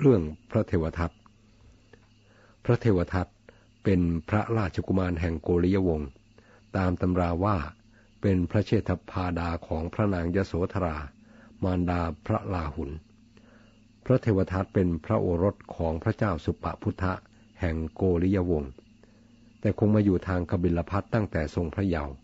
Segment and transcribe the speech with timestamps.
[0.00, 1.12] เรื่องพระเทวทัต
[2.64, 3.28] พระเทวทัต
[3.84, 6.10] เป็นพระราชกุมารแห่งโกริยวงศ์
[6.76, 7.56] ตามตำราว่า
[8.22, 10.96] เป็นพระเชษฐพาดาของพระนางยโสธรา
[11.62, 12.90] มารดาพระลาหุน
[14.06, 17.14] พระเทวทัตเป็นพระโอรสของพระเจ้าสุปพุทธะ
[17.60, 18.72] แห่งโกริยวงศ์
[19.60, 22.14] แต่คงมาอยู่ทางกบิลพัทตั้งแต่ทรงพระเยาว์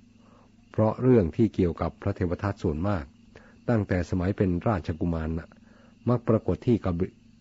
[0.71, 3.05] เพราะเรื่องที่เกี่ยวกับพระเทวทัตส่วนมาก
[3.69, 5.31] ตั้งแต่สมัยเป็นราชกุมาร
[6.09, 6.89] มักปรากฏที่ก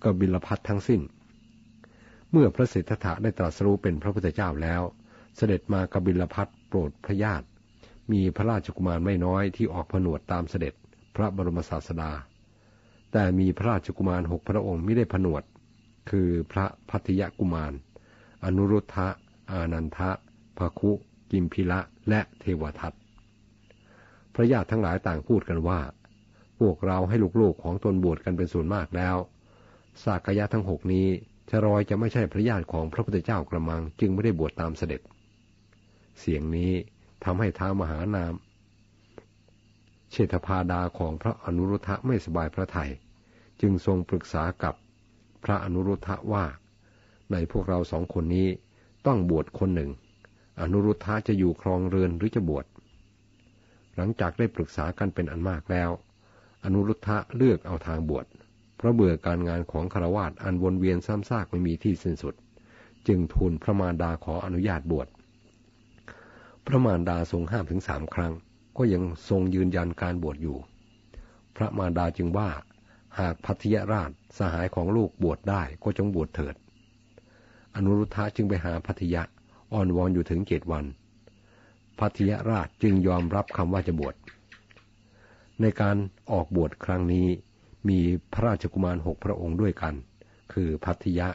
[0.03, 1.01] กบิลพัททั้งสิ้น
[2.31, 4.81] เมื่อพระสิทธัตถะได้ตรัสรู้เป็นพระพุทธเจ้าแล้ว
[5.35, 7.47] เสด็จมากบิลพัทโปรดพระญาติ
[8.11, 10.73] มีพระราชกุมารไม่น้อยที่ออกผนวดตามเสด็จ
[11.15, 12.11] พระบรมศาสดา
[13.11, 15.43] แต่มีพระราชกุมารหกพระองค์ไม่ได้ผนวด
[16.09, 17.73] คือพระพัทยกุมาร
[18.43, 19.07] อนุรุทธะ
[19.51, 20.11] อานันทะ
[20.57, 20.91] ภคุ
[21.31, 22.93] กิมพิละ และเทวทัต
[24.33, 25.79] พระญาติทั้งหลายต่างพูดกันว่า
[26.59, 29.15] พวกเราให้ลูกๆของตนบวชกันเป็นส่วนมากแล้ว
[30.03, 31.07] สากยะทั้งหกนี้
[31.49, 35.01] ชรอยจะไม่ใช่พระญาติของพระพุทธเจ้ากระมัง จึงไม่ได้บวชตามเสด็จ
[36.19, 36.71] เสียงนี้
[37.23, 38.33] ทำให้ท้ามหานาม
[40.11, 42.89] เชษฐพาดาของพระอนุรุทธะไม่สบายพระไทย
[43.61, 44.75] จึงทรงปรึกษากับ
[45.43, 46.45] พระอนุรุทธะว่า
[47.31, 48.47] ในพวกเราสองคนนี้
[49.05, 49.91] ต้องบวชคนหนึ่ง
[50.61, 52.65] อนุรุทธะจะอยู่ครองเรือนหรือจะบวช
[53.95, 55.89] หลังจากได้ปรึกษากันเป็นอันมากแล้ว
[56.63, 58.25] อนุรุทธะเลือกเอาทางบวช
[58.81, 62.35] เพราะเบื่อการงานของคารวาสอันวนเวียนซ้ำซากไม่มีที่สิ้นสุด
[63.07, 65.07] จึงทูลพระมารดาขออนุญาตบวช
[66.65, 68.33] พระมารดาทรงห้ามถึงสามครั้ง
[68.77, 70.57] ก็ยังทรงยืนยันการบวชอยู่
[71.55, 72.49] พระมารดาจึงว่า
[73.19, 76.55] หากพัทยราชสหายของลูกบวชได้ก็จงบวชเถิด
[77.75, 79.21] อนุรุทธะจึงไปหาพัทยะ
[79.73, 80.85] อ่อนวอนอยู่ถึงเจ็ดวัน
[81.99, 84.15] พัทยราชจึงยอมรับคำว่าจะบวช
[85.61, 85.95] ในการ
[86.31, 87.27] ออกบวชครั้งนี้
[87.89, 87.99] มี
[88.33, 89.93] พระราชกุมารหกพระองค์ด้วยกัน
[90.53, 91.29] คือพัทยะ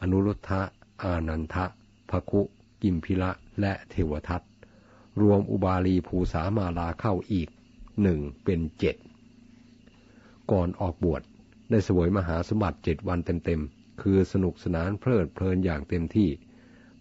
[0.00, 0.60] อนุรุทธะ
[1.02, 1.64] อานันทะ
[2.10, 2.40] ภคุ
[2.82, 4.42] กิมพิละ และเทวทัต
[5.20, 7.48] รวมอุบาลีภูสามาลาเข้าอีก
[8.02, 8.96] หนึ่งเป็นเจ็ด
[10.50, 11.22] ก่อนออกบวช
[11.70, 16.28] ได้สวยมหาสมบัติเจ็ดวันเต็มๆ คือสนุกสนานเพลิดเพลินอย่างเต็มที่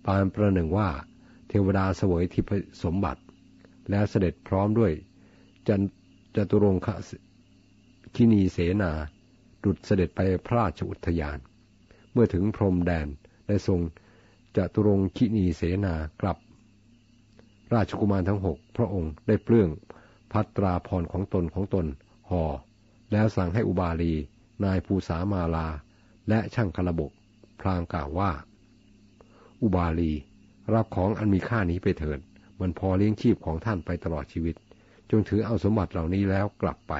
[0.05, 0.89] ปานประหนึ่งว่า
[1.47, 2.51] เทวดาสวยทิพ
[2.83, 3.21] สมบัติ
[3.89, 4.91] และเสด็จพร้อมด้วย
[5.67, 5.81] จัน
[6.35, 6.87] จตุรงค
[8.15, 8.91] คินีเสนา
[9.63, 11.39] ดุดเสด็จไปพระราชอุทยาน
[12.11, 13.07] เมื่อถึงพรมแดน
[13.47, 13.79] ได้ทรง
[14.57, 16.37] จะตุรงคินีเสนากลับ
[17.73, 19.69] ราชกุมารทั้งหกพระองค์ได้เปลื้อง
[20.31, 21.85] พัตราพรของตนของตน
[22.29, 22.43] ห่อ
[23.11, 24.13] แล้วสั่งให้อุบาลี
[24.63, 25.67] นายภูสามาลา
[26.29, 27.11] และช่างคาระบก
[27.61, 28.31] พลางกล่าวว่า
[29.61, 30.11] อุบาลี
[30.73, 32.19] รับของอันมีค่านี้ไปเถิด
[32.59, 34.55] มันพอเลี้ยงชีพของท่านไปตลอดชีวิต
[35.09, 36.93] จงถือเอาสมบัติเหล่านี้แล้วกลับไป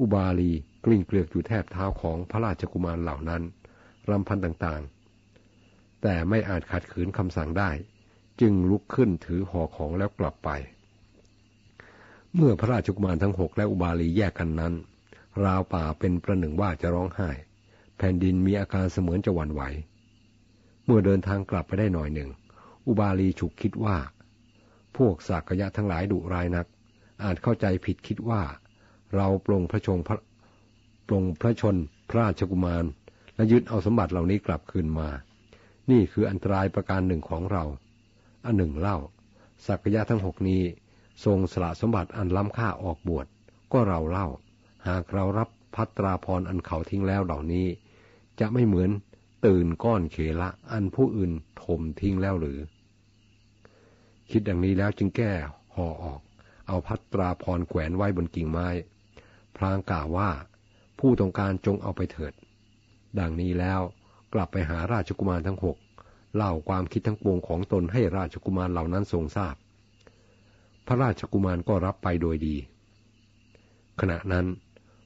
[0.00, 0.52] อุบาลี
[0.84, 3.42] กลิ้งเกลือกอยู่แทบเท้าของพระราชกุมารเหล่านั้น
[4.10, 7.70] รำพันต่างๆ แต่ไม่อาจขัดขืนคำสั่งได้
[8.40, 10.50] จึงลุกขึ้นถือห่อของแล้วกลับไป
[12.36, 14.74] เมื่อพระราชกุมารทั้งหกและอุบาลีแยกกันนั้น
[15.44, 17.30] ราวป่าเป็นประหนึ่งว่าจะร้องไห้
[17.96, 19.62] แผ่นดินมีอาการเสมือนจะหวั่นไหว
[20.84, 22.30] เมื่อเดินทางกลับไปได้หน่อยหนึ่ง
[22.86, 23.96] อุบาลีฉุกคิดว่า
[24.96, 26.66] พวกสากยะทั้งหลายดุร้ายนัก
[27.24, 28.42] อาจเข้าใจผิดคิดว่า
[29.16, 30.18] เราปรงพระชงพระ
[31.06, 31.76] ปรงพระชน
[32.08, 32.84] พระราชกุมาร
[33.34, 35.08] และยึดเอาสมบัติเหล่านี้กลับคืนมา
[35.90, 37.64] นี่คืออันตรายประการหนึ่งของเรา
[38.44, 38.98] อันหนึ่งเล่า
[39.66, 40.62] สักยะทั้งหกนี้
[41.24, 43.26] ทรงสละสมบัติอันล้ำค่าออกบวช
[43.72, 44.28] ก็เราเล่า
[44.88, 47.66] หากเรารับพัตราพรอันเขาทิ้งแล้วเหล่านี้
[48.40, 48.90] จะไม่เหมือน
[49.46, 51.32] ตื่นก้อนเขละอันผู้อื่น
[51.62, 52.58] ถมทิ้งแล้วหรือ
[54.30, 55.32] คิดดังนี้แล้วจึงแก้
[55.74, 56.20] ห่อออก
[56.68, 58.68] เอาพัตราพรแขวนไว้บนกิ่งไม้
[59.56, 60.30] พรางกล่าวว่า
[60.98, 62.32] ผู้ต้องการจงเอาไปเถิด
[63.18, 63.80] ดังนี้แล้ว
[64.34, 65.76] กลับไปหาราชกุมารทั้งหก
[66.36, 69.54] เล่าความคิดทั้งปวงของตนให้ราชกุมารเหล่านั้นทรงทราบ
[70.86, 72.56] พระราชกุมารก็รับไปโดยดี
[74.00, 74.46] ขณะนั้น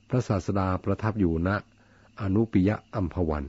[0.09, 1.49] พระศาสดาประทับอยู่ณ
[2.21, 3.45] อนุปิยะอัมพวัน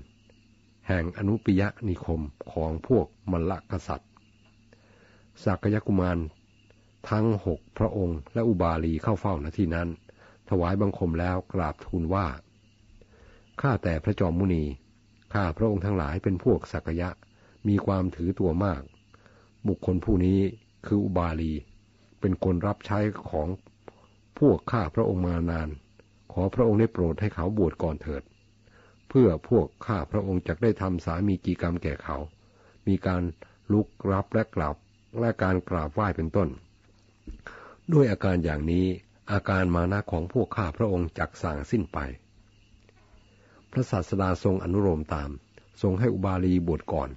[0.87, 2.21] แห่งอนุปิยะนิคม
[2.51, 4.09] ของพวกมลกษัตริย์
[5.43, 6.17] สักยกุมาร
[7.09, 9.87] ทั้งหกพระองค์และอุบาลีเข้าเฝ้าณที่นั้น
[10.49, 12.27] ถวายบังคมแล้วกราบทูลว่า
[13.61, 14.63] ข้าแต่พระจอมมุนี
[15.33, 17.09] ข้าพระองค์ทั้งหลายเป็นพวกสักยะ
[17.67, 18.81] มีความถือตัวมาก
[19.67, 20.39] บุคคลผู้นี้
[20.85, 21.53] คืออุบาลี
[22.19, 22.99] เป็นคนรับใช้
[23.29, 23.47] ของ
[24.39, 25.69] พวกข้าพระองค์มานาน
[26.31, 28.23] ขอพระองค์ได้โปรดให้เขาบวชก่อนเถิด
[29.09, 32.17] เพื่อพวกข้าพระองค์จะได้ทำสามีจีกรรมแก่เขา
[32.87, 33.21] มีการ
[33.71, 34.75] ลุกรับและกราบ
[35.19, 36.49] และการกราบไหว้เป็นต้น
[37.93, 38.85] ด้วยอาการอย่างนี้
[39.31, 41.97] อาการมานะของพวกข้าพระองค์จักสั่งสิ้นไป
[43.71, 45.29] พระศาสดาทรงอนุโลมตาม
[45.81, 47.09] ทรงให้อุบาลีบวชก่อน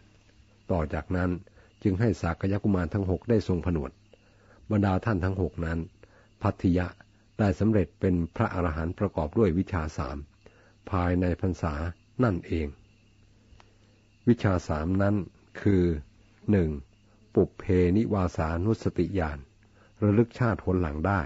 [0.70, 1.30] ต่อจากนั้น
[1.82, 3.90] จึงให้สากยกุมารทั้งหกได้ทรงผนวด
[4.70, 5.78] บรรดาท่านทั้งหกนั้น
[6.42, 6.86] พัทยะ
[7.38, 10.16] ได้สำเร็จเป็นพระอรหันต์ประกอบด้วยวิชาสาม
[10.90, 11.74] ภายในพรรษา
[12.24, 12.68] นั่นเอง
[14.28, 15.14] วิชาสามนั้น
[15.60, 15.84] คือ
[16.50, 16.70] หนึ่ง
[17.34, 17.64] ปุเพ
[17.96, 19.38] นิวาสานุสติญาณ
[20.02, 21.22] ระลึกชาติผลหลังได้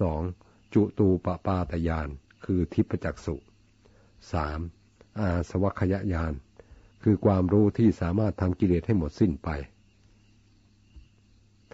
[0.00, 0.20] สอง
[0.74, 2.08] จุตูปปาตญาณ
[2.44, 3.36] คือทิพจักสุ
[4.32, 4.60] สาม
[5.20, 6.32] อาสวัคยญาณ
[7.02, 9.48] คือความรู้ที่สามารถทำกิเลสให้หมดสิ้นไป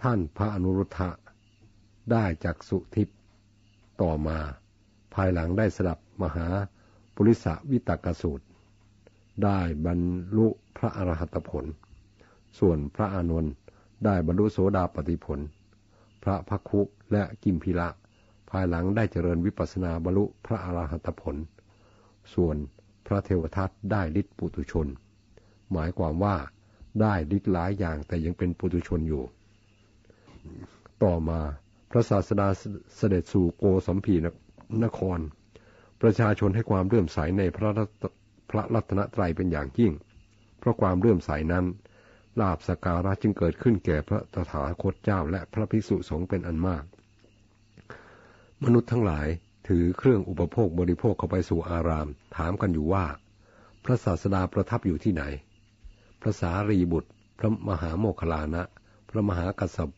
[0.01, 1.09] ท่านพระอนุรุทธะ
[2.11, 3.09] ได้จากสุทิพ
[4.01, 4.37] ต่อมา
[5.13, 6.47] ภายหลังได้สดับมหา
[7.15, 8.45] ปุริสวิตกสูตร
[9.43, 9.99] ได้บรร
[10.37, 10.47] ลุ
[10.77, 11.65] พระอรหัตผล
[12.59, 13.53] ส่วนพระอานนท์
[14.05, 15.39] ได้บรรลุโสดาปติผล
[16.23, 16.81] พระพักคุ
[17.11, 17.89] และกิมพิละ
[18.51, 21.35] ภายหลังได้เจริญวิปัสนาบรรลุพระอรหัตผล
[22.33, 22.55] ส่วน
[23.07, 24.87] พระเทวทัตได้ฤทธิปุตุชน
[25.71, 26.35] หมายความว่า
[27.01, 29.23] ได้ฤทธิ์หลายอย่างแต่ยังเป็นปุตุชนอยู่
[31.03, 31.39] ต่อมา
[31.91, 32.47] พระศาสดา
[32.97, 34.15] เสด็จสู่โกสัมพี
[34.83, 35.19] นคร
[36.01, 37.71] ประชาชนให้ความเลื่อมใสในพระ
[38.51, 39.93] พระรัตนตรัยเป็นอย่างยิ่ง
[40.59, 41.65] เพราะความเลื่อมใสนั้น
[42.39, 46.83] ลาบสการะจึงเกิดขึ้นแก่พระตถาคตเจ้าและพระภิกษุสงฆ์เป็นอันมาก
[48.65, 49.27] มนุษย์ทั้งหลาย
[49.67, 53.05] ถือเครื่องอุปโภคบริโภคเข้าไปสู่อาราม ถามกันอยู่ว่า
[53.83, 55.23] พระศาสดาประทับอยู่ที่ไหน
[56.21, 57.09] พระสารีบุตร
[57.39, 58.63] พระมหาโมคลานะ
[59.09, 59.89] พระมหากัสสป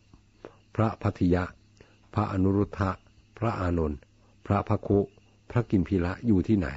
[0.76, 1.44] พระพัทยะ
[2.14, 2.92] พระอนุรุทธะ
[3.40, 4.00] พระอานนท์
[4.46, 5.00] พระพคุ
[5.52, 6.68] พระกิมพิละอยู่ที่ไหน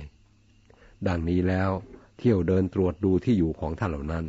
[1.09, 1.71] ดังนี้แล้ว
[2.19, 4.27] เที่ยวเดินตรวจดูที่อยู่ของท่านเหล่านั้น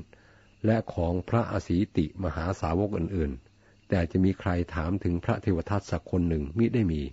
[0.65, 7.03] และของพระอสีติมหาสาวกอื่นๆ แต่จะมีใครถามถึงพระเทวทัตสักคนหนึ่งมิได้มี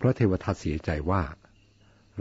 [0.00, 1.22] พระเทวทัตเสียใจว่า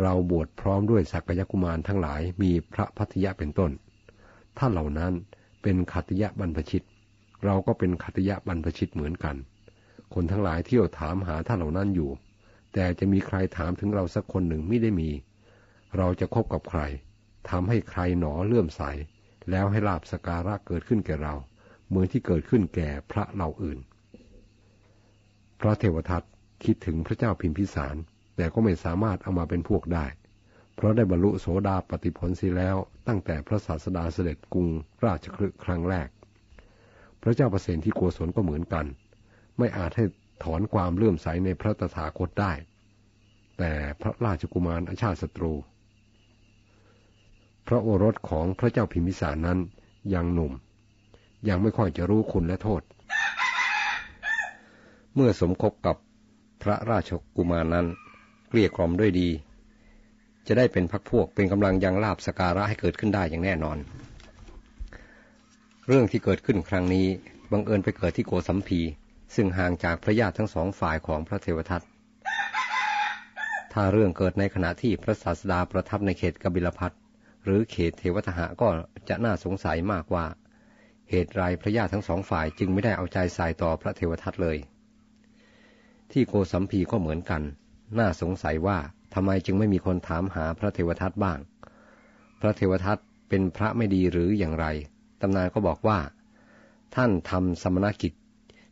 [0.02, 3.72] เราบวชพร้อมด้วยสักยกุมารทั้งหลายมีพระพัทยะเป็นต้น
[4.58, 5.14] ท่าเหล่านั้น
[5.62, 6.86] เป็นขัตยะบรรพชิต
[7.46, 9.36] เราก็เป็นขัตยะบรรพชิตเหมือนกัน
[10.14, 12.10] คนทั้งหลายเที่ยวถามหาท่านเหล่านั้นอยู่
[12.74, 15.10] แต่จะมีใครถามถึงเราสักคนหนึ่งไม่ได้มี
[15.98, 16.82] เราจะคบกับใคร
[17.50, 18.82] ทำให้ใครหนอเลื่อมใส
[19.50, 21.36] แล้วให้ลาบสการะเกิดขึ้นแก่เรา
[21.88, 23.80] เหมือนที่เกิดขึ้นแก่พระเราอื่น
[25.60, 26.24] พระเทวทัต
[26.64, 27.96] คิดถึงพระเจ้าพิมพิสาร
[28.36, 30.06] แต่ก็ไม่สามารถเอามาเป็นพวกได้
[30.76, 32.78] เพราะได้บรรลุโสดาปฏิผลสีแล้ว
[33.08, 34.68] ตั้งแต่พระศาสดาเสด็จกรุง
[35.06, 36.10] ราชคลึกครั้งแรก
[37.22, 38.86] พระเจ้าประเสนที่โกศลก็เหมือนกัน
[39.58, 40.06] ไม่อาจให้
[40.44, 42.54] ถอนความเลื่อมใสในพระตถาคตได้
[43.58, 43.72] แต่
[44.02, 45.54] พระราชกุมารอาชาติศัตรู
[47.68, 49.60] พระโอรสของพระเจ้าพิมพิสารนั้น
[50.14, 50.54] ยังหนุ่ม
[51.50, 52.82] ยังไม่ค่อยจะรู้คุณและโทษ
[55.14, 55.96] เมื่อสมคบกับ
[56.64, 57.88] พระราชกุมารนั้น
[58.50, 59.30] เกลี้ยกล่อมด้วยดี
[60.48, 63.78] จะได้เป็นพักพวกเป็นกำลังยังลาบสการะให้เกิดขึ้นได้อย่างแน่นอน
[65.88, 67.08] เรื่องที่เกิดขึ้นครั้งนี้
[67.52, 68.82] บังเอิญไปเกิดที่โกสัมพี
[69.36, 71.82] ซึ่งห่างจากพระญาติทั้งสองฝ่ายของพระเทวทัต
[73.74, 76.92] ถ้าเรื่องเกิดในขณะที่พระศาสดาประทับในเขตกบิลพัท
[77.44, 78.68] หรือเขตเทวทหะก็
[79.10, 80.26] จะน่าสงสัยมากว่า
[81.10, 84.58] เหตุไรพระญาติทั้งสองฝ่ายจึงไม่ได้เอาใจใส่ต่อพระเทวทัตเลย
[86.12, 87.42] ที่โกสัมพีก็เหมือนกัน
[88.00, 88.78] น่าสงสัยว่า
[89.14, 91.40] ทำไมจึงไม่มีคนถามหาพระเทวทัตบ้าง
[92.42, 92.98] พระเทวทัต
[93.30, 94.66] เป็นพระไม่ดีหรืออย่างไร
[95.22, 96.00] ตำนานก็บอกว่า
[96.96, 98.14] ท่านทำสมณกิจ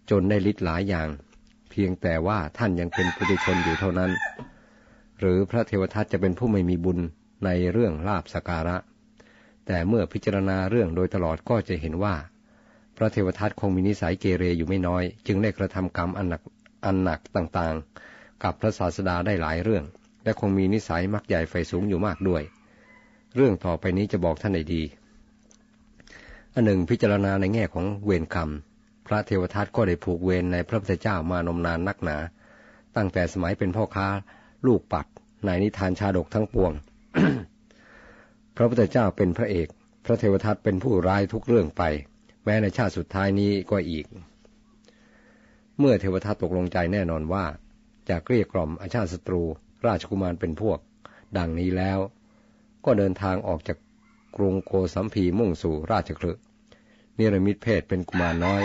[0.10, 1.08] จนได้ฤทธิ์หลายอย่าง
[1.70, 4.12] เพียงแต่ว่าท่านยังเป็นปุถุชนอยู่เท่านั้น
[5.20, 7.00] หรือพระเทวทัตจะเป็นผู้ไม่มีบุญ
[7.46, 8.78] ในเรื่องลาบสการะ
[9.68, 12.16] แต่เมื่อพิจารณาเรื่องโดยตลอดก็จะเห็นว่า
[12.98, 16.42] พระเทวทัตคงมีนิสัยเกเรอยู่ไม่น้อย จึงได้กระทำกรรมอันหนัก
[16.88, 19.84] อันหนักต่างๆ กับพระศาสดาได้หลายเรื่อง
[20.24, 22.44] และคงมีนิสัยมักใหญ่ไฟสูงอยู่มากด้วย
[23.36, 24.84] เรื่องต่อไปนี้จะบอกท่านในดี
[26.54, 28.50] อันหนึ่งพิจารณาในแง่ของเวรกรรม
[29.08, 32.18] พระเทวทัตก็ได้ผูกเวรในพระพุทธเจ้ามานมนานนักหนา
[32.96, 34.08] ตั้งแต่สมัยเป็นพ่อค้า
[34.68, 35.06] ลูกปัด
[35.46, 36.72] ในนิทานชาดกทั้งปวง
[38.56, 39.68] พระพุทธเจ้าเป็นพระเอก
[40.06, 41.84] พระเทวทัตเป็นผู้ร้ายทุกเรื่องไป
[42.44, 44.06] แม้ในชาติสุดท้ายนี้ก็อีก
[45.80, 47.46] เมื่อเทวทัตตกลงใจแน่นอนว่า
[48.10, 49.44] จะเกลี้ยกล่อมอาชาติศัตรู
[49.86, 50.80] ราชกุมารเป็นพวก
[51.38, 52.00] ดังนี้แล้ว
[52.86, 53.78] ก็เดินทางออกจาก
[54.36, 56.32] กรุงโกสัมพีมุ่งสู่ราชคลึ
[57.18, 58.64] นิรมิตเพศเป็นกุมารน้อย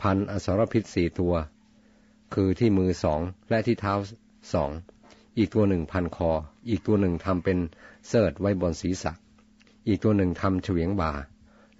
[0.00, 1.34] พันอสรพิษสี่ตัว
[2.34, 3.20] คือที่มือสอง
[3.50, 3.94] และที่เท้า
[4.52, 4.70] สอง
[5.38, 6.30] อีกตัวหนึ่งพันคอ
[6.68, 7.58] อีกตัวหนึ่งทำเป็น
[8.08, 9.12] เสิร์ตไว้บนศีรษะ
[9.86, 11.12] อีกตัวหนึ่งทำเฉวียงบ่า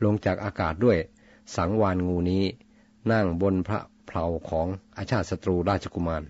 [0.04, 0.98] ลงจากอากาศด้วย
[1.56, 2.44] สังวานงูนี้
[3.12, 3.80] นั่งบนพระ
[4.16, 6.22] เผาของอาชาติศัตรูราชกุมาร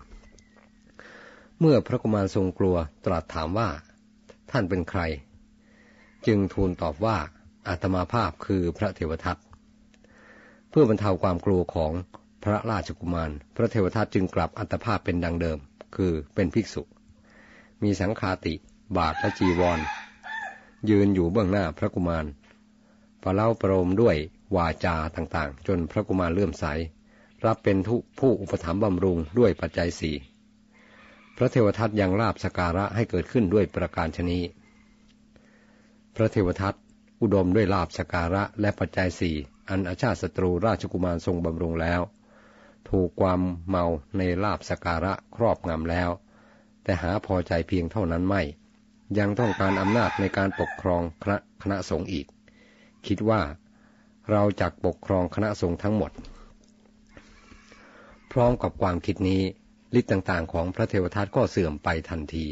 [1.59, 2.75] เมื่อพระกุมารทรงกลัว
[3.05, 3.69] ตรัสถามว่า
[4.51, 5.01] ท่านเป็นใคร
[6.27, 7.17] จึงทูลตอบว่า
[7.67, 9.37] อาตมาภาพคือพระเทวทัต
[10.69, 11.91] เพื่อบรรเทาความกลัวของ
[12.43, 15.57] พระราชกุมาร พระเทวทัตจึงกลับอัตภาพเป็นดังเดิม
[15.95, 16.81] คือเป็นภิกษุ
[17.83, 18.53] มีสังฆาติ
[18.97, 19.79] บาทและจีวร
[20.89, 22.25] ยืนอยู่เบื้องหน้าพระกุมาร
[23.23, 24.15] ประเล่าประโลมด้วย
[24.55, 26.65] วาจาต่างๆ จนพระกุมารเลื่อมใส
[27.45, 27.77] รับ เป็น
[28.19, 30.15] ผู้อุปถัมภ์บำรุงด้วยปัจจัยสี่
[31.37, 34.39] พระเทวทัตยังลาบสการะให้เกิดขึ้นด้วยประการชนี
[36.15, 36.75] พระเทวทัต
[37.21, 39.35] อุดมด้วยลาบสการะและปัจจัยสี่
[39.69, 42.01] อันอาชาติศัตรูราชกุมารทรงบำรุงแล้ว
[42.89, 43.85] ถูกความเมา
[44.17, 46.09] ในลาบสการะครอบงำแล้ว
[46.83, 48.41] แต่หาพอใจเพียงเท่านั้นไม่
[49.19, 52.27] ยังต้องการอำนาจในการปกครองคณะคณะสงฆ์อีก
[53.07, 53.41] คิดว่า
[54.31, 56.11] เราจักปกครองคณะสงฆ์ทั้งหมด
[58.37, 59.41] พร้อมกับความคิดนี้
[59.99, 62.45] ฤทธิ์ต่างๆ ของพระเทวทัตก็เสื่อมไปทันที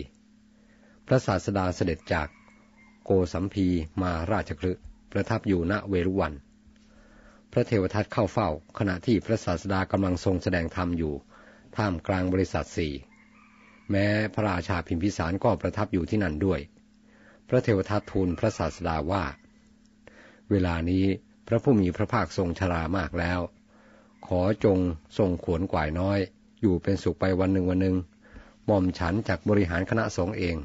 [1.08, 2.28] พระศาสดาเสด็จจาก
[3.06, 3.68] โกสัมพี
[4.02, 4.72] มาราชคลึ
[5.12, 6.34] ประทับอยู่ณเวรุวัน
[7.52, 11.14] พระเทวทัตเข้าเฝ้า ขณะที่พระศาสดากำลังทรงแสดงธรรมอยู่
[11.76, 12.94] ท่ามกลางบริษัทสี่
[13.92, 16.60] แม้พระราชาพิมพิสารก็ประทับอยู่ที่นั่นด้วย
[17.50, 19.24] พระเทวทัตทูลพระศาสดาว่า
[20.50, 21.06] เวลานี้
[21.48, 23.42] พระผู้มีพระภาคทรงชรามากแล้ว
[24.40, 24.78] อจง
[25.18, 26.20] ทรงขวนกวายน้อย
[26.62, 27.96] อยู่เป็นสุขไปวันหนึ่งวันหนึ่ง
[28.66, 30.56] หม่อมฉันจากบริหารคณะสงฆ์เอง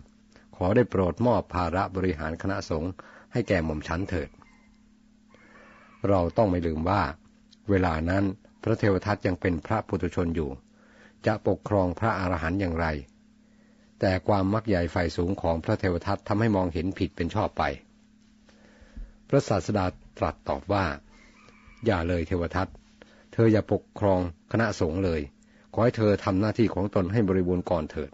[0.57, 2.91] ขอได้โปรดมอบภาระบริหารคณะสงฆ์
[3.33, 4.29] ให้แก่หม่อมฉันเถิด
[6.09, 7.03] เราต้องไม่ลืมว่า
[7.71, 8.25] เวลานั้น
[8.63, 10.51] พระเทวทัตยังเป็นพระปุถุชนอยู่
[11.27, 12.87] จะปกครองพระอรหันต์อย่างไร
[14.01, 17.63] แต่ความมักใหญ่ไฟสูงของพระเทวทัตทำให้มองเห็นผิดเป็นชอบไป
[19.29, 19.87] พระศาสดา
[20.19, 20.85] ตรัสตอบว่า
[21.85, 22.69] อย่าเลยเทวทัต
[23.41, 24.21] ธออย่าปกครอง
[24.53, 25.21] คณะสงฆ์เลย
[25.73, 28.11] ขอให้เธอทำหน้าที่ของตนให้บริบูรณ์ก่อนเถิด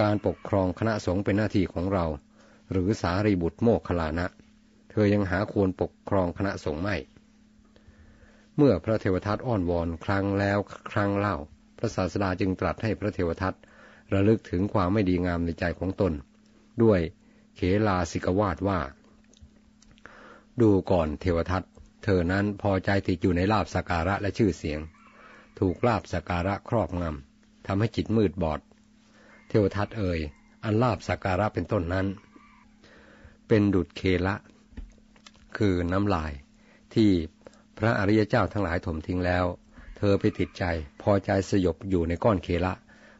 [0.00, 2.06] การปกครองคณะสงฆ์เป็นหน้าที่ของเรา
[2.70, 4.26] หรือสารีบุตรโมกขลานะ
[4.90, 6.96] เธอยังหาควรปกครองคณะสงฆ์ไม่
[8.56, 10.58] เมื่อพระเทวทัตอ้อนวอนครั้งแล้ว
[10.90, 11.36] ครั้งเล่า
[11.78, 13.54] พระศาสดาจึงตรัสให้พระเทวทัต
[14.12, 16.12] ระลึกถึงความไม่ดีงามในใจของตน
[16.82, 17.00] ด้วย
[17.56, 18.80] เขลาสิกวาดว่า
[20.60, 21.62] ดูก่อนเทวทัต
[22.04, 24.80] เธอนั้นพอใจติดอยู่ในลาบสกการะและชื่อเสียง
[25.58, 28.60] ถูกลาบสการะครอบงำทำให้จิตมืดบอด
[29.48, 30.20] เทวทัตเอ่ย
[30.64, 32.06] อันลาบสการะเป็นต้นนั้น
[33.48, 34.34] เป็นดุดเคละ
[35.56, 36.32] คือน้ำลาย
[36.94, 37.10] ที่
[37.78, 39.44] พระอริยเจ้าทั้งหลายถมทิ้งแล้ว
[39.96, 40.64] เธอไปติดใจ
[41.02, 42.72] พอใจสยบอยู่ในก้อนเคละ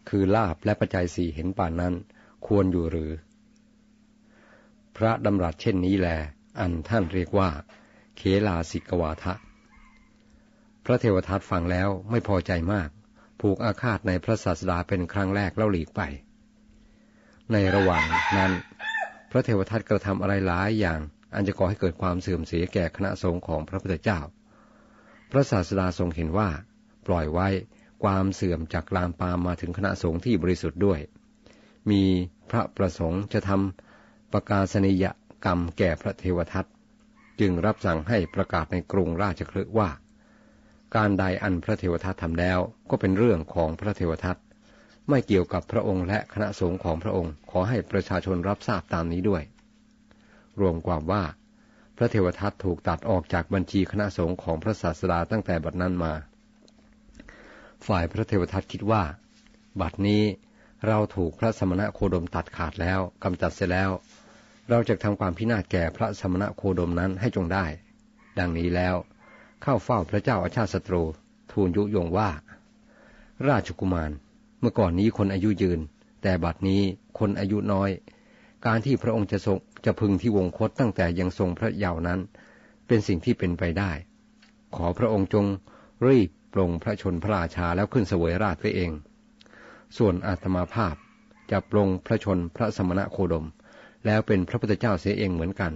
[0.09, 1.95] คือลาบและปัจจัยสี่เห็นป่านนั้น
[2.47, 3.11] ควรอยู่หรือ
[4.97, 6.09] พระดำรัสเช่นนี้แล
[6.61, 7.51] อันท่านเรียกว่า
[8.17, 9.35] เคลาสิกวาทะ
[10.85, 12.89] พระเทวทัตฟังแล้วไม่พอใจมาก
[13.41, 16.01] ผูกอาฆาตในพระศาสดาเป็นครั้งแรกแล้วหลีกไป
[17.53, 18.05] ในระหว่าง
[18.37, 18.53] นั้น
[19.31, 21.01] พระเทวทัตกระทำอะไรหลายอย่าง
[21.35, 24.21] อันจะก่อให้เกิดความเสื่อมเสียแก่คณะสงฆ์ของพระพุทธเจ้า
[25.31, 26.49] พระศาสดาทรงเห็นว่า
[27.07, 27.49] ปล่อยไว้
[28.05, 31.01] ความเสื่อมจากลามปามมาถึงคณะสงฆ์ที่บริสุทธิ์ด้วย
[31.91, 32.03] มี
[32.51, 35.05] พระประสงค์จะทำประกาศนิย
[35.45, 36.67] กรรมแก่พระเทวทัต
[37.43, 39.91] จึงรับสั่งให้ประกาศในกรุงราชคลึว่า
[40.97, 42.59] การใดอันพระเทวทัตทำแล้ว
[42.91, 44.39] ก็เป็นเรื่องของพระเทวทัต
[45.09, 49.43] ไม่เกี่ยวกับพระองค์และคณะสงฆ์ของพระองค์ ขอให้ประชาชนรับทราบตามนี้ด้วย
[50.61, 51.25] รวมความว่า
[51.97, 56.13] พระเทวทัตถูกตัดออกจากบัญชีคณะสงฆ์ของพระศาสดาตั้งแต่บัดนั้นมา
[57.87, 59.03] ฝ่ายพระเทวทัตคิดว่า
[59.81, 60.23] บัดนี้
[60.87, 63.91] เราถูกพระสมณะโคดมตัดขาดแล้วกำจัดเสร็จแล้ว
[64.75, 67.67] เราจะทำความพินาศแก่พระสมณะโคดมนั้นให้จงได้
[68.39, 68.95] ดังนี้แล้ว
[69.63, 71.03] เข้าเฝ้าพระเจ้าอาชาติศัตรู
[71.53, 72.31] ทูลยุยงว่า
[73.49, 74.11] ราชกุมาร
[74.61, 75.81] เมื่อก่อนนี้คนอายุยืน
[76.23, 76.83] แต่บัดนี้
[77.19, 77.91] คนอายุน้อย
[78.67, 82.21] การที่พระองค์จะทรงจะพึงที่วงคตตั้งแต่ยังทรงพระเยาว์นั้น
[82.87, 83.93] เป็นสิ่งที่เป็นไปได้
[84.77, 85.47] ขอพระองค์จง
[86.07, 88.91] รีบปรงพระชนพระราชาแล้วขึ้นเสวยราชไว้เอง
[89.97, 90.95] ส่วนอาตมาภาพ
[91.51, 93.47] จะปรงพระชนพระสมณะโคดม
[94.07, 95.73] แล้วเป็นพระพุทธเจ้าเสียเองเหมือนกัน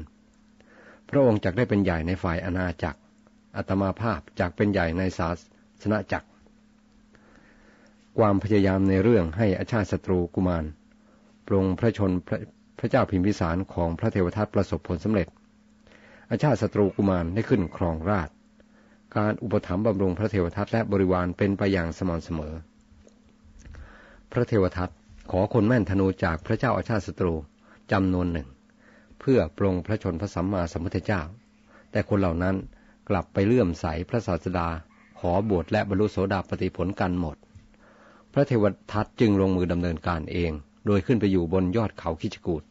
[1.10, 3.00] พระองค์จะได้เป็นใหญ่ในฝ่ายอาณาจักร
[3.56, 5.28] อัตมาภาพจากเป็นใหญ่ในศา
[5.82, 6.28] สนาจักร
[8.18, 10.64] ความพยายามในเรื่องให้อาชาติศัตรูกุมาร
[11.46, 12.38] ปรงพระชนพระ
[12.78, 15.28] พระเจ้าพิมพิสารของพระเทวทัตประสบผลสำเร็จ
[16.30, 18.28] อาชาติศัตรูกุมารได้ขึ้นครองราช
[19.16, 22.54] การอุปถัมภ์บำรุงพระเทวทัตและบริวารเป็นไปอย่างสม่ำเสมอ
[24.32, 24.90] พระเทวทัต
[25.30, 27.34] ขอคนแม่นธนูจากพระเจ้าอาชาติศัตรู
[27.92, 28.48] จำนวนหนึ่ง
[29.20, 31.22] เพื่อปรงพระชนพระสัมมาสัมพุทธเจ้า
[31.90, 32.56] แต่คนเหล่านั้น
[33.08, 34.68] กลับไปเลื่อมใสพระศาสดา
[35.18, 37.36] ขอบวชและบรรลุโสดาปติผลกันหมด
[38.32, 40.52] พระเทวทัตจึงลงมือดำเนินการเอง
[40.86, 42.64] โดยขึ้นไปอยู่บนยอดเขาคิชกูด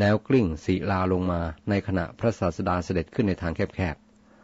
[0.00, 3.96] แล้วกลิ้งศีลาลงมาในขณะพระศาสดาเสด็จขึ้นในทางแคบ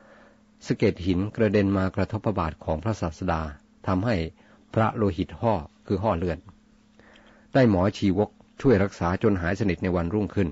[0.09, 3.41] ๆสเก็ดหินกระเด็นมากระทบพระบาทของพระศาสดา
[3.87, 4.17] ทำให้
[4.75, 5.55] พระโลหิตห่อ
[5.87, 6.39] คือห่อเลือด
[7.55, 8.31] ได้หมอชีวก
[8.61, 10.49] ช่วยรักษาจนหายสนิทในวันรุ่งขึ้น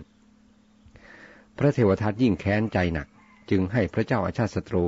[1.59, 3.07] พระเทวทัตยิ่งแค้นใจหนัก
[3.51, 4.85] จึงให้พระเจ้าอาชาติศัตรู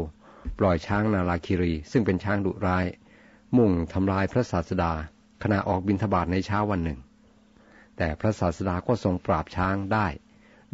[0.59, 2.87] ปล่อยช้างนาลาคิรี ซึ่งเป็นช้างดุร้าย
[3.57, 4.93] มุ่งทำลายพระศาสดา
[5.43, 6.99] ขณะออกบินทบาทในเช้าวันหนึ่ง
[7.97, 10.07] แต่พระศาสดาก็ทรงปราบช้างได้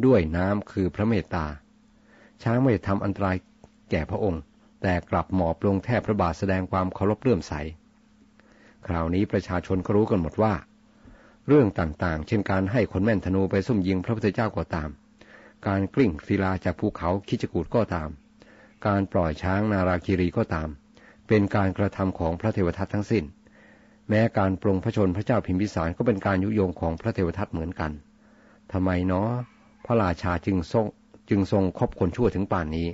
[0.05, 1.45] ด้วยน้ำคือพระเมตตา
[2.43, 3.37] ช้างไม่ทำอันตราย
[3.91, 4.41] แก่พระองค์
[4.81, 7.53] แต่กลับหมอบลงแทบพระบาทแสดงความเคารพเลื่อมใส
[8.85, 10.53] คราวนี้ประชาชนก็รู้กันหมดว่า
[11.47, 14.89] เรื่องต่างๆ เช่นการให้คนแม่นธนูไปซุ่มยิงพระพุทธเจ้าก็ตาม
[15.67, 18.09] การกลิ้งศิลาจากภูเขาคิจกูดก็ตาม
[18.87, 20.69] การปล่อยช้างนาราคิรีก็ตาม
[21.27, 23.23] เป็นการกระทำของพระเทวทัตทั้งสิ้น
[24.09, 27.91] แม้การปรงพระชนพระเจ้าพิมพิสารก็เป็นการยุยงของพระเทวทัตเหมือนกัน
[28.71, 29.29] ทำไมเนาะ
[29.85, 30.85] พระราชาจึงทรง
[31.29, 32.87] จึงทรงคบคนชั่วถึงป่านนี้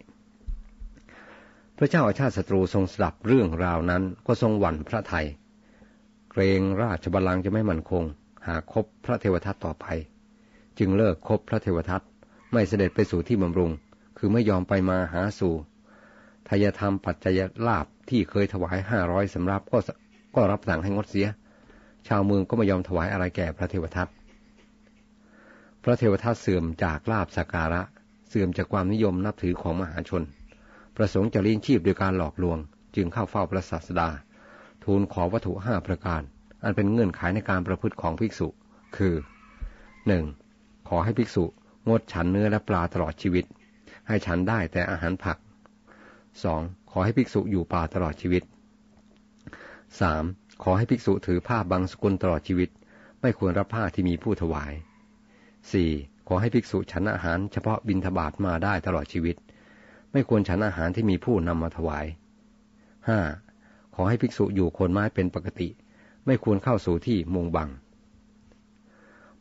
[1.77, 5.25] พระเจ้าอาชาติศัตรูทรงสดับเรื่องราวนั้นก็ทรงหวั่นพระไทย
[6.31, 8.03] เกรงราชบัลลังก์จะไม่มั่นคง
[8.47, 9.85] หาคบพระเทวทัตต่อไป
[10.79, 12.01] จึงเลิกคบพระเทวทัต
[12.51, 13.71] ไม่เสด็จไปสู่ที่บำรุง
[14.17, 15.53] คือไม่ยอมไปมาหาสู่
[16.49, 19.79] ทายธรรมปัจจัยลาบที่เคยถวายห้าร้อยสำรับก็
[20.35, 21.27] ก็รับสั่งให้งดเสีย
[22.07, 24.07] ชาวเมืองก็ไม่ยอมถวายอะไรแก่พระเทวทัต
[25.83, 27.81] พระเทวทัตเสื่อมจากลาบสักการะ
[28.29, 30.23] เสื่อมจากความนิยมนับถือของมหาชน
[30.95, 32.57] ประสงค์จะเลี้ยงชีพโดยการหลอกลวง
[32.95, 34.09] จึงเข้าเฝ้าพระศาสดา
[34.83, 36.21] ทูลขอวัตถุห้าประการ
[36.63, 38.47] อันเป็นเงื่อนไขในการประพฤติของภิกษุ
[38.97, 39.15] คือ
[40.07, 40.23] หนึ่ง
[40.89, 41.43] ขอให้ภิกษุ
[41.89, 43.45] งดฉันเนื้อและปลาตลอดชีวิต
[44.07, 45.37] ให้ฉันได้แต่อาหารผัก
[46.43, 48.43] สองขอให้ภิกษุอยู่ป่าตลอดชีวิต
[49.99, 50.23] สาม
[50.63, 52.69] ขอให้ภิกษุถือผ้าบางสกุลตลอดชีวิต
[53.21, 54.73] ไม่ควรรับผ้าที่มีผู้ถวาย
[55.71, 55.89] สี่
[56.27, 59.35] ขอให้ภิกษุฉันอาหารเฉพาะบินทบาทมาได้ตลอดชีวิต
[60.11, 62.05] ไม่ควรฉันอาหารที่มีผู้นำมาถวาย
[63.07, 63.19] ห้า
[63.95, 65.69] ขอให้ภิกษุอยู่คนไม้เป็นปกติ
[66.25, 67.69] ไม่ควรเข้าสู่ที่มุงบัง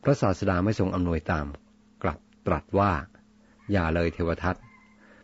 [0.02, 1.46] พระศาสดาไม่ทรงอำนวยตาม
[2.02, 2.92] กลับตรัสว่า
[3.72, 4.56] อย่าเลยเทวทัต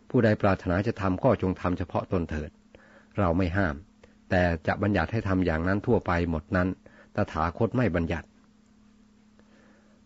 [0.09, 2.49] ผู้ใดปรารถนาจะทำก็จงทำเฉพาะตนเถิด
[3.17, 3.75] เราไม่ห้าม
[4.29, 6.67] แต่จะบัญญัติให้ทำอย่างนั้นทั่วไปหมดนั้น
[7.15, 8.27] ตถาคตไม่บัญญัติ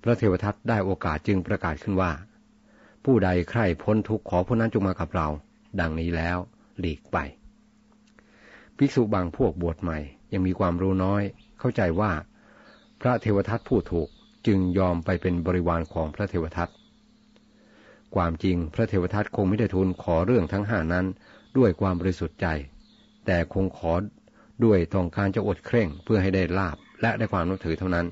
[0.02, 2.12] พระเทวทัตได้โอกาสจึงประกาศขึ้นว่า
[3.06, 5.28] ผู้ใดใคร่พ้นทุกข์ขอผู้นั้นจงมากับเรา
[5.80, 6.38] ดังนี้แล้ว
[6.80, 7.18] หลีกไป
[8.78, 9.98] ภิกษุบางพวกบวชใหม่
[10.34, 11.24] ยังมีความรู้น้อย
[11.66, 12.12] เข้าใจว่า
[13.02, 14.10] พระเทวทัตพูดถูก
[14.48, 16.70] จึงยอมไปเป็นบริวารของพระเทวทัต
[18.16, 21.06] ความจริงพระเทวทัตคงไม่ได้ทูลขอเรื่องทั้งห้านั้น
[21.58, 22.48] ด้วยความบริสุทธิ์ใจ
[23.26, 23.94] แต่คงขอ
[24.64, 28.06] ด้วยต้องการจะอดเคร่งเพื่อให้ได้ลาบและได้ความนับถือเท่านั้น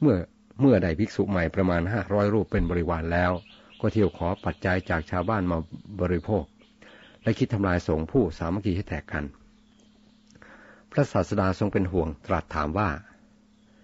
[0.00, 0.16] เมื่อ
[0.60, 3.32] เมื่อได้ภิกษุใหม่ประมาณห้าร้อยรูปเป็นบริวารแล้ว
[3.80, 5.58] ก็เที่ยวขอปัจจัยจากชาวบ้านมา
[6.00, 6.44] บริโภค
[7.22, 9.24] และคิดทำลายสงฆ์ผู้สามัคคีให้แตกกัน
[10.92, 12.88] พระศาสดาทรงเป็นห่วงตรัสถามว่า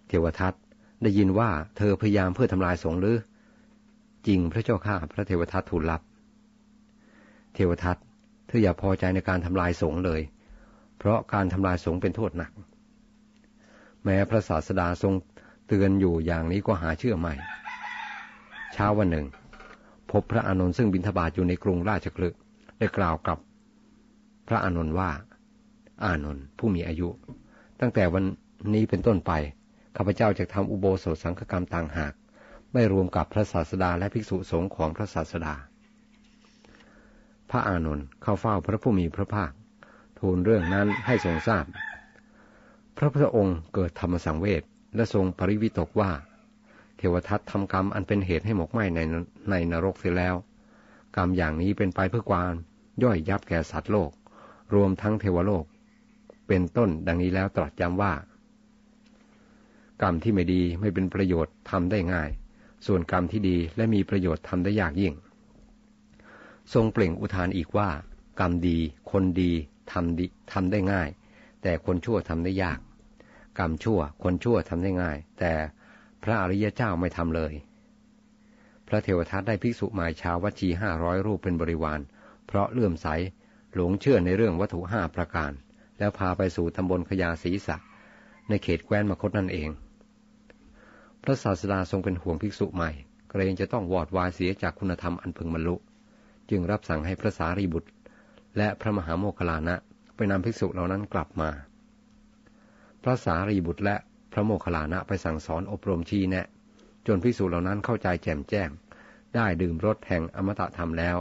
[0.09, 0.55] เทวทัต
[1.03, 3.17] ได้ยินว่าเธอพยายามเพื่อทำลายสงฆ์หรือ
[4.27, 6.03] จริงพระเจ้าข้าพระเทวทัตทูลรับ
[7.55, 7.97] เทวทัต
[8.47, 10.21] เธออย่าพอใจในการทำลายสงฆ์เลย
[10.99, 12.51] เพราะการทำลายสงฆ์เป็นโทษหนัก
[14.05, 15.15] แม้พระศาสดาทรง
[15.69, 17.35] เตือนอยู่อย่างนี้ก็หาเชื่อไม่
[18.73, 19.27] เช้าวันหนึ่ง
[20.11, 22.29] พบพระอานนท์ซึ่งบินทบาทอยู่ในกรุงราชคลึ
[22.79, 23.39] ได้กล่าวกับ
[24.49, 25.11] พระอานนท์ว่า
[26.05, 27.09] อานนท์ผู้มีอายุ
[27.81, 28.25] ตั้งแต่วัน
[28.75, 29.33] นี้เป็นต้นไป
[29.97, 32.13] ข้าพเจ้าจะทำอุโบสถสังฆกรรมต่างหาก
[32.73, 35.55] ไม่รวมกับพระศาสดาและภิกษุสงฆ์ของพระศาสดา
[37.51, 39.53] พระอานนท์เข้าเฝ้าพระผู้มีพระภาค
[40.19, 41.65] ทูลเรื่องนั้นให้ทรงทราบ
[42.97, 44.63] พระพุทธองค์เกิดธรรมสังเวช
[44.97, 46.11] และทรงปริวิตกว่า
[46.97, 49.01] เทวทัตทำกรรมอันเป็นเหตุให้หมกไหม้ใน
[49.51, 50.35] ในนรกเสียแล้ว
[51.17, 52.53] กรรมอย่างนี้เป็นไปเพื่อความ
[53.03, 54.11] ย่อยยับแก่สัตว์โลก
[54.75, 55.65] รวมทั้งเทวโลก
[56.49, 58.15] เป็นต้นดังนี้แล้วตรัสย้ำว่า
[60.03, 62.31] กรรมที่ไม่ดีไม่เป็นประโยชน์ทำได้ง่าย
[62.87, 65.15] ส่วนกรรมที่ดีและมีประโยชน์ทำได้ยากยิ่ง
[66.75, 67.89] ทรงเปล่งอุทานอีกว่า
[68.41, 68.79] กรรมดี
[69.11, 69.53] คนดี
[69.93, 71.09] ทำดีทำได้ง่าย
[71.63, 72.79] แต่คนชั่วทำได้ยาก
[73.59, 75.53] กรรมชั่ว คนชั่วทำได้ง่าย แต่
[76.23, 77.53] พระอริยเจ้าไม่ทำเลย
[78.89, 82.01] พระเทวทัตได้ภิกษุหมายชาววัชีห้าร้อยรูปเป็นบริวาร
[82.47, 83.07] เพราะเลื่อมใส
[83.75, 85.53] หลงเชื่อในเรื่องวัตถุห้าประการ
[85.99, 87.77] แล้วพาไปสู่ตำบลขยาศีสะ
[88.49, 89.71] ในเขตแคว้นมคตนั่นเอง
[91.23, 92.91] พระศาสดาทรงเป็นห่วงภิกษุใหม่
[93.31, 95.77] เกรงจะต้องวอดวายเสียจากคุณธรรมอันพึงบรรลุ
[96.51, 97.91] จึงรับสั่งให้พระสารีบุตร
[98.57, 99.77] และพระมหาโมคคลานะ
[100.17, 101.51] ไปนำภิกษุเหล่านั้นกลับมา
[103.03, 103.97] พระสารีบุตรและ
[104.33, 106.47] พระโมคคลานะไปสั่งสอนอบรมชี้แนะ
[107.07, 108.69] จนภิกษุเหล่านั้นเข้าใจแจ่มแจ้ง
[109.35, 111.17] ได้ดื่มรสแห่งอมตะธรรมแล้ว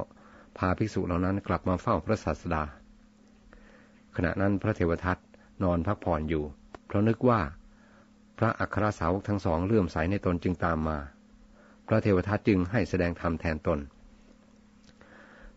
[0.57, 2.63] พาภิกษุเหล่านั้นกลับมาเฝ้าพระศาสดา
[4.15, 5.17] ขณะนั้นพระเทวทัต
[5.63, 6.43] นอนพักผ่อนอยู่
[6.85, 7.41] เพราะนึกว่า
[8.37, 10.97] พระอัครสาวกทั้งสองเลื่อมใสในตนจึงตามมา
[11.87, 13.79] พระเทวทัตจึงให้แสดงธรรมแทนตน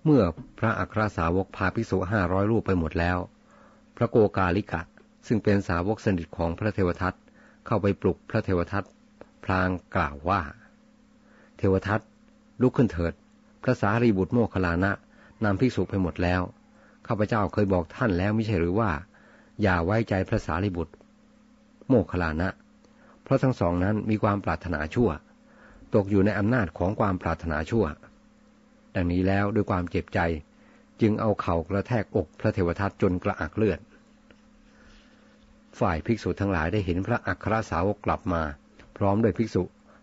[0.04, 0.22] เมื่อ
[0.58, 3.18] พระอัครสาวกพาภิกษุห้าร้อยรูปไปหมดแล้ว
[3.96, 4.82] พระโกกาลิกะ
[5.26, 7.14] ซึ่งเป็นสาวกสนิทของพระเทวทัต
[7.66, 8.84] เข้าไปปลุกพระเทวทัต
[9.44, 10.40] พลางกล่าวว่า
[11.58, 12.00] เทวทัต
[12.62, 13.12] ลุกขึ้นเถิด
[13.62, 14.92] พระสารีบุตรโมคลานะ
[15.44, 16.42] นำภิกษุไปหมดแล้ว
[17.08, 18.90] ข้าพเจ้าเคยบอกท่านแล้วไม่ใช่หรือว่า
[19.62, 20.94] อย่าไว้ใจพระสารีบุตร
[21.88, 22.48] โมคลานะ
[23.22, 25.10] เพราะทั้งสองนั้นมีความปรารถนาชั่ว
[25.94, 27.84] ตกอยู่ในอำนาจของความปรารถนาชั่ว
[28.94, 30.20] ดังนี้แล้วด้วยความเจ็บใจ
[31.00, 33.80] จึงเอาเข่ากระแทกอกพระเทวทัตจนกระอักเลือด
[35.80, 38.42] ฝ่ายภิกษุทั้งหลายได้เห็นพระอัครสาวกกลับมา
[38.96, 39.62] พร้อมด้วยภิกษุ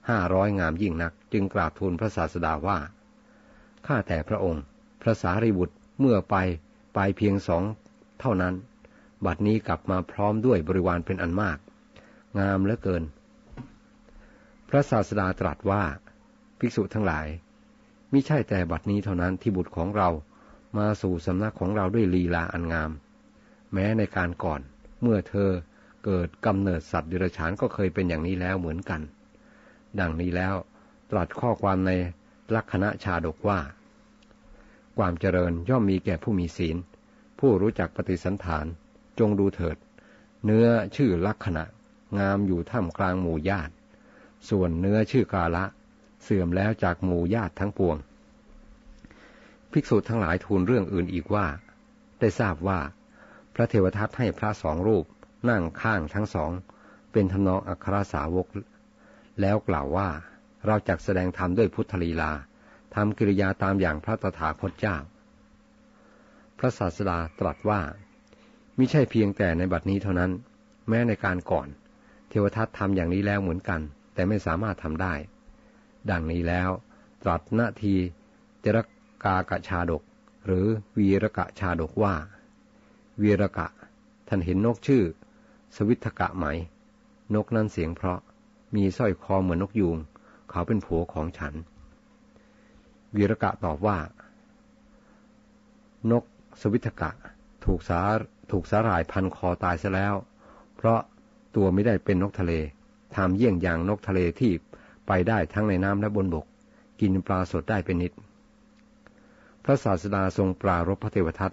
[0.09, 2.79] ห้าร้อยงามยิ่งนัก จึงกราบทูลพระศาสดาว่า
[3.87, 4.63] ข้าแต่พระองค์
[5.01, 6.35] พระสารีบุตรเมื่อไป
[6.95, 7.63] ไปเพียงสอง
[8.19, 8.53] เท่านั้น
[9.25, 11.57] บัดนี้กลับมาพร้อมด้วยบริวารเป็นอันมาก
[12.39, 13.03] งามเหลือเกิน
[14.69, 15.83] พระศาสดาตรัสว่า
[16.59, 17.27] ภิกษุทั้งหลาย
[18.11, 20.09] มิใช่แต่บัดนี้เท่านั้นที่บุตรของเรา
[20.77, 22.91] มาสู่สำนักของเราด้วยลีลาอันงาม
[23.73, 24.61] แม้ในการก่อน
[25.01, 25.49] เมื่อเธอ
[26.05, 29.01] เกิดกำเนิดสัตว์ดิรฉานก็เคยเป็นอย่างนี้แล้วเหมือนกัน
[29.99, 30.55] ดังนี้แล้ว
[31.11, 31.91] ตรัสข้อความใน
[32.55, 33.59] ลักษณะชาดกว่า
[34.97, 36.77] ความเจริญย่อมมีแก่ผู้มีศีล
[37.39, 38.65] ผู้รู้จักปฏิสันฐาน
[39.19, 39.77] จงดูเถิด
[40.45, 41.65] เนื้อชื่อลักษณะ
[42.19, 43.73] งามอยู่ท่ามกลางหมู่ญาติ
[44.49, 45.65] ส่วนเนื้อชื่อกาละ
[46.23, 47.97] เสื่อมแล้วจากหมู่ญาติทั้งปวง
[49.71, 51.45] ภิกษุทั้งหลายทูลเรื่องอื่นอีกว่า
[52.19, 52.79] ได้ทราบว่า
[53.55, 55.05] พระเทวทัตให้พระสองรูป
[55.49, 56.51] นั่งข้างทั้งสอง
[57.11, 58.47] เป็นทำนองอัครสาวก
[59.41, 60.09] แล้วกล่าวว่า
[60.65, 62.31] เราจักแสดงธรรมด้วยพุทธลีลา
[62.95, 64.95] ทำกิริยาตามอย่างพระตถาคตเจ้า
[66.57, 67.81] พระศาสดาตรัสว่า
[68.77, 70.31] มิใช่เพียงแต่ในบัดนี้เท่านั้น
[70.89, 71.67] แม้ในการก่อน
[72.29, 73.81] เทวทัตทำอย่างนี้แล้วเหมือนกัน
[74.13, 75.13] แต่ไม่สามารถทำได้
[76.11, 76.69] ดังนี้แล้ว
[77.23, 77.95] ตรัสนาที
[78.61, 78.77] เจร
[79.23, 80.03] กากะชาดก
[80.45, 82.15] หรือวีรกะชาดกว่า
[83.21, 83.67] วีรกะ
[84.27, 85.03] ท่านเห็นนกชื่อ
[85.75, 86.45] สวิทกะไหม
[87.35, 88.19] นกนั้นเสียงเพราะ
[88.75, 89.97] มีสร้อยคอเหมือนนกยูง
[90.49, 91.53] เขาเป็นผัวของฉัน
[93.17, 93.97] วีรกะตอบว่า
[96.11, 96.23] นก
[96.61, 97.11] สวิทกะ
[97.65, 97.99] ถูกสา
[98.51, 100.15] ถูกสาหร่ายพันคอตายซะแล้ว
[100.75, 100.99] เพราะ
[101.55, 102.53] ตัวไม่ได้เป็นนกทะเล
[103.15, 104.51] ทำเยี่ยงอย่างนกทะเลที่
[105.07, 106.45] ไปได้ทั้งในน้ำและบนบก
[107.01, 108.13] กินปลาสดได้เป็นนิด
[109.63, 111.51] พระศาสดาทรงปรารบพระเทวทัต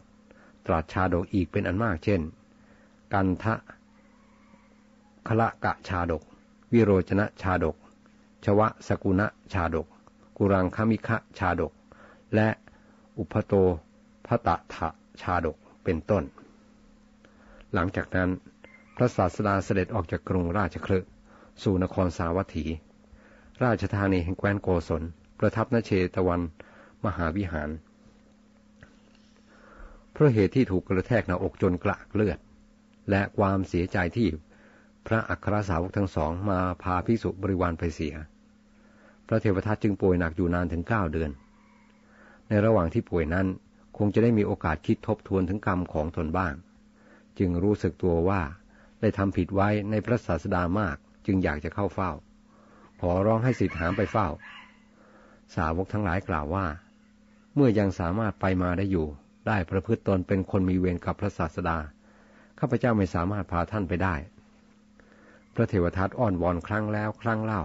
[0.66, 2.20] ตรัสชาดกอีกเป็นอันมากเช่น
[3.12, 3.55] กันทะ
[5.29, 6.22] คละกะชาดก
[6.72, 7.77] วิโรจนะชาดก
[8.44, 9.87] ชวะสกุณะชาดก
[10.44, 11.72] กุรังคมิคะชาดก
[12.35, 12.48] และ
[13.18, 13.55] อุปโต
[14.26, 14.88] พตะทะ
[15.20, 16.24] ชาดกเป็นต้น
[17.74, 18.31] หลังจากนั้น
[18.96, 20.98] พระศาสดาเสด็จออกจากกรุงราชคลึ
[21.62, 22.64] สู่นครสาวัตถี
[23.64, 25.02] ราชธานีแห่งแคว้นโกศล
[25.38, 26.40] ประทับนเชตวัน
[27.05, 27.70] มหาวิหาร
[30.12, 32.38] เพราะเหตุที่ถูกกระแทกหน้าอกจนกระเลือด
[33.11, 34.28] และความเสียใจที่
[35.07, 38.16] พระอัครสาวกทั้งสองมาพาพิสุบริวารไปเสีย
[39.28, 41.30] พระเทวทัตจึงป่วยหนักอยู่นานถึงเก้าเดือน
[42.48, 43.46] ในระหว่างที่ป่วยนั้น
[43.98, 46.54] คงจะได้มีโอกาสคิดทบทวนถึงกรรมของตนบ้าง
[47.38, 48.42] จึงรู้สึกตัวว่า
[49.00, 52.11] ได้ทำผิดไว้ในพระศาสดามากจึงอยากจะเข้าเฝ้า
[53.00, 54.28] ขอร้องให้สิทธิหามไปเฝ้า
[55.56, 56.66] สาวกทั้งหลายกล่าวว่า
[57.54, 59.06] เมื่อยังสามารถไปมาได้อยู่
[59.48, 61.78] ได้ประพฤติตนเป็นคนมีเวรกับพระศาสดา
[62.58, 64.14] ข้าพเจ้าไม่สามารถพาท่านไปได้
[65.54, 67.62] พระเทวทัตอ้อนวอนครั้งแล้วครั้งเล่า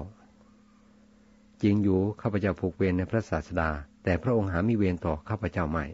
[1.64, 3.70] จริงอยู่ข้าพเจ้าผูกเวรในพระศาสดา
[4.04, 5.86] แต่พระองค์หามีเวรต่อข้าพเจ้าไม่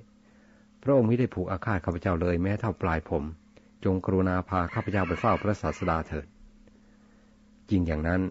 [0.84, 3.24] พระองค์ไม่ได้ผูกอาฆาตข้าพเจ้าเลยแม้เท่าปลายผม
[3.84, 6.28] จงกรุณาพาข้าพเจ้าไปเฝ้าพระศาสดาเถิด
[7.70, 8.22] จริงอย่างนั้น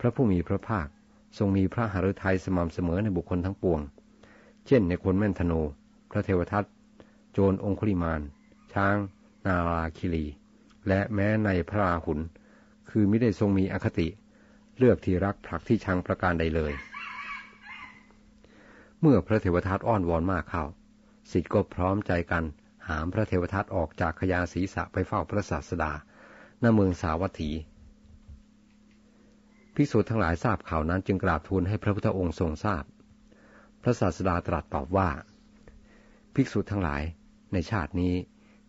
[0.00, 0.86] พระผู้มีพระภาค
[1.38, 3.80] ทรงมีพระหฤทัยสม่ำเสมอในบุคคลทั้งปวง
[4.66, 5.60] เช่นในคนแม่นธนู
[6.10, 6.64] พระเทวทัต
[7.32, 8.20] โจรองคุลิมาน
[8.72, 8.96] ช้าง
[9.46, 10.26] นาราคิรี
[10.88, 12.18] และแม้ในพระราหุล
[12.90, 14.08] คือไม่ได้ทรงมีอคติ
[14.78, 16.72] เลือกที่รักผลักที่ชังประการใดเลย
[19.00, 20.64] เมื่อพระเทวทัตอ้อนวอนมากเข้า
[21.30, 22.44] สิทธิ์ก็พร้อมใจกัน
[22.88, 25.92] หามพระเทวทัตออกจากขยาศีรษะไปเฝ้าพระศาสดา
[26.62, 27.50] ณเมืองสาวัตถี
[29.74, 32.84] ภิกษุทั้งหลายทราบข่าวนั้นจึงกราบทูลให้พระพุทธองค์ทรงทราบ
[33.82, 35.08] พระศาสดาตรัสตอบว่า
[36.34, 37.02] ภิกษุทั้งหลาย
[37.52, 38.14] ในชาตินี้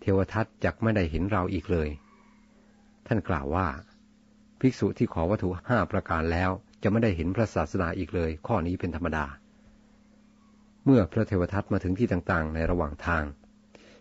[0.01, 1.89] เทวทัตจักไม่ได้เห็นเราอีกเลย
[3.07, 3.67] ท่านกล่าวว่า
[4.59, 6.51] ภิกษุที่ขอวัตถุห้าประการแล้ว
[6.83, 9.25] จะไม่ได้เห็นพระศาสดาอีกเลย ข้อนี้เป็นธรรมดา
[10.85, 13.23] เมื่อพระเทวทัตมาถึงที่ต่างๆ ในระหว่างทาง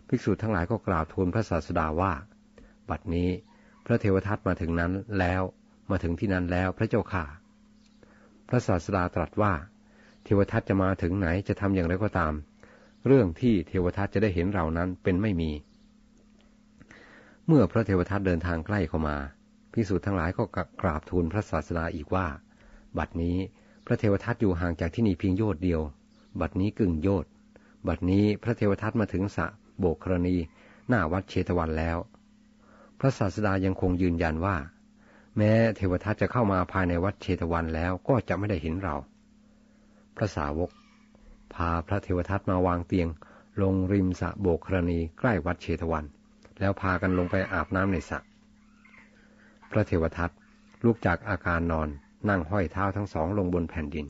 [0.08, 2.12] ภิกษุทั้งหลายก็กล่าวทูลพระศาสดาว่า
[2.90, 3.30] บัดนี้
[3.86, 5.42] พระเทวทัตมาถึงนั้นแล้ว
[5.90, 7.24] มาถึงที่นั้นแล้วพระเจ้าข่า
[8.48, 9.52] พระศาสดาตรัสว่า
[10.24, 12.32] เทวทัตจะมาถึงไหนจะทำอย่างไรก็ตาม
[13.06, 15.50] เรื่องที่เทวทัตจะได้เห็นเรานั้นเป็นไม่มี
[17.46, 19.16] เมื่อพระเทวทัตเดินทางใกล้เข้ามา
[19.72, 20.44] พิสูจน์ทั้งหลายก็
[20.82, 22.26] กราบทูลพระศาสดาอีกว่า
[22.98, 23.36] บัดนี้
[23.86, 25.80] พระเทวทัตอยู่ห่างจากที่นี่เพียงโยชน์เดียว
[26.40, 27.30] บัดนี้กึ่งโยชน์
[27.88, 29.46] บัดนี้พระเทวทัตมาถึงสะ
[29.78, 30.36] โบกครณี
[30.88, 31.98] หน้าวัดเชตวันแล้ว
[32.98, 34.56] พระศาสดายังคงยืนยันว่า
[35.36, 38.96] แม้เทวทัตจะเข้ามาภายในวัดเชตวันแล้วก็จะไม่ได้เห็นเรา
[40.16, 40.70] พระสาวก
[41.54, 43.08] พาพระเทวทัตมาวางเตียง
[43.62, 46.04] ลงริมสะโบกครณีใกล้วัดเชตวัน
[46.60, 48.18] แล้วพากันลงไปอาบน้ำในสระ
[49.70, 50.30] พระเทวทัต
[50.84, 51.88] ลุกจากอาการนอน
[52.28, 54.06] นั่งห้อยเท้าทั้งสองลงบนแผ่นดิน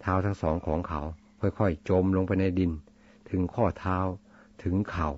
[0.00, 1.00] เท้าทั้งสองของเขา
[1.40, 2.72] ค่อยๆ จมลงไปในดิน
[3.30, 3.98] ถึงข้อเท้า
[4.64, 5.08] ถึงเข่า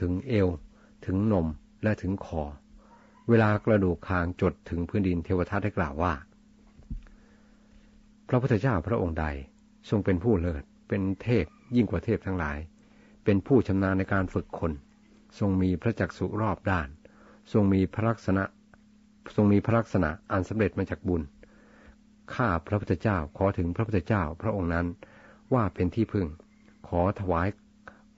[0.00, 0.48] ถึงเอว
[1.06, 1.46] ถึงนม
[1.82, 2.42] และถึงคอ
[3.28, 6.14] เวลากระดูกคางจดถึงพื้นดินเทวทัตได้กล่าวว่า
[8.28, 9.26] พระพุทธเจ้าพระองค์ใด
[9.90, 11.44] ทรงเป็นผู้เลิศ เป็นเทพ
[11.76, 12.58] ยิ่งกว่าเทพทั้งหลาย
[13.24, 14.72] เป็นผู้ชำนาญในการฝึกคน
[15.38, 16.88] ทรงมีพระจักษุรอบด้าน
[17.52, 18.44] ทรงมีพระลักษณะ
[19.36, 21.22] ทรงมีพระลักษณะอันสำเร็จมาจากบุญ
[22.34, 24.86] ข้าพระพุทธเจ้าขอถึงพระพุทธเจ้าพระองค์นั้น
[25.54, 26.26] ว่าเป็นที่พึ่ง
[26.88, 27.48] ขอถวาย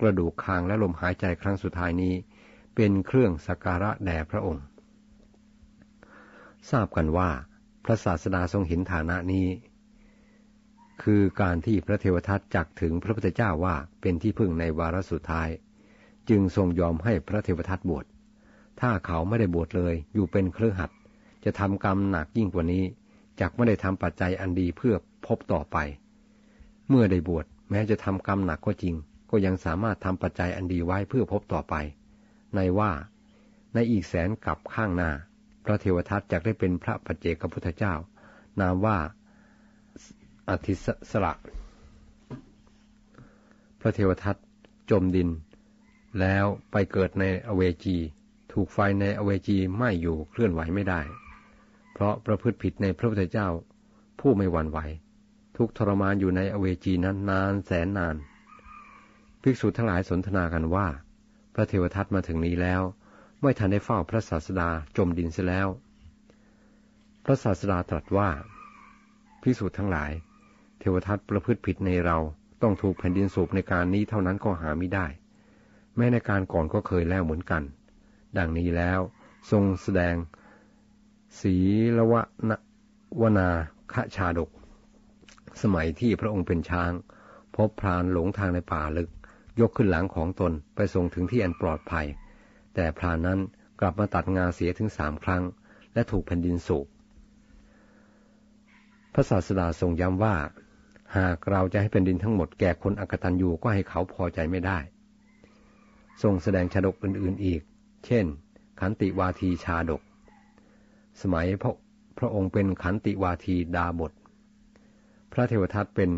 [0.00, 2.14] กระดูกคางและลมหายใจครั้งสุดท้ายนี้
[2.74, 4.64] เป็นเครื่องสักการะแด่พระองค์
[6.70, 7.30] ทราบกันว่า
[7.84, 9.46] พระศาสดาทรงเห็นฐานะนี้
[11.02, 15.48] คือการที่พระเทวทัตจักถึงพระพุทธเจ้าว่าเป็นที่พึ่งในวาระสุดท้าย
[16.28, 18.04] จึงทรงยอมให้พระเทวทัตบวช
[18.80, 20.90] ถ้าเขาไม่ได้บวชเลยอยู่เป็นเครือขัด
[21.44, 22.84] จะทำกรรมหนักยิ่งกว่านี้
[23.40, 24.94] จักไม่ได้ทำปัจจัยอันดีเพื่อ
[25.26, 25.76] พบต่อไป
[26.88, 28.94] เมื่อได้บวชแม้จะทำกรรมหนักก็จริง
[29.30, 31.74] ก็ยังสามารถทำปัจจัยอันดีไว้เพื่อพบต่อไป
[32.54, 32.90] ในว่า
[33.74, 35.10] ในอีกแสนกับข้างหน้า
[35.64, 37.94] พระเทวทัตจะได้เป็นพระปัจเจกพุทธเจ้า
[38.60, 38.98] นามว่า
[40.48, 40.74] อธิ
[41.10, 41.32] สระ
[43.80, 44.36] พระเทวทัต
[44.90, 45.28] จมดิน
[46.20, 47.96] แล้วไปเกิดในอเวจี
[48.52, 51.00] ถูกไฟในอเวจีไหม้อยู่เคลื่อนไหวไม่ได้
[52.00, 53.48] เพราะประพฤติผิดในพระพุทธเจ้า
[54.20, 54.78] ผู้ไม่หวั่นไหว
[55.56, 58.16] ทุกทรมานอยู่ในอเวจีนั้นนานแสนนาน
[59.42, 60.88] ภิกษุทั้งหลายสนทนากันว่า
[61.54, 62.82] พระเทวทัตมาถึงนี้แล้ว
[63.42, 65.68] ไม่ทันได้เฝ้าพระศาสดาจมดินเสียแล้ว
[67.24, 68.28] พระศาสดาตรัสว่า
[69.42, 70.10] ภิกษุทั้งหลาย
[70.78, 72.18] เทวทัตประพฤติผิดในเรา
[72.62, 75.06] ต้องถูกแผ่นดินสูบในการนี้เท่านั้นก็หาไม่ได้
[75.96, 77.62] แม้ในการก่อนก็เคยแล้วเหมือนกัน
[78.38, 79.00] ดังนี้แล้ว
[79.50, 80.14] ทรงแสดง
[81.38, 81.56] ศี
[81.96, 82.22] ลวะ
[83.20, 83.48] วนา
[83.92, 84.50] คชาดก
[85.62, 86.92] สมัยที่พระองค์เป็นช้าง
[87.54, 89.10] พบพรานหลงทางในป่าลึก
[89.60, 92.06] ยกขึ้นหลังของตนไปส่งถึงที่อันปลอดภัย
[92.74, 93.38] แต่พรานนั้น
[93.80, 95.42] กลับมาตัดงาเสียถึงสามครั้ง
[95.94, 96.86] และถูกแผ่นดินสูบ
[99.12, 100.36] พระศาสดาทรงย้ำว่า
[101.16, 104.78] หากเราจะให้แผ่นดินทั้งหมดแก่คนอกตันยูก็ให้เขาพอใจไม่ได้
[106.22, 107.60] ทรงแสดงชาดกอื่นๆอีก
[108.06, 108.24] เช่น
[108.80, 110.02] ขันติวาทีชาดก
[111.22, 111.72] สมัยพระ
[112.18, 114.12] พระองค์เป็นขันติวาทีดาบท
[115.32, 116.10] พระเทวทัตเป็น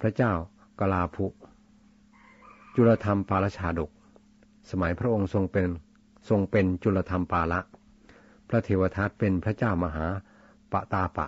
[0.00, 0.32] พระเจ้า
[0.80, 1.26] กลาภุ
[2.74, 3.90] จุลธรรมปาลชาดก
[4.70, 5.66] สมัยพระองค์ทรงเป็น
[6.28, 7.60] ทรงเป็นจุลธรรมปาละ
[8.48, 10.06] พระเทวทัตเป็นพระเจ้ามหา
[10.72, 11.26] ปะตาปะ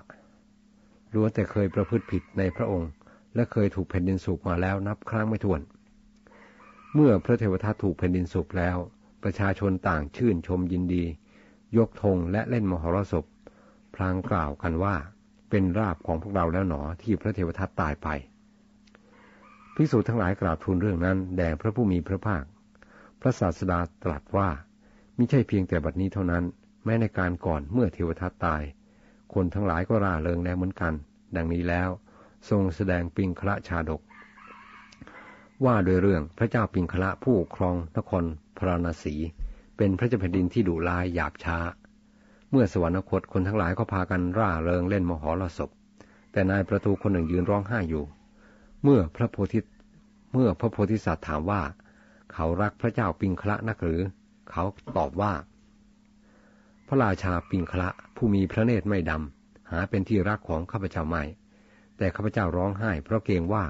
[1.15, 2.91] รู้แต่เคยประพฤติผิดในพระองค์
[3.35, 5.61] และเคยถูกแผ่นดินสูบมาแล้วนับครั้งไม่ถ้วน
[6.95, 8.77] เมื่อพระเทวทัตถูกแผ่นดินสูบแล้ว
[9.23, 11.05] ประชาชนต่างชื่นชมยินดี
[11.77, 13.25] ยกธงและเล่นมหรสพ
[13.95, 14.97] พลางกล่าวกันว่า
[15.51, 18.09] เป็นราบของพวกเราแล้วหนอที่พระเทวทัตตายไป
[19.75, 22.45] ภิกษุทั้งหลายกราบทูลเรื่องนั้นแด่พระผู้มีพระภาค
[23.21, 24.49] พระศาสดาตรัสว่า
[25.17, 26.45] มิใช่เพียงแต่บัดนี้เท่านั้น
[26.85, 28.63] แม้ในการก่อนเมื่อเทวทัตตาย
[29.35, 30.93] คนทั้งหลายก็ร่าเริงแล้วเหมือนกัน
[31.37, 31.89] ดังนี้แล้ว
[32.49, 34.03] ทรงแสดงปิงคละชาดก
[35.65, 38.25] ว่าโดยเรื่องพระเจ้าปิงคละผู้ครองนคร
[38.59, 39.15] พระนศี
[39.77, 41.59] เป็นพระเจ้าแผ่นดินที่ดุร้ายหยาบช้า
[42.51, 45.71] เมื่อสวรรคตคนทั้งหลายก็พากันร่าเริงเล่นมหรสพ
[46.33, 48.05] แต่นายประตูคนหนึ่งยืนร้องไห้อยู่
[48.83, 49.61] เมื่อพระโพธิ
[50.33, 51.63] เมื่อพระโพธิสัตว์ถามว่า
[52.33, 54.01] เขารักพระเจ้าปิงคละนักหรือ
[54.51, 54.65] เขา
[54.97, 55.33] ตอบว่า
[56.87, 61.23] พระราชาปิงคละผู้มีพระเนตรไม่ดำหาเป็นที่รักของข้าพเจ้าไม่
[61.97, 63.65] แต่ข้าพเจ้าร้องไห้ เพราะเกรงว่า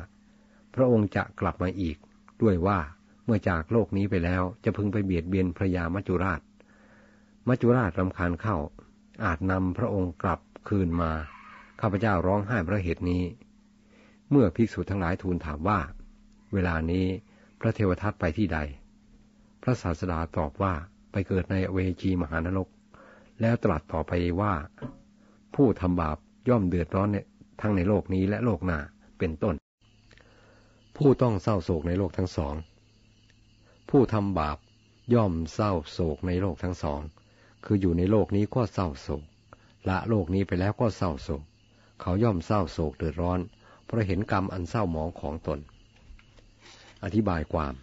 [0.74, 1.96] พระองค์จะกลับมาอีก
[2.42, 2.78] ด้วยว่า
[3.26, 6.40] เมื่อจากโลกนี้ไปแล้วจะพึงไปเบียดเบียนพระยามัจจุราช
[7.48, 8.56] มัจจุราชรำคาญเข้า
[9.24, 11.12] อาจนำพระองค์กลับคืนมา
[11.80, 13.22] ข้าพเจ้าร้องไห้เพราะเหตุนี้
[14.30, 15.80] เมื่อภิกษุทั้งหลายทูลถามว่า
[16.52, 17.04] เวลานี้
[17.60, 18.58] พระเทวทัตไปที่ใด
[19.62, 20.74] พระศาสดาตอบว่า
[21.12, 22.68] ไปเกิดในเวจีมหานรก
[23.40, 24.54] แล้วตรัสต่อไปว่า
[25.54, 26.16] ผู้ทำบาป
[26.48, 27.26] ย่อมเดือดร้อนเนี่ย
[27.60, 28.78] ทั้งในโลกนี้และโลกหน้า
[29.18, 29.54] เป็นต้น
[30.96, 32.54] ผู้ต้องเศร้าโศกในโลกทั้งสอง
[33.90, 34.58] ผู้ทำบาป
[35.14, 37.00] ย่อมเศร้าโศกในโลกทั้งสอง
[37.64, 39.24] คืออยู่ในโลกนี้ก็เศร้าโศก
[39.88, 41.42] ละโลกนี้ไปแล้วก็เศร้าโศก
[42.00, 43.40] เขาย่อมเศร้าโศกเดือดร้อน
[43.84, 45.58] เพราะเห็นกรรมอันเศร้าหมองของตน
[47.04, 47.74] อธิบายความ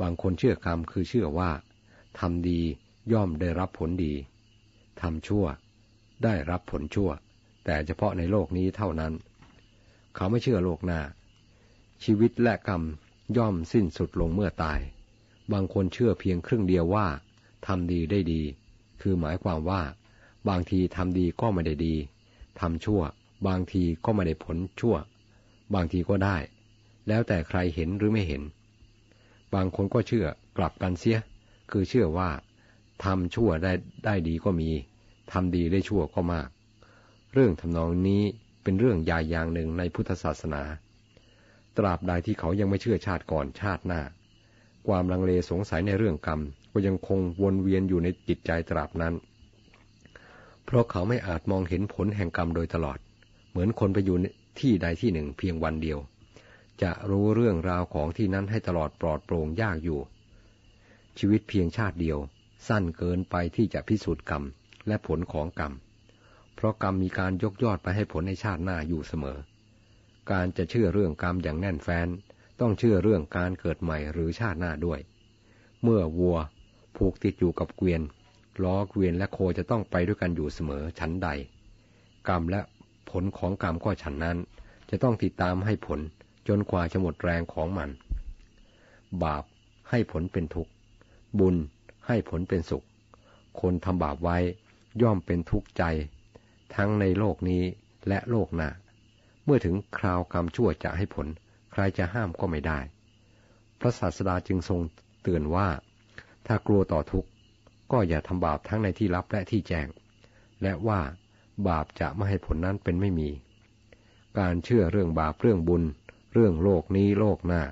[0.00, 1.50] บางคนเชื่อกรรมคือเชื่อว่า
[2.18, 2.60] ทำดี
[3.12, 4.14] ย่อมได้รับผลดี
[5.00, 5.44] ทำชั่ว
[6.24, 7.10] ได้รับผลชั่ว
[7.64, 9.12] แต่เฉพาะในโลกนี้เท่านั้น
[10.14, 11.00] เขาไม่เชื่อโลกหน้า
[12.04, 12.82] ชีวิตและกรรม
[13.36, 14.80] ย่อมสิ้นสุดลงเมื่อตาย
[15.52, 17.06] บางคนเชื่อเพียงครึ่งเดียวว่า
[17.66, 18.42] ทำดีได้ดี
[19.00, 19.82] คือหมายความว่า
[20.48, 21.94] บางทีทำดีก็ไม่ได้ดี
[22.60, 23.02] ทำชั่ว
[23.48, 24.96] บางทีก็ไม่ได้ผลชั่ว
[25.74, 26.36] บางทีก็ได้
[27.08, 28.42] แล้วแต่ใครเห็นหรือไม่เห็น
[29.54, 30.26] บางคนก็เชื่อ
[30.58, 31.18] กลับกันเสีย
[31.70, 32.30] คือเชื่อว่า
[33.04, 33.72] ทำชั่วได้
[34.04, 34.70] ได้ดีก็มี
[35.32, 36.48] ทำดีได้ชั่วก็มาก
[37.32, 38.22] เรื่องทำนองนี้
[38.62, 40.62] เป็นเรื่องใหญ่อย่างหนึ่งในพุทธศาสนา
[41.76, 44.02] ตราบใดที่เขายังไม่เชื่อชาติก่อนชาติหน้า
[44.86, 46.40] ความลังเลสงสัยในเรื่องกรรม
[46.72, 49.14] ก็ยังคงวนเวียนอยู่ในจิตใจตราบนั้น
[50.64, 52.98] เพราะเขาไม่อาจมองเห็นผลแห่งกรรมโดยตลอด
[53.50, 54.16] เหมือนคนไปอยู่
[54.60, 55.98] ที่ใดที่หนึ่งเพียงวันเดียว
[56.82, 60.00] จะรู้เรื่องราวของที่นั้นให้ตลอดปลอดโปร่งยากอยู่
[61.18, 62.18] ชีวิตเพียงชาติเดียว
[62.68, 64.42] สั้นเกินไปที่จะพิสูจน์กรรม
[64.86, 65.72] และผลของกรรม
[66.54, 69.38] เพราะกรรมมีการยกยอดไปให้ผลในชาติหน้าอยู่เสมอ
[70.30, 72.08] การจะเชื่อเรื่องกรรมอย่างแน่นแฟ้น
[72.66, 75.00] ต้องเชื่อเรื่องการเกิดใหม่หรือชาติหน้าด้วย
[75.82, 76.38] เมื่อวัว
[76.96, 78.02] ผูกติดอยู่กับเกวียน
[78.62, 81.28] ล้อเกวียนและโคจะต้องไปด้วยกันอยู่เสมอชั้นใด
[82.28, 82.60] กรรมและ
[83.10, 84.38] ผลของกรรมก็ฉันนั้น
[84.90, 86.00] จะต้องติดตามให้ผล
[86.48, 87.90] จนกว่าจะหมดแรงของมัน
[89.22, 89.44] บาป
[89.90, 90.72] ให้ผลเป็นทุกข์
[91.38, 91.56] บุญ
[92.06, 92.84] ให้ผลเป็นสุข
[93.60, 94.38] คนทำบาปไว้
[95.02, 95.82] ย่อมเป็นทุกข์ใจ
[96.74, 97.62] ทั้งในโลกนี้
[98.08, 98.68] และโลกหน้า
[99.44, 101.28] เมื่อถึงคราวกรรมชั่วจะให้ผล
[101.74, 102.78] ใครจะห้ามก็ไม่ได้
[103.80, 104.80] พระศาสดาจึงทรง
[105.22, 105.68] เตือนว่า
[106.46, 107.28] ถ้ากลัวต่อทุกข์
[107.92, 109.88] ก็อย่าทำบาปทั้งในที่ลับและที่แจ้ง
[110.62, 111.00] และว่า
[111.68, 113.30] บาปจะไม่ให้ผลนั้นเป็นไม่มี
[114.38, 115.82] การเชื่อเรื่องบาปเรื่องบุญ
[116.32, 117.62] เรื่องโลกนี้โลกหน้า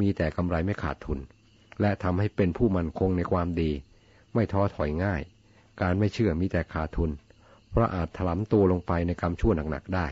[0.00, 1.18] มีแต่กำไรไม่ขาดทุน
[1.80, 3.70] และทำให้เป็นผู้มั่นคงในความดี
[4.34, 5.22] ไม่ท้อถอยง่าย
[5.80, 7.10] การไม่เชื่อมีแต่ขาดทุน
[7.70, 10.06] เพราะอาจถลำตัวลงไปในกรรมชั่วหนักๆได้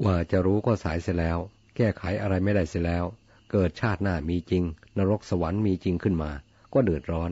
[0.00, 1.38] กว่าจะรู้ก็สายเสียแล้ว
[1.80, 3.04] ก้ไขอะไรไม่ได้เสียแล้ว
[3.50, 4.64] เกิดชาติหน้ามีจริง
[4.98, 6.30] นรกสวรรค์มีจริงขึ้นมา
[6.72, 7.30] ก็เดือดร้อน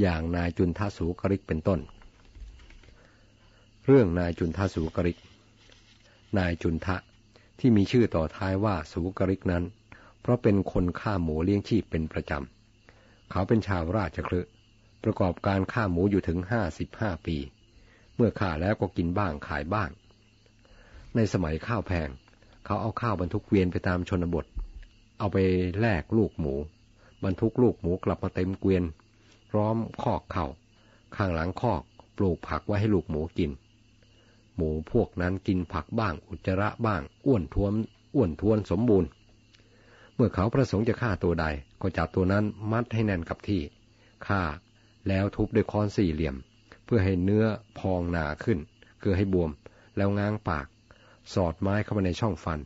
[0.00, 1.80] อย่างนายจุนทสูกริกเป็นต้น
[3.86, 5.18] เรื่องนายจุนทสูกริก
[6.38, 6.96] นายจุนทะ
[7.58, 9.64] ที่มีชื่อต่อท้ายว่าสูกริกนั้น
[10.20, 14.40] เพราะเป็นคนฆ่าหมูเลี้ยงชีพเป็นประจำ เขาเป็นชาวราชคลึ
[15.04, 17.36] ประกอบการฆ่าหมูอยู่ถึงห้าสิบห้าปี
[18.16, 19.90] เมื่อฆ่าแล้วก็กินบ้างขายบ้าง
[21.14, 22.08] ในสมัยข้าวแพง
[22.70, 24.44] เขาเอาข้าวบรรทุกเวียนไปตามชนบท
[25.18, 25.36] เอาไป
[25.80, 26.54] แลกลูกหมู
[27.24, 28.84] บรรทุกลูกหมูกลับมาเต็มเกวียน
[29.54, 30.46] ร้อมคอกเข่า
[31.16, 31.82] ข้างหลังคอก
[32.16, 33.50] ปลูกผักไว้ให้ลูกหมูกิน
[34.56, 37.72] หมูพวกนั้นกินผักบ้าง อุจจาระบ้าง อ้วนท้วน
[38.14, 39.08] อ้วนท้วนสมบูรณ์
[40.14, 41.46] เมื่อเขาประสงค์จะฆ่าตัวใด
[41.80, 43.62] ก็จับตัวนั้นมัดให้แน่นกับที่
[44.26, 44.42] ฆ่า
[45.08, 46.36] แล้วทุบด้วยค้อนสี่เหลี่ยม
[46.84, 47.44] เพื่อให้เนื้อ
[47.78, 48.58] พองหนาขึ้น
[49.02, 49.50] คือให้บวม
[49.96, 50.66] แล้วง้างปาก
[51.34, 52.60] สอดไม้เข้ามาในช่องฟัน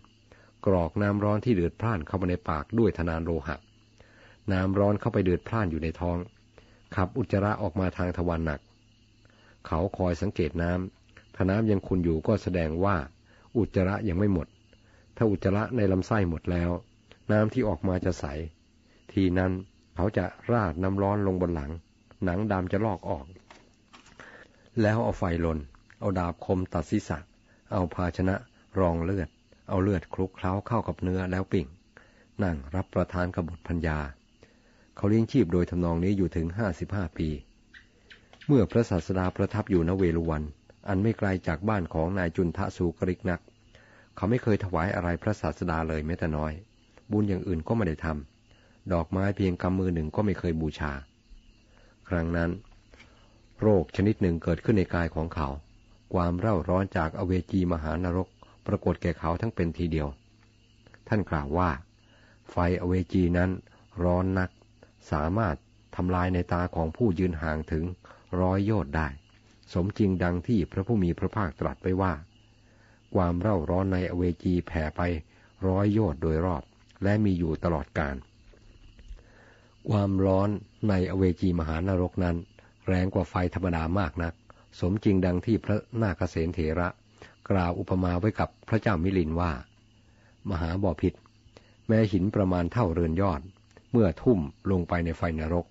[0.66, 3.56] กรอกน้ำร้อนที่เดือดพล่านเข้ามาในปากด้วยธนานโลหะ
[4.52, 6.18] น้ำร้อนเข้าไปเดือดพล่านอยู่ในท้อง
[6.94, 8.60] ขับอุจจาระออกมาทางทวารหนัก
[9.66, 12.96] เขาคอยสังเกตน้ำถ้าน้ำยังขุนอยู่ก็แสดงว่า
[13.56, 14.46] อุจจาระยังไม่หมด
[15.16, 16.70] ถ้าอุจจาระในลำไส้หมดแล้ว
[17.32, 18.24] น้ำที่ออกมาจะใส
[19.12, 19.52] ทีนั้น
[19.94, 21.70] เขาจะราดน้ำร้อนลงบนหลัง
[22.24, 23.24] หนังดำจะลอกออก
[24.80, 25.58] แล้วเอาไฟลน
[26.00, 27.18] เอาดาบคมตัดศีรษะ
[27.72, 28.36] เอาภาชนะ
[28.80, 29.28] รองเลือด
[29.68, 31.66] เอาเลือดคลุกเคล้าเข้ากับเนื้อแล้วปิ่ง
[32.42, 33.98] นั่งรับประทานกบุตรพัญญา
[34.96, 37.28] เขาเลี้ยงชีพโดยทำนองนี้อยู่ถึงห้าสิบห้าปี
[38.46, 40.42] เมื่อพระศาสดาประทับอยู่ณเวลุวัน
[40.88, 43.40] อันไม่ไกลจากบ้านของนายจุนทะสูกริกนัก
[44.16, 46.52] เขาไม่เคยถวายอะไรพระศาสดาเลยแม้แต่น้อย
[47.10, 50.92] บุญอย่างอื่นก็ไม่ได้ทำดอกไม้เพียงกำมือหนึ่งก็ไม่เคยบูชา
[52.08, 52.50] ครั้งนั้น
[53.60, 55.48] โรคชนิดหนึ่งเกิดขึ้นในกายของเขา
[56.14, 58.28] ความเร่าร้อนจากอเวจีมหานรก
[58.66, 60.08] ปรากฏแก่เขาทั้งเป็นทีเดียว
[61.08, 61.70] ท่านกล่าวว่า
[62.50, 63.50] ไฟอเวจีนั้น
[64.04, 64.50] ร้อนนัก
[65.12, 65.56] สามารถ
[65.96, 67.84] ทำลายในตาของผู้ยืนห่างถึง
[68.40, 69.08] ร้อยโยชน์ได้
[69.72, 72.12] สมจริงดังที่พระผู้มีพระภาคตรัสไว้ว่า
[73.14, 75.00] ความเร่าร้อนในอเวจีแผ่ไป
[75.66, 76.62] ร้อยโยชน์โดยรอบ
[77.02, 78.16] และมีอยู่ตลอดกาล
[79.90, 80.48] ความร้อน
[80.88, 82.36] ในอเวจีมหานรกนั้น
[82.88, 84.34] แรงกว่าไฟธรรมดามากนัก
[84.80, 86.88] สมจริงดังที่พระนาคเษนเถระ
[87.50, 89.52] กล่าวอุปมาไว้กับพระเจ้ามิลินว่า
[90.50, 91.14] มหาบ่อพิษ
[91.88, 93.40] แม้หินประมาณเท่าเรือนยอด
[93.92, 94.40] เมื่อทุ่ม
[94.70, 95.66] ลงไปในไฟนรก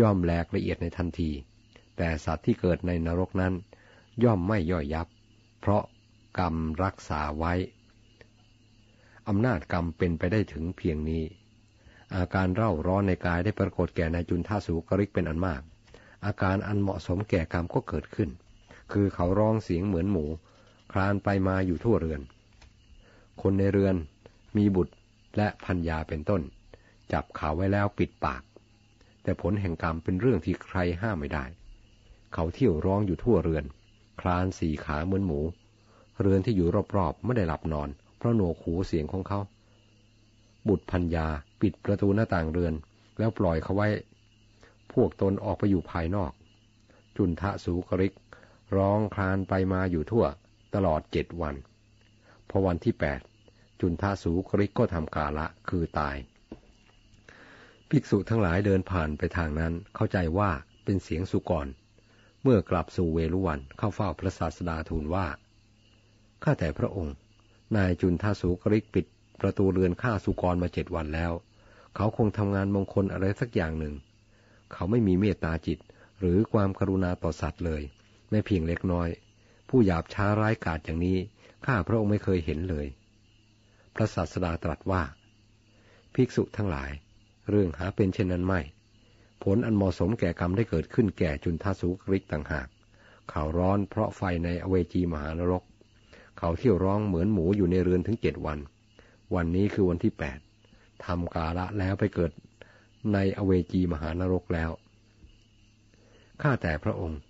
[0.00, 1.30] ย่อมแหลกละเอียดในทันที
[1.96, 3.52] แต่สัตว์ที่เกิดในนรกนั้น
[4.24, 5.06] ย่อมไม่ย่อยยับ
[5.60, 5.82] เพราะ
[6.38, 6.54] กรรม
[6.84, 7.54] รักษาไว้
[9.28, 11.24] อำนาจกรรมเป็นไปได้ถึงเพียงนี้
[12.16, 15.62] อาการเร่าร้อนในกายได้ปรากฏแก่นายจุนท่าสูกริกเป็นอันมาก
[16.24, 18.30] อาการอันเหมาะสมแก่กรรมก็เกิดขึ้น
[18.92, 20.26] คือเขาร้องเสียงเหมือนหมู
[20.96, 22.20] ลานไปมาอยู่ทั่วเรือน
[23.42, 23.96] คนในเรือน
[24.56, 24.94] มีบุตร
[25.36, 26.42] และพัญญาเป็นต้น
[27.12, 28.42] จับเขาไว้แล้วปิดปาก
[29.22, 31.44] แต่ผลแห่งกรรมเป็นเรื่องที่ใครห้ามไม่ได้
[32.34, 33.64] เขาเที่ยวร้องอยู่ทั่วเรือน
[34.20, 35.40] คลานสี่ขาเหมือนหมู
[36.20, 37.88] เรือนที่อยู่รอบๆไม่ได้หลับนอน
[38.18, 39.38] เพราะหนวกหูเสียงของเขา
[40.68, 41.26] บุตรพัญญา
[41.60, 42.74] ปิดประตูหน้าต่างเรือน
[43.18, 43.88] แล้วปล่อยเขาไว้
[44.92, 46.32] พวกตนออกไปอยู่ภายนอก
[47.16, 48.14] จุนทะสูกริก
[48.76, 50.24] ร้องคลานไปมาอยู่ทั่ว
[50.74, 51.54] ตลอดเจ็ดวัน
[52.48, 53.20] พอวันที่แปด
[53.80, 56.16] จุนทาสูกริกก็ทำกาละคือตาย
[57.88, 60.50] ภิกษุทั้งหลายเดินผ่านไปทางนั้นเข้าใจว่า
[60.84, 61.66] เป็นเสียงสุกร
[62.42, 65.26] เมื่อกลับสู่เวลุวันเข้าเฝ้าพระศาสดาทูลว่า
[66.44, 67.14] ข้าแต่พระองค์
[67.76, 69.06] นายจุนทาสูกริกปิด
[69.40, 71.32] ประตูเรือนฆ่าสุกรมาเจ็ดวันแล้ว
[71.96, 73.94] เขาคงทำงานมงคลอะไรสักอย่างหนึ่ง
[74.72, 75.78] เขาไม่มีเมตตาจิต
[76.18, 77.82] หรือความกรุณาต่อสัตว์เลย
[78.30, 79.08] แม้เพียงเล็กน้อย
[79.68, 81.18] ผู้หยาบช้าร้ายกาจอย่างนี้
[81.66, 82.86] ข้าพระองค์ไม่เคยเห็นเลย
[83.94, 85.02] พระศาสดาตรัสว่า
[86.14, 86.90] ภิกษุทั้งหลาย
[87.50, 88.60] เรื่องหาเป็นเช่นนั้นไม่
[89.42, 92.68] ผลอันเหมาะสมแก่กรรมได้เกิดขึ้นแก่จุนทาสุกริกต่างหาก
[93.30, 95.62] เขาร้อนเพราะไฟในอเวจีมหานรก
[96.38, 98.58] เขาเที่ยวร้องเหมือนหมูอยู่ในเรือนถึงเจ็ดวัน
[99.34, 100.38] วันนี้คือวันที่แปด
[101.04, 102.32] ทำกาละแล้วไปเกิด
[103.12, 104.70] ในอเวจีมหานรกแล้ว
[106.42, 107.20] ข้าแต่พระองค์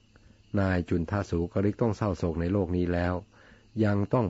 [0.61, 3.14] นายจุนทาสูกริกต้องเศร้าโศกในโลกนี้แล้ว
[3.84, 4.26] ยังต้อง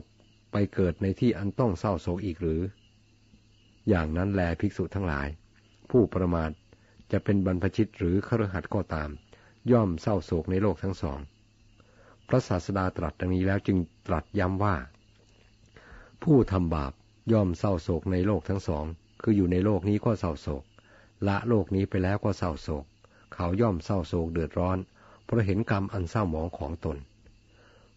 [0.51, 2.61] ไปเกิดในที่อันต้องเศร้าโศกอีกหรือ
[3.89, 5.27] อย่างนั้นแลภิกษุทั้งหลาย
[5.91, 6.51] ผู้ประมาท
[7.11, 9.09] จะเป็นบรรพชิตหรือครหัสก็ตาม
[9.71, 11.19] ย่อมเศร้าโศกในโลกทั้งสอง
[12.27, 14.75] พระศาสดาตรัสดังนี้แล้วจึงตรัสย้ำว่า
[16.23, 16.93] ผู้ทำบาป
[17.33, 18.85] ย่อมเศร้าโศกในโลกทั้งสอง
[19.21, 20.63] คืออยู่ในโลกนี้ก็เศร้าโศก
[21.27, 22.85] ละโลกนี้ไปแล้วก็เศร้าโศก
[23.33, 24.77] เขาย่อมเศร้าโศกเดือดร้อน
[25.27, 26.97] เพราะเห็นกรรมอันเศร้าหมองของตน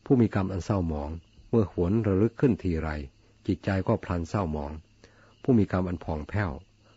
[0.04, 1.10] ผู้มีกรรมอันเศร้าหมอง
[1.50, 2.88] เมื่อหวนระลึกขึ้นทีไร
[3.46, 4.72] จิตใจก็พลันเศร้าหมอง
[5.42, 6.50] ผู้มีกรรมอันผ่องแผ้ว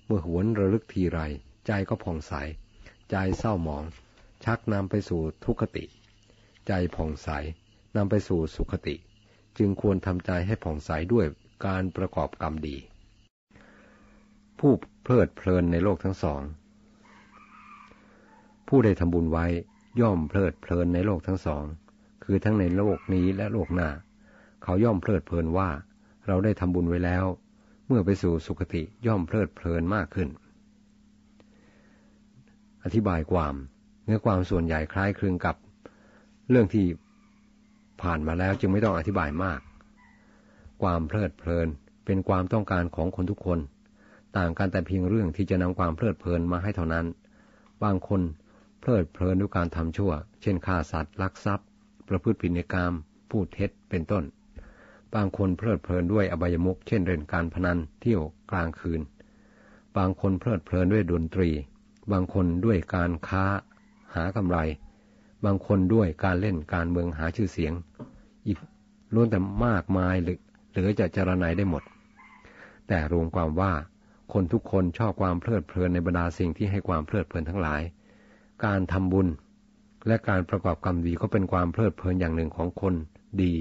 [0.05, 1.19] เมื่อหวนระลึกทีไร
[1.67, 2.33] ใจก็ผ่องใส
[3.11, 3.83] ใจเศร้าหมอง
[4.43, 5.85] ชักนำไปสู่ทุกขติ
[6.67, 7.29] ใจผ่องใส
[7.95, 8.95] นำไปสู่สุขติ
[9.57, 11.25] จึงควรทำใจให้ผ่องใสด้วย
[11.65, 12.77] การประกอบกรรมดี
[14.59, 14.71] ผู้
[15.03, 16.41] เพลิดเพลินในโลกทั้งสอง
[18.67, 19.45] ผู้ได้ทำบุญไว้
[20.01, 21.63] ย่อมเพลิดเพลินในโลกทั้งสอง
[22.23, 23.89] คือทั้งในโลกนี้และโลกหน้า
[24.63, 25.69] เขาย่อมเพลิดเพลินว่า
[26.27, 27.25] เราได้ทำบุญไว้แล้ว
[27.87, 30.29] เมื่อไปสู่สุคติย่อมเพลิดเพลินมากขึ้น
[32.83, 33.55] อธิบายความ
[34.05, 35.55] เนื้อความส่วนใหญ่คล้ายคลึงกับ
[36.49, 36.85] เรื่องที่
[38.01, 39.59] ผ่านมาแล้วจึงไม่ต้องอธิบายมาก
[40.81, 41.67] ความเพลิดเพลิน
[42.05, 43.59] เป็นความต้องการของคนทุกคน
[44.37, 47.05] ต่างกันแต่เพียงเรื่องที่จะนำความเพลิดเพลินมาให้เท่านั้น
[47.83, 48.21] บางคน
[48.85, 50.11] เพลิดเพลินด้วยการทำชั่ว
[50.41, 51.67] เช่นฆ่าสัตว์ลักทรัพย์
[52.07, 52.93] ประพฤติผิดในกรรม
[53.29, 54.23] พูดเท็จเป็นต้น
[55.13, 59.01] บางคนเพลิดเพลินด้วยอบายมุขเช่นเล่นการพนันเที่ยวกลางคืน
[59.97, 61.49] บางคนเพลิดเพลินด้วยดนตรี
[62.11, 63.45] บางคนด้วยการค้า
[64.15, 64.57] หากำไร
[65.45, 67.73] บางคนด้วยการเล่นการเมืองหาชื่อเสียง
[68.47, 68.57] อีก
[69.13, 70.39] ล้วนแต่มากมายหรือ
[70.73, 71.83] หรือจะจรณัยได้หมด
[72.87, 73.73] แต่รวมความว่า
[74.33, 77.81] คนทุกคนชอบความเพลิดเพลินในบรรดาสิ่งที่ให้ความเพลิดเพลินทั้งหลาย
[78.65, 79.27] การทำบุญ
[80.07, 82.93] และการประกอบกรรมดีก็เป็นความเพลิดเพลินอย่างหนึ่งของคน
[83.41, 83.53] ดี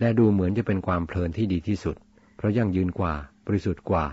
[0.00, 1.96] และดูเหมือนจะเป็นความเพลินที่ดีที่สุด
[2.36, 3.14] เพราะยั่งยืนกว่า
[3.46, 4.06] บริสุทธิ์กว่า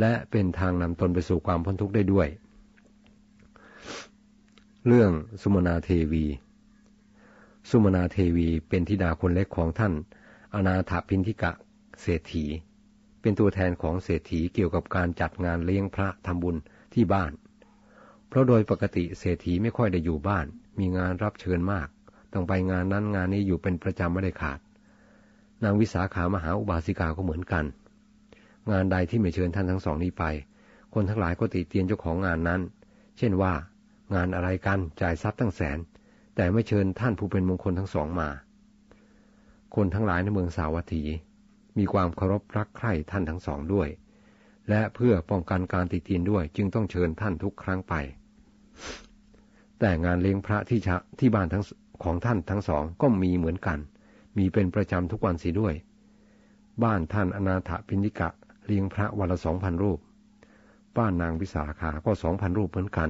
[0.00, 2.28] และเป็นทางนำตนไปสู่ความพ้นทุกข์ได้ด้วย
[4.86, 5.10] เรื่อง
[5.42, 6.24] สุมนาเทวี
[7.70, 9.92] สุมนาเทวีเป็นธิดาคนเล็กของท่าน
[10.54, 11.52] อนาถพินทิกะ
[12.00, 12.44] เศรษฐี
[13.20, 16.56] เป็นตัวแทนของเศรษฐีเกี่ยวกับการจัดงานเลี้ยงพระทำบุญ
[16.94, 17.32] ที่บ้าน
[18.30, 20.46] เพราะโดยปกติเศรษฐีไม่ค่อยได้อยู่บ้าน
[20.78, 21.88] มีงานรับเชิญมาก
[22.32, 24.60] ต้องไปงานนั้นงานนี้อยู่เป็นประจำไม่ได้ขาด
[25.64, 27.64] นางวิสาขามหาอุบาสิกาก็เหมือนกัน
[28.70, 30.24] งานใดที่ไม่เชิญท่านทั้งสองนี้ไป
[30.94, 32.60] คนทั้งหลายก็ติเตียนเจ้าของงานนั้น
[33.18, 33.52] เช่นว่า
[34.14, 35.78] งานอะไรกันจ่ายทรัพย์ตั้งแสน
[36.36, 38.28] แต่ไม่เชิญท่านผู้เป็นมงคลทั้งสองมา
[39.76, 41.02] คนทั้งหลายในเมืองสาวัตถี
[41.78, 43.88] มีความเคารพรักใคร่ท่านทั้งสองด้วย
[44.68, 47.94] และเพื่อป้องกันการติดตินด้วยจึงต้องเชิญท่านทุกครั้งไป
[49.78, 50.80] แต่งานเลี้ยงพระที่
[51.18, 51.64] ที่บ้านทั้ง
[52.04, 53.78] ของท่านทั้งสองก็มีเหมือนกัน
[54.36, 55.74] มีเป็นประจำทุกวันสีด้วย
[56.84, 58.28] บ้านท่านอนาถปิณิกะ
[58.66, 59.98] เลี้ยงพระวันละสองพันรูป
[60.98, 63.08] บ้านนางวิสาขาก็สองพันรูปเหมือนกัน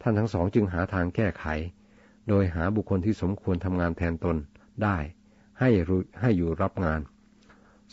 [0.00, 1.44] ท่านทั้งสองจึงหาทางแก้ไข
[2.28, 4.36] โดยหาบุคคลที่สมควรทำงานแทนตน
[4.82, 4.96] ได้
[5.58, 5.70] ให้
[6.20, 7.00] ให้อยู่รับงาน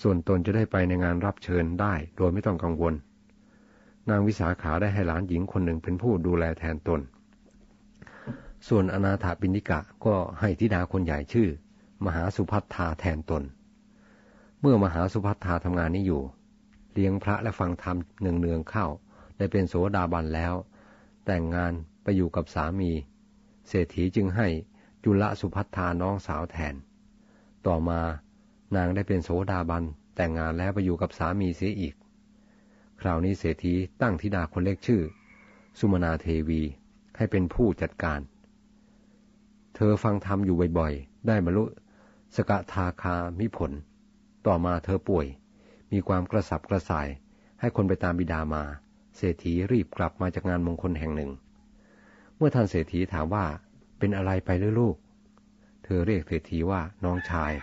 [0.02, 2.94] ส่วนตนจะได้ไปในงานรับเชิญได้โดยไม่ต้องกังวล
[4.10, 7.01] นางวิสาขาได้ให้หลานหญิงคนหนึ่งเป็นผู้ดูแลแทนตน
[8.68, 11.49] ส่วนอนาถาปิณิกะก็ให้ธิดาคนใหญ่ชื่อ
[12.05, 13.43] มหาสุพัฒธาแทนตน
[14.62, 16.22] เมื่อมหาสุพัฒธาทำงานนี้อยู่
[16.93, 18.86] เลี้ยงพระและฟังธรรมเนืองเนืองเข้า
[19.38, 20.53] ได้เป็นโสดาบันแล้ว
[21.26, 22.91] แต่งงานไปอยู่กับสามี
[23.68, 24.47] เศรษฐีจึงให้
[25.03, 26.76] จุลสุพัฒธาน้องสาวแทน
[27.68, 27.99] ต่อมา
[28.76, 29.84] นางได้เป็นโสดาบัน
[30.16, 31.95] แต่งงานแล้วไปอยู่กับสามีเสียอีก
[33.02, 35.02] คราวนี้เศรษฐีตั้งธิดาคนเล็กชื่อ
[35.80, 36.62] สุมนาเทวี
[37.18, 38.20] ให้เป็นผู้จัดการ
[39.76, 41.66] เธอฟังธรรมอยู่บ่อยๆ ได้บรรลุ
[42.36, 43.72] สกทาคามิผล
[44.48, 45.26] ต่อมาเธอป่วย
[45.91, 47.08] มีความกระสับกระส่าย
[47.60, 48.64] ให้คนไปตามบิดามา
[49.16, 51.32] เศรษฐีรีบกลับมาจากงานมงคลแห่งหนึ่ง
[52.36, 53.45] เมื่อท่านเศรษฐีถามว่า
[54.00, 54.95] เป็นอะไรไปหรือลูก
[55.84, 57.54] เธอเรียกเศรษฐีว่าน้องชาย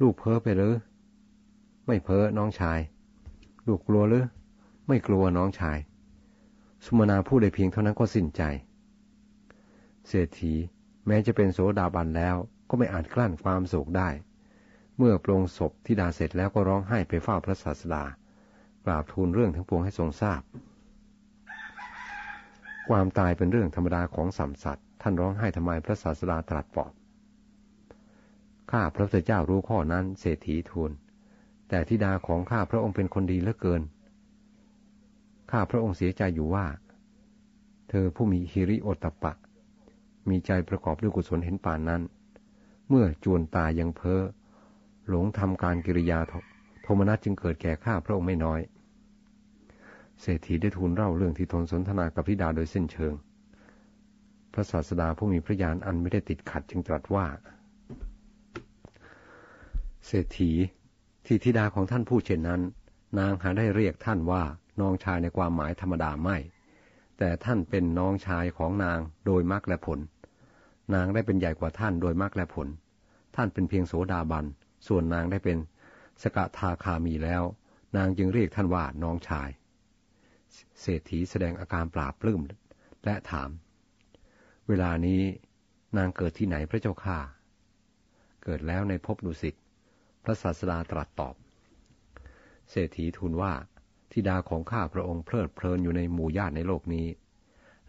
[0.00, 0.74] ลูกเพ้อไปหรือ
[1.86, 2.78] ไม่เพ้อน้องชาย
[3.66, 4.24] ลูกกลัวหรือ
[4.88, 5.78] ไม่กลัวน้องชาย
[6.84, 8.42] สุมาณาพูดได้เพียงเท่านั้นก็สิ้นใจ
[10.08, 10.54] เศรษฐี
[11.06, 12.36] แม้จะเป็นโสดาบันแล้ว
[12.68, 14.08] ก็ไม่อาจกลั้นความโศกได้
[14.98, 18.04] เมื่อปรงศพที่ดาเสร็จแล้วก็ร้องไห้ไปเฝ้าพระศาสดา
[18.84, 20.42] กราบทูลเรื่องทั้งปวงให้ทรงทราบ
[22.88, 26.92] ความตายเป็นเรื่องธรรมดาของสัมสัตว์ท่านร้องไห้ทำไมพระศาสดาตรัสปอบ
[28.70, 30.90] ข้าพระพุทธเจ้ารู้ข้อนั้นเศรษฐีทูล
[31.68, 33.82] แต่ธิดาของข้าพระองค์เป็นคนดีเหลือเกิน
[35.50, 36.66] ข้าพระองค์เสียใจอยู่ว่า
[37.88, 39.32] เธอผู้มีฮิริโอตปะ
[40.28, 42.02] มีใจประกอบด้วยกุศลเห็นป่านนั้น
[42.88, 44.22] เมื่อจวนตายังเพ้อ
[45.08, 46.18] หลงทำการกิริยา
[46.82, 48.60] โทมนัสจึงเกิดแก่ข้าพระองค์ไม่น้อย
[50.20, 53.12] เศรษฐีได้ทูลเล่าเรื่องที่ทนสนทนากับธิดาโดยเส้นเชิง
[54.52, 57.26] พระศาสดาผู้มีพระญาณอันไม่ได้ติดขัดจึงตรัสว่า
[60.06, 60.52] เศรษฐี
[61.26, 62.60] ที่ธิดาของท่านผู้เช่นนั้น
[63.18, 64.42] นางหาได้เรียกท่านว่า
[64.80, 66.36] น้องชายในความหมายธรรมดาไม่
[67.18, 69.98] แต่ท่านเป็นน้องชายของนางโดยมรรคและผล
[70.94, 72.68] นางได้เป็นใหญ่กว่าท่านโดยมรรคและผล
[73.36, 74.44] ท่านเป็นเพียงโสดาบัน
[74.86, 75.58] ส่วนนางได้เป็น
[76.22, 77.42] สกทาคามีแล้ว
[77.96, 79.48] นางจึงเรียกท่านว่าน้องชาย
[80.80, 82.40] เศรษฐีแสดงอาการปราบปลื้ม
[83.04, 83.50] และถาม
[84.68, 85.22] เวลานี้
[85.96, 87.18] นางเกิดที่ไหนพระเจ้าข้า
[88.44, 89.54] เกิดแล้วในภพดุสิต
[90.24, 91.34] พระศาสดาตรัสตอบ
[92.70, 93.52] เศรษฐีทูลว่า
[94.12, 97.06] ธิดาของข้าพระองค์เพลิดเพลินอยู่ในหมู่ญาติในโลกนี้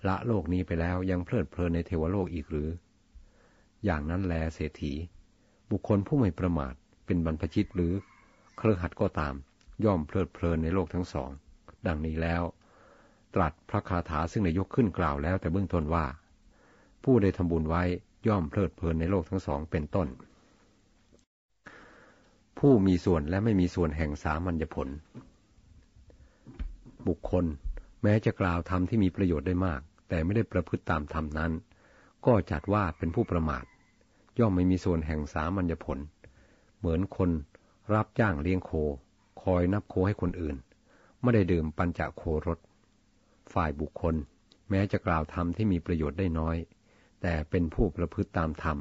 [0.08, 2.70] ละโลกนี้ไปแล้วยังเพลิดเพลินในเทวโลกอีกหรือ
[3.86, 4.94] อย่างนั้นแลเศรษฐี
[5.72, 6.74] บุคคลผู้ไม่ประมาท
[7.06, 7.94] เป็นบรรพชิตหรือ
[8.58, 9.36] เครือขัดก็ตาม
[9.86, 11.30] ย่อมเพลิดเพลินในโลกทั้งสอง
[11.88, 12.44] ดังนี้แล้ว
[13.36, 16.06] ตรัสพระคาถาซึ่งนายกขึ้นกล่าวแล้วแต่เบื้องต้นว่า
[17.04, 17.84] ผู้ได้ทำบุญไว้
[18.28, 20.08] ย่อมเพลิดเพลินในโลกทั้งสองเป็นต้น
[22.60, 24.88] ผู้มีส่วนและไม่มีส่วนแห่งสามัญญผล
[27.08, 27.46] บุคคล
[28.04, 31.52] แม้จะกล่าวธรรมที่มีประโยชน์ได้มาก แต่ไม่ได้ประพฤติตามธรรมนั้น
[32.26, 33.66] ก็จัดว่าเป็นผู้ประมาท
[34.40, 35.98] ย่อมไม่มีส่วนแห่งสามัญญผล
[36.80, 37.30] เหมือนคน
[37.94, 38.72] รับจ้างเลี้ยงโค
[39.42, 40.56] คอยนับโคให้คนอื่น
[41.22, 42.60] ไม่ได้ดื่มปัญจโครส
[43.54, 44.16] ฝ่ายบุคคล
[44.70, 46.58] แม้จะกล่าวธรรมที่มีประโยชน์ได้น้อย
[47.22, 48.78] แต่เป็นผู้ประพฤติตามธรรม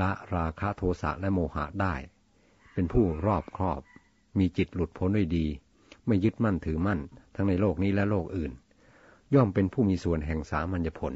[0.00, 1.94] ละราคะโทสะและโมหะได้
[2.74, 3.80] เป็นผู้รอบครอบ
[4.38, 5.46] มีจิตหลุดพ้นด้วยดี
[6.06, 7.00] ไม่ยึดมั่นถือมั่น
[7.34, 8.52] ทั้งในโลกนี้และโลกอื่น
[9.34, 11.12] ย่อมเป็นผู้มีส่วนแห่งสามัญญผล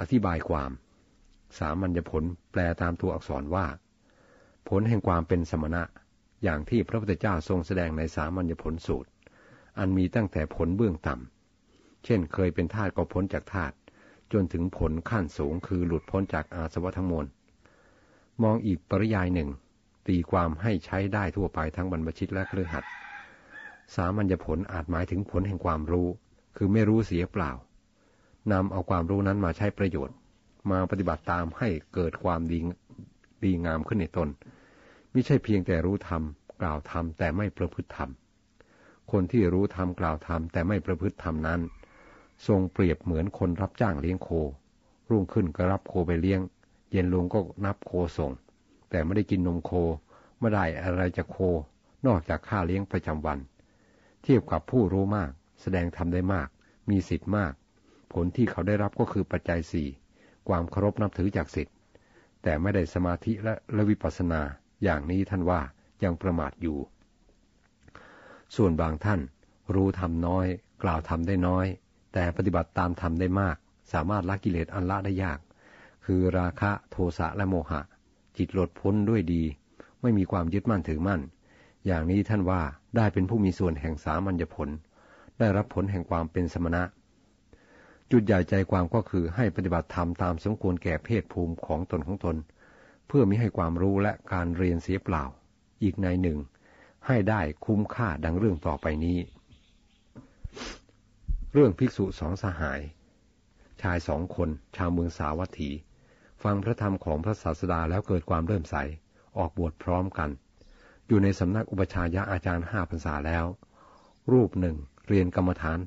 [0.00, 0.70] อธิบายความ
[1.58, 3.66] สามัญญผลแปลตามตัวอักษรว่า
[4.68, 5.82] ผลแห่งความเป็นสมณะ
[6.42, 9.10] อย่างที่พระพุทธเจ้าทรงแสดงในสามัญญผลสูตร
[9.78, 13.72] อันมีตั้งแต่ผลเบื้องต่ำเช่นเคยเป็นทาสก็พ้นจากทาส
[14.32, 17.26] จนถึงผลขั้นสูงคือหลุดพ้นจากอาสวะทั้งมวล
[18.42, 19.48] มองอีกปริยายหนึ่ง
[20.08, 22.84] ตีความให้ใช้ได้ทั่วไปทั้งบรรพชิตและเครือขัด
[23.94, 26.08] สามัญญผลอาจหมายถึงผลแห่งความรู้
[26.56, 27.52] คือไม่รู้เสียเปล่า
[28.52, 30.16] นำเอาความรู้นั้นมาใช้ประโยชน์
[30.70, 32.58] มาปฏิบัติตามให้เกิดความดี
[33.44, 34.28] ดีงามขึ้นในตน
[35.10, 36.22] ไม่ใช่เพียงแต่รู้ธรรม
[36.60, 38.10] กล่าวธรรมแต่ไม่ประพฤติธรรม
[39.12, 41.60] คนที่รู้ธรรมกล่าวธรรมแต่ไม่ประพฤติธรรมนั้น
[42.46, 44.28] ทรงเปรียบเหมือนคนรับจ้างเลี้ยงโค
[45.10, 46.40] รุ่งขึ้นก็รับโคไปเลี้ยง
[46.92, 48.32] เย็นลงก็นับโคส่ง
[48.90, 49.70] แต่ไม่ได้กินนมโค
[50.38, 51.38] ไม่ได้อะไรจากโค
[52.06, 53.38] นอกจากค่าเลี้ยงประจำวัน
[54.22, 55.30] เทียบกับผู้รู้มาก
[55.60, 56.48] แสดงทำได้มาก
[56.90, 57.52] มีสิทธิ์มาก
[58.12, 59.88] ผลที่เขาได้รับก็คือปัจจัยสี่
[60.48, 61.74] ความเคารพนับถือจากสิทธิ์
[62.42, 64.40] แต่ไม่ได้สมาธิและและวิปัสสนา
[64.84, 65.60] อย่างนี้ท่านว่า
[66.04, 66.78] ยังประมาทอยู่
[68.56, 69.20] ส่วนบางท่าน
[69.74, 70.46] รู้ทำน้อย
[70.82, 71.66] กล่าวทำได้น้อย
[72.12, 73.56] แต่ปฏิบัติตามทำได้มาก
[73.92, 75.38] สามารถละกิเลสอันละได้ยาก
[76.04, 77.80] คือราคะโทสะและโมหะ
[78.38, 79.42] จิตหลดพ้นด้วยดี
[80.02, 81.20] ไม่มีความยึดมั่นถือมั่น
[81.86, 82.62] อย่างนี้ท่านว่า
[82.96, 84.68] ได้เป็นผู้มีส่วนแห่งสามัญญผล
[85.38, 86.82] ได้รับผลแห่งความเป็นสมณะ
[88.10, 92.36] จุดใหญ่ใจความก็คือให้ปฏิบัติธรรมตามสมควรแก่เพศภูมิของตนของตน
[93.06, 95.24] เพื่อมิให้ความรู้และการเรียนเสียเปล่า
[95.82, 96.38] อีกในหนึ่ง
[97.06, 99.18] ให้ได้คุ้มค่าดังเรื่องต่อไปนี้
[101.52, 102.80] เรื่องภิกษุสองสหาย
[103.80, 105.70] ชายสองคนชาวเมืองสาวัตถี
[106.42, 108.76] ฟังพระธรรมของพระศาสดาแล้วเกิดความเริ่มใส
[109.38, 110.30] ออกบวชพร้อมกัน
[111.08, 113.44] อยู่ในสำนักอุปชายะอาจารย์ห้าพรรษาแล้ว
[114.32, 114.76] รูปหนึ่ง
[115.08, 115.78] เรียนกรรมฐาน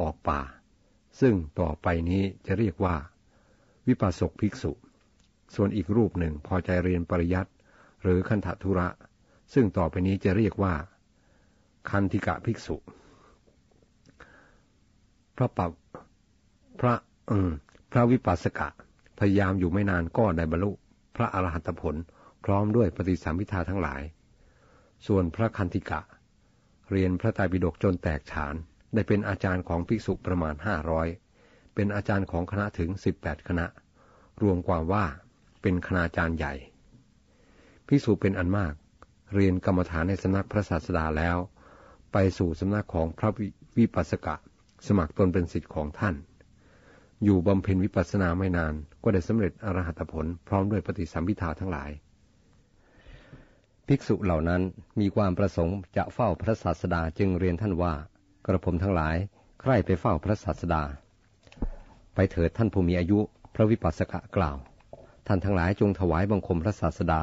[0.00, 0.40] ออกป่า
[1.20, 2.96] ซึ่งต่อไปนี้จะเรียกว่า
[3.86, 4.72] วิปัสสกภิกษุ
[5.54, 7.50] ส่วนอีกรูปหนึ่งพอใจเรียนปริยัติ
[8.02, 8.88] หรือคันธทุระ
[9.54, 10.74] ซึ่งต่อไปนี้จะเรียกว่า
[11.90, 12.76] คันธิกะภิกษุ
[15.36, 15.72] พระปับ
[16.80, 16.94] พระ
[17.30, 17.50] อืม
[17.92, 18.68] พระวิปัสสกะ
[19.24, 20.70] พยายามอยู่ไม่นานก็ได้บรรลุ
[21.16, 21.96] พระอรหัตผล
[22.44, 24.02] พร้อมด้วยปฏิสัมพิทาทั้งหลาย
[25.06, 26.00] ส่วนพระคันธิกะ
[26.90, 28.54] เรียนพระไตรปิฎกจนแตกฉาน
[28.94, 31.08] ได้เป็นอาจารย์ของภิกษุประมาณห้าร้อย
[31.74, 33.66] เป็นอาจารย์ของคณะถึงสิบแปดคณะ
[34.42, 35.04] รวมความว่า
[35.62, 36.54] เป็นคณาจารย์ใหญ่
[37.86, 38.74] ภิกษุเป็นอันมาก
[39.34, 41.36] เรียนกรรมฐานในสำนักพระศาสดาแล้ว
[42.12, 43.30] ไปสู่สำนักของพระ
[43.78, 44.34] วิปัสสกะ
[44.86, 46.14] สมัครตนเป็นสิทธิ์ของท่าน
[47.24, 51.90] อยู่บำเพ็ญวิปัสสนาไม่นาน ก็ได้สำเร็จอรหัตผลพร้อมด้วยปฏิสัมพิทาทั้งหลาย
[53.86, 54.62] ภิกษุเหล่านั้น
[55.00, 57.94] มีความประสงค์จะเฝ้าพระศาสดาจึงเรียนท่านว่า
[58.46, 59.16] กระผมทั้งหลาย
[59.60, 60.82] ใคร่ไปเฝ้าพระศาสดา
[62.14, 63.18] ไปเถิดท่านผู้มีอายุ
[63.54, 64.56] พระวิปัสสกะกล่าว
[65.26, 67.22] ท่านทั้งหลายจงถวายบังคมพระศาสดา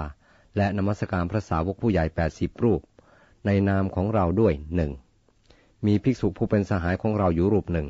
[0.57, 2.81] และนมัสการพระสาวกผู้ใหญ่แปดสิบรูป
[3.45, 4.91] ในนามของเราด้วยหนึ่ง
[5.85, 7.87] มีภิกษุผู้เป็นสหายของเราอยู่รูปหนึ่ง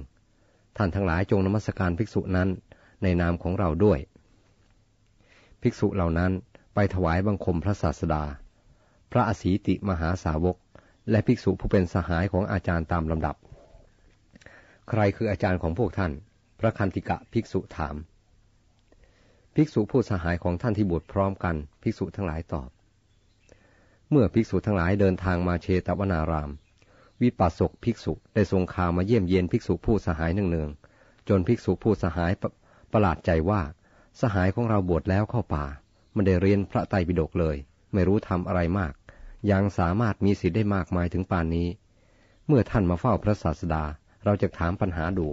[0.77, 2.49] ท่านทั้งหลายจงนมัสการภิกษุนั้น
[3.03, 3.99] ในนามของเราด้วย
[5.61, 6.31] ภิกษุเหล่านั้น
[6.73, 8.23] ไปถวายบังคมพระศาสดา
[9.11, 10.57] พระอสีติมหาสาวก
[11.09, 13.35] และภิกษุผู้เป็นสหายของอาจารย์ตามลำดับ
[14.89, 16.11] ใครคืออาจารย์ของพวกท่าน
[16.59, 17.95] พระคันติกะภิกษุถาม
[19.55, 22.69] ภิกษุผู้สหายของท่านที่บวชพร้อมกัน ภิกษุทั้งหลายตอบ
[24.09, 26.49] เมื่อภิกษุทั้งหลายเดินทางมาเชตวนาราม
[27.21, 32.31] วิปัสสกภิกษุได้ทรงข่าวมาเยี่ยมเยียนภิกษุผู้สหายเนืองๆจนภิกษุผู้สหาย
[32.93, 33.61] ประหลาดใจว่า
[34.21, 35.65] สหายของเราบวชแล้วเข้าป่า
[36.13, 37.55] ไม่ได้เรียนพระไตรปิฎกเลย
[37.93, 38.93] ไม่รู้ทำอะไรมาก
[39.51, 41.67] ยังสามารถมีสิทธิ์ได้มากมายถึงป่านนี้
[42.47, 43.83] เมื่อท่านมาเฝ้าพระศาสดา
[44.25, 45.27] เราจะถามปัญหาดู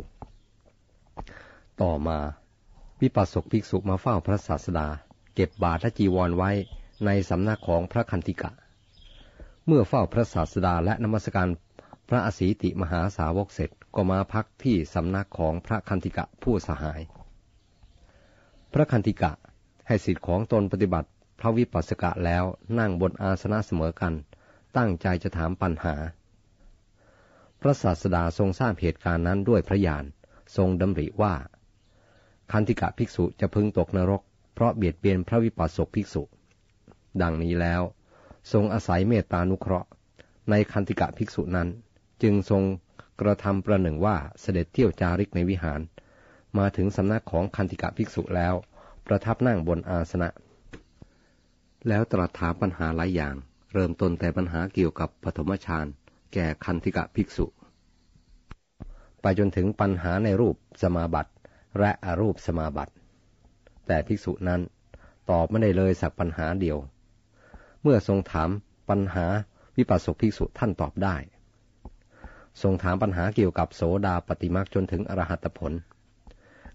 [1.82, 2.18] ต่อมา
[3.00, 4.88] วิปัสสกภิกษุมาเฝ้าพระศาสดา
[5.34, 6.50] เก็บบาตรและจีวรไว้
[7.04, 8.50] ในสำนักของพระคันธิกะ
[9.66, 11.48] เมื่อเฝ้าพระศาสดาและนมัสการ
[12.09, 17.00] พระอสีติมหาสาวกเสร็จก็มาพักที่สำนักของพระคันธิกะผู้สหาย
[18.79, 19.33] ระคันธิกะ
[19.87, 21.09] ให้สิทธิ์ของตนปฏิบัติ
[21.41, 22.45] พระวิปัสสกะแล้ว
[22.79, 24.14] นั่งบนอาสนะเสมอกัน
[24.77, 25.95] ตั้งใจจะถามปัญหา
[27.61, 30.05] พระศาสดาทรงทราบเหตุการณ์นั้นด้วยพระญาณ
[30.57, 31.35] ทรงดำริว่า
[32.53, 34.22] คันธิกะภิกษุจะพึงตกนรก
[34.55, 36.22] เพราะเบียดเบียนพระวิปัสสกภิกษุ
[37.22, 37.83] ดังนี้แล้ว
[38.53, 39.89] ทรงอาศัยเมตตานุเคราะห์
[40.51, 41.68] ในคันธิกะภิกษุนั้น
[42.22, 42.62] จึงทรง
[43.20, 45.81] กระทำประหนึ่งว่าเสด็จเที่ยวจาริกในวิหาร
[46.59, 48.54] มาถึงสำนักของคันธิกะภิกษุแล้ว
[49.07, 50.28] ประทับนั่งบนอาสนะ
[51.88, 53.34] แล้วตรัสถามปัญหาหลายอย่าง
[53.72, 55.86] เริ่มต้นแต่ปัญหาเกี่ยวกับปฐมฌาน
[56.34, 57.46] แก่คันธิกะภิกษุ
[59.20, 61.32] ไปจนถึงปัญหาในรูปสมาบัติ
[61.78, 62.92] และอรูปสมาบัติ
[63.86, 64.61] แต่ภิกษุนั้น
[65.30, 66.78] ตอบไม่ได้เลยสักปัญหาเดียว
[67.82, 68.50] เมื่อทรงถาม
[68.90, 69.26] ปัญหา
[69.76, 71.16] วิปัสสกภิกษุท่านตอบได้
[72.62, 75.72] ทรงถามปัญหาเกี่ยวกับโสดาปฏิมาจนถึงอรหัตผล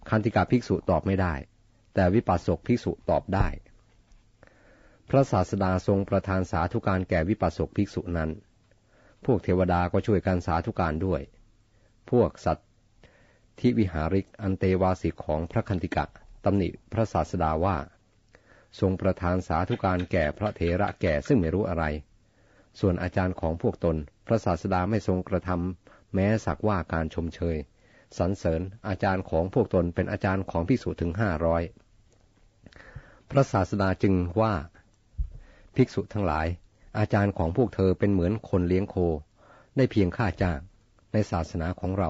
[0.09, 1.33] คันธิกาภิกษุตอบไม่ได้
[1.93, 3.47] แต่วิปัสสกภิกษุตอบได้
[5.09, 8.29] พระศาสดาทรงประทานสาธุการแก่วิปัสสกภิกษุนั้น
[9.25, 11.21] พวกเทวดาก็ช่วยกันสาธุการด้วย
[12.11, 12.67] พวกสัตว์
[13.59, 16.05] ที่วิหาริกอันเตวาสิกของพระคันธิกะ
[16.45, 17.77] ตำหนิพระศาสดาว่า
[18.79, 21.83] ทรงประทานสาธุการแก่พระเถระแก่ซึ่งไม่รู้อะไร
[22.79, 23.97] ส่วนอาจารย์ของพวกตน
[24.27, 27.57] พระศาสดาไม่ทรงกระทำแม้สักว่าการชมเชย
[28.17, 31.63] สรรเสริญอาจารย์ของพวกตนเป็นอาจารย์ของพิสูจถึงห้าร้อย
[33.29, 34.53] พระศาสดาจึงว่า
[35.75, 36.47] ภิกษุทั้งหลาย
[36.97, 38.95] อาจารย์ของพวกเธอเป็นเหมือนคนเลี้ยงโค
[39.77, 40.59] ได้เพียงค่าจ้าง
[41.13, 42.09] ในศาสนาของเรา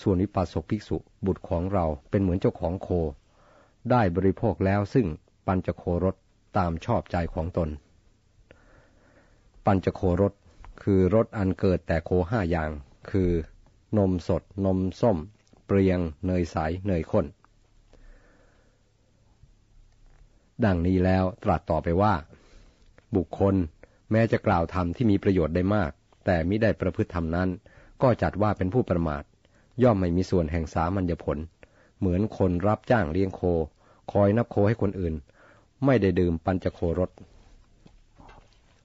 [0.00, 0.96] ส่วนวิปัสสกภิกษุ
[1.26, 2.88] บุตรของเราเป็นเหมือนเจ้าของโค
[3.90, 5.06] ได้บริโภคแล้วซึ่ง
[5.46, 6.14] ปัญจโครส
[6.56, 7.68] ตามชอบใจของตน
[9.66, 10.32] ปัญจโครส
[10.82, 12.70] คือรสอันเกิดแต่โคห้าอย่าง
[13.10, 13.30] คือ
[13.98, 15.18] นมสด นมส้ม
[15.66, 16.56] เปรียง เนยใส
[16.86, 17.26] เนยข้น
[20.64, 22.14] ดังนี้แล้วตรัสต่อไปว่า
[23.16, 23.54] บุคคล
[24.10, 25.90] แม้จะกล่าวธรรมที่มีประโยชน์ได้มาก
[26.24, 27.48] แต่มิได้ประพฤติธรรมนั้น
[28.02, 29.22] ก็จัดว่าเป็นผู้ประมาท
[29.82, 31.38] ย่อมไม่มีส่วนแห่งสามัญญผล
[31.98, 33.40] เหมือนคนรับจ้างเลี้ยงโค
[34.12, 35.14] คอยนับโคให้คนอื่น
[35.84, 37.10] ไม่ได้ดื่มปัญจโครส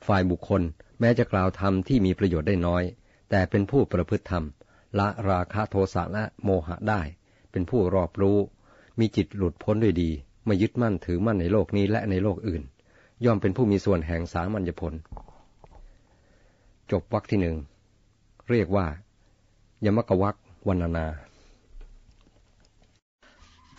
[0.07, 0.61] ฝ่ายบุคคล
[0.99, 2.83] แม้จะกล่าวธรรมที่มีประโยชน์ได้น้อย
[3.29, 4.43] แต่เป็นผู้ประพฤติธรรม
[4.99, 7.01] ละราคะโทสะและโมหะได้
[7.51, 8.37] เป็นผู้รอบรู้
[8.99, 10.09] มีจิตหลุดพ้นด้วยดี
[10.45, 12.63] ไม่ยึดมั่นถือมั่นในโลกนี้และในโลกอื่น
[13.25, 14.93] ย่อมเป็นผู้มีส่วนแห่งสามัญญผล
[16.91, 17.57] จบวรรคที่หนึ่ง
[18.49, 18.85] เรียกว่า
[19.85, 20.35] ยมกวัก
[20.67, 21.07] วันนา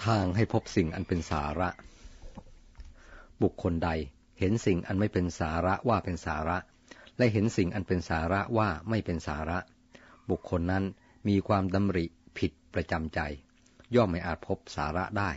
[0.05, 1.69] ทางให้พบสิ่งอันเป็นสาระ
[3.43, 3.91] บุคคลใด
[4.39, 6.59] เห็นสิ่งอันไม่เป็นสาระว่าเป็นสาระ
[7.17, 9.59] และเห็นสิ่งอันเป็นสาระว่าไม่เป็นสาระ
[10.31, 10.85] บุคคลนั้น
[11.29, 12.07] มีความดำริ
[12.39, 13.21] ผิดประจำใจ
[13.95, 15.31] ย่อมไม่อาจพบสาระได้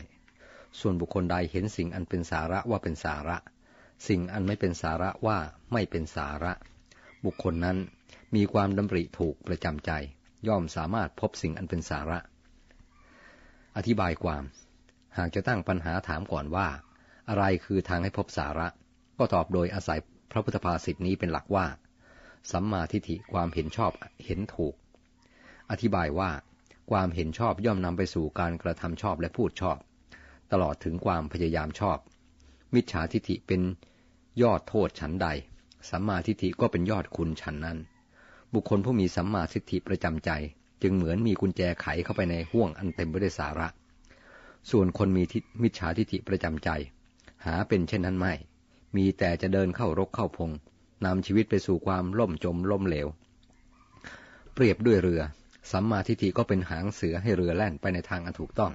[0.80, 3.38] ส่วนบุคคลใดเห็นสิ่งอันเป็นสาระว่าเป็นสาระ
[4.08, 5.38] สิ่งอันไม่เป็นสาระว่า
[5.74, 6.54] ไม่เป็นสาระ
[7.26, 7.78] บุคคลนั้น
[8.36, 9.92] มีความดำริถูกประจำใจ
[10.48, 12.20] ย่อมสามารถพบสิ่งอันเป็นสาระ
[13.78, 14.44] อธิบายความ
[15.18, 16.68] หากจะตั้งปัญหาถามก่อนว่า
[17.30, 18.68] อะไรคือทางให้พบสาระ
[19.18, 20.00] ก็ตอบโดยอาศัย
[20.32, 21.66] พระพุทธภาษิตนี้เป็นหลักว่า
[22.52, 23.92] สัมมาทิฏฐิความเห็นชอบ
[24.26, 24.76] เห็นถูก
[25.72, 26.32] อธิบายว่า
[26.92, 29.78] ความเห็นชอบย่อมนำไปสู่การกระทำชอบและพูดชอบ
[30.52, 31.98] ตลอดถึงความพยายามชอบ
[32.74, 33.62] มิจฉาทิฏฐิเป็น
[34.42, 35.28] ยอดโทษฉันใด
[35.90, 37.78] สัมมาทิฏฐิก็เป็นยอดคุณฉันนั้น
[38.54, 40.32] บุคคลผู้มีสัมมาทิฏฐิประจำใจ
[40.82, 43.68] จึงเหมือนมีกุญแจไขเข้าไปในห่วงอันเต็มไปด้วยสาระ
[44.72, 45.24] ส่วนคนมี
[45.64, 46.70] มิจฉาทิฏฐิประจำใจ
[47.46, 48.34] หาเป็นเช่นนั้นไม่
[48.96, 50.52] มีแต่จะเดินเข้ารกเข้าพง
[51.06, 53.08] นำชีวิตไปสู่ความล่มจมล่มเหลว
[54.54, 55.22] เปรียบด้วยเรือ
[55.72, 58.72] สัมมาทิฏฐิก็เป็นหางเสือให้เรือแล่นไปในทางอันถูกต้อง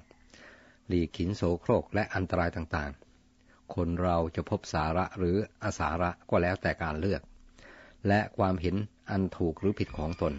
[0.89, 7.23] หลีกขินโสโครกและอันตรายต่างๆ คนเราจะพบสาระหรืออาสาระก็แล้วแต่การเลือก
[8.09, 8.77] และความเห็น
[9.11, 10.33] อันถูกหรือผิดของตน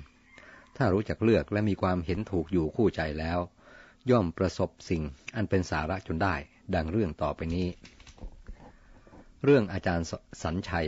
[0.77, 3.39] ถ้ารู้จักเลือกและมีความเห็นถูกอยู่คู่ใจแล้ว
[4.09, 5.03] ย่อมประสบสิ่ง
[5.35, 6.35] อันเป็นสาระจนได้
[6.75, 7.67] ดังเรื่องต่อไปนี้
[9.43, 10.07] เรื่องอาจารย์
[10.43, 10.87] สัญชัย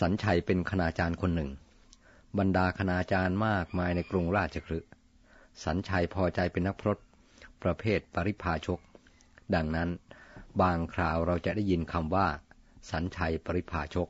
[0.00, 1.50] สัญชัยเป็นคณาจารย์คนหนึ่ง
[2.38, 4.90] บรรดาคณาจารย์มากมายในกรุงราชคฤห์
[5.64, 6.98] สัญชัยพอใจเป็นนักพรต
[7.62, 8.80] ประเภทปริพาชก
[9.54, 9.88] ดังนั้น
[10.62, 12.28] บางคราวเราจะได้ยินคำว่า
[12.90, 14.08] สัญชัยปริพาชก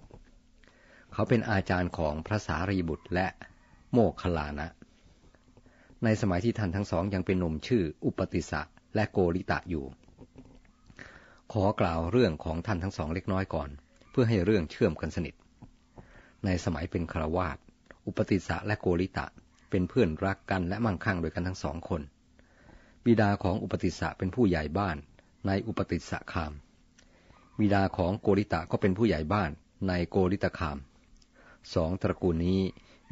[1.13, 3.27] เขาเป็นอาจารย์ของพระสารีบุตรและ
[3.93, 4.69] โมคคลานะ
[6.05, 8.61] ในสมัยที่ท่านทั้งสองยังเป็นหนุ่มชื่ออุปติสะ
[8.95, 9.85] และโกริตะอยู่
[11.53, 13.69] ขอกล่าวเรื่องของท่านทั้งสองเล็กน้อยก่อน
[14.11, 15.35] เพื่อให้เรื่องเชื่อมกันสนิท
[16.45, 17.59] ในสมัยเป็นคราวาส
[18.11, 19.27] อุปติสะและโกริตะ
[19.71, 22.03] เป็นเพื่อนรักกันและมั่งคั่งโดยกันทั้งสองคน
[23.05, 24.97] บิดาของอุปติสะเป็นผู้ใหญ่บ้าน
[25.47, 26.53] ในอุปติสะคาม
[27.59, 29.51] บิดาของโกริตะก็เป็นผู้ใหญ่บ้าน
[29.89, 30.79] ในโกริตะคาม
[31.75, 32.61] สองตระกูลนี้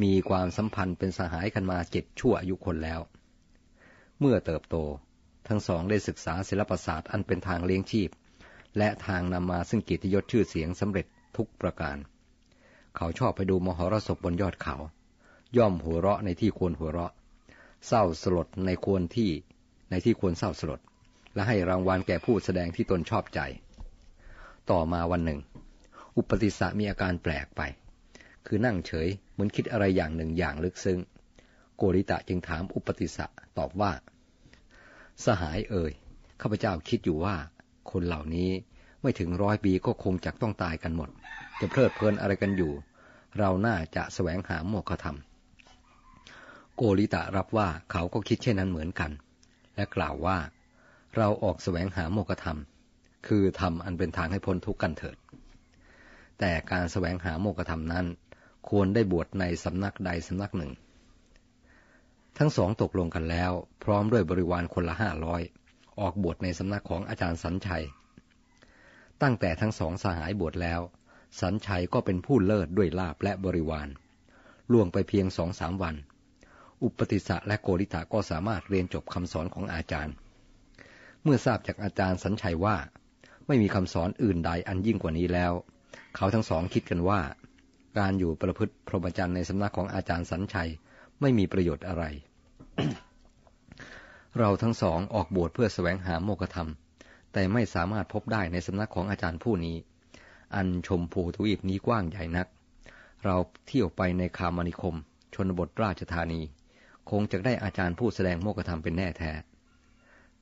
[0.03, 3.01] มีความสัมพันธ์เป็นสหายกันมาเจ็ดชั่วอายุคนแล้ว
[4.21, 4.77] เมื่อเติบโต
[5.49, 8.11] ทั้งสองได้ศึกษาศิลปศาสตร์อันเป็นทางเลี้ยงชีพ
[8.79, 11.97] และทางนำมาซึ่งกิตยศชื่อเสียงสำเร็จทุกประการ
[13.01, 14.77] เขาชอบไปดูมหรสพบนยอดเขา
[15.57, 17.13] ย่อมหัวเราะในที่ควรหัวเราะ
[17.87, 19.31] เศร้าสลดในควรที่
[19.91, 20.81] ในที่ควรเศร้าสลด
[21.35, 23.41] และให้รางวัลแก่ผู้แสดงที่ตนชอบใจ
[24.71, 25.41] ต่อมาวันหนึ่ง
[26.17, 27.61] อุปติสสะมีอาการแปลกไป
[28.47, 31.01] คือนั่งเฉยเหมือนคิดอะไรอย่างหนึ่งอย่างลึกซึ้ง
[31.77, 33.27] โกริตะจึงถามอุปติสสะ
[33.59, 33.93] ตอบว่า
[35.25, 35.93] สหายเอ่ย
[36.41, 37.37] ข้าพเจ้าคิดอยู่ว่า
[37.91, 38.51] คนเหล่านี้
[39.03, 41.11] ไม่ถึงร้อยปีก็คงจะต้องตายกันหมด
[41.61, 42.73] จะเพลิดเพลินอะไรกันอยู่
[43.39, 45.19] เราน่าจะแสวงหาโมฆะธรรม
[46.77, 49.11] โกริตะรับว่าเขาก็คิดเช่นนั้นเหมือนกัน
[49.77, 50.39] และกล่าวว่า
[51.17, 52.59] เราออกแสวงหาโมฆะธรรม
[53.27, 55.17] คือธรรมอันเป็นทางให้พ้นทุกข์กันเถิด
[56.39, 58.07] แต่การแสวงหาโมฆะธรรมนั้น
[58.69, 60.73] ควรได้บวชในสำนักใดสำนักหนึ่ง
[62.39, 63.53] ทั้งสองตกลงกันแล้ว
[63.85, 65.43] พร้อมด้วยบริวารคนละห้าร้อย
[66.01, 67.85] ออกบวชในสำนักของอาจารย์สัญชัย
[69.23, 70.81] ตั้งแต่ทั้งสองสหายบวชแล้ว
[71.41, 73.89] สัญชัยก็เป็นผู้เลิศด้วยลาบและบริวาร
[74.73, 75.95] ล่วงไปเพียงสองสามวัน
[76.83, 80.15] อุปติสะและโกริตาก็สามารถเรียนจบคำสอนของอาจารย์
[81.23, 82.77] เมื่อทราบจากอาจารย์สัญชัยว่า
[83.47, 85.53] ไม่มีคำสอนอื่นใดอันยิ่งกว่านี้แล้ว
[86.17, 87.21] เขาทั้งสองคิดกันว่า
[87.99, 90.71] การอยู่ประพฤติพรหมจรรย์ในสำนักของอาจารย์สัญชัย
[91.21, 92.05] ไม่มีประโยชน์อะไร
[94.39, 96.71] เราทั้งสองออกบวชเพื่อแสวงหาโมกธรรม
[97.33, 99.77] แต่ไม่สามารถพบได้ในสำนักของอาจารย์ผู้นี้
[100.55, 102.47] อันชมพูทวีปนี้กว้างใหญ่นัก
[103.25, 103.37] เรา
[103.67, 104.97] เที่ยวไปในคามนิคม
[105.35, 106.41] ชนบทราชธานี
[107.11, 109.33] คงจะได้อาจารย์ผู้แสดงโมกธรรมเป็นแน่แท้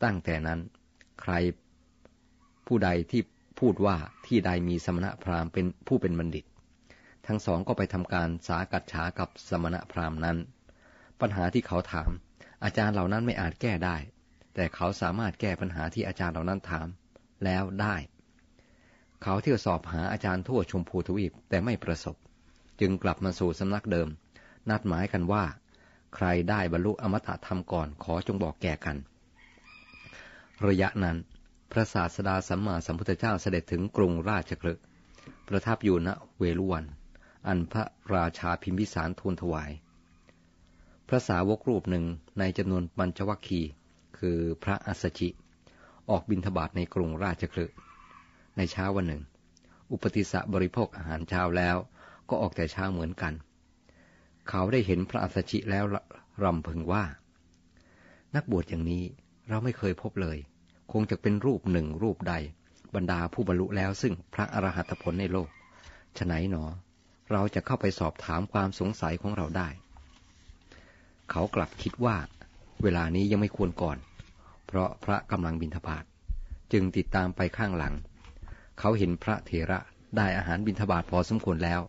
[0.02, 0.60] ตั้งแต่นั้น
[1.20, 1.32] ใคร
[2.66, 3.22] ผู้ใดที่
[3.60, 3.96] พูดว่า
[4.26, 6.44] ที่ใดมีสมณะพราหมณ์เป็นผู้เป็นบัณฑิต
[7.26, 10.36] ทั้งสองก็ไปทำการสากัดฉากับสมณะพราหมณ์นั้น
[11.20, 12.10] ปัญหาที่เขาถาม
[12.64, 13.96] อาจารย์เหล่านั้นไม่อาจแก้ได้
[14.54, 16.88] แต่เขาสามารถแก้ปัญหาที่อาจารย์เหล่านั้นถาม
[17.44, 17.96] แล้วได้
[19.22, 22.16] เขาเที่ยวสอบหาอาจารย์ทั่วชมพูทวีปแต่ไม่ประสบ
[22.80, 24.08] จึงกลับมาสู่สำนักเดิม
[24.70, 25.44] นัดหมายกันว่า
[26.14, 28.96] ใครได้บรรลุอมตะธรรมก่อนขอจงบอกแก่กัน
[30.66, 31.16] ระยะนั้น
[31.72, 34.72] พระศาสดาสัมมาสัมพุทธเจ้าเสด็จถึงกรุงราชคลึ
[35.48, 36.08] ประทับอยู่ณ
[36.38, 36.84] เวลุวัน
[37.46, 39.70] อันพระราชาพิมพิสารทูลถวาย
[41.08, 42.04] พระสาวกรูปหนึ่ง
[42.38, 43.62] ในจำนวนปัญจวัคคี
[44.18, 45.28] คือพระอัสชิ
[46.10, 47.64] ออกบินทบาทในกรุงราชคลึ
[48.56, 49.22] ในเช้าวันหนึ่ง
[49.92, 51.76] อุปติสะบริโภคอาหารเช้าแล้ว
[52.28, 53.34] ก็ออกแต่เช้าเหมือนกัน
[54.48, 55.84] เขาได้เห็นพระอัสชิแล้ว
[56.42, 57.04] รำพึงว่า
[58.34, 59.04] นักบวชอย่างนี้
[59.48, 60.38] เราไม่เคยพบเลย
[60.92, 62.34] คงจะเป็นรูปหนึ่งรูปใด
[62.94, 65.48] บรรดาผู้บรรลุแล้วซึ่งพระอรหัตผลในโลก
[66.18, 66.64] ฉไหนหนอ
[67.32, 69.68] เราจะเข้าไปสอบถามความสงสัยของเราได้
[71.30, 72.16] เขากลับคิดว่า
[72.82, 73.98] เวลานี้ยังไม่ควรก่อน
[74.66, 76.04] เพราะพระกำลังบินทบาท
[76.72, 77.94] จึงติดตามไปข้างหลัง
[78.78, 79.80] เขาเห็นพระเถระ
[80.16, 81.80] ได้อาหารบินทบาทพอสมควรแล้ว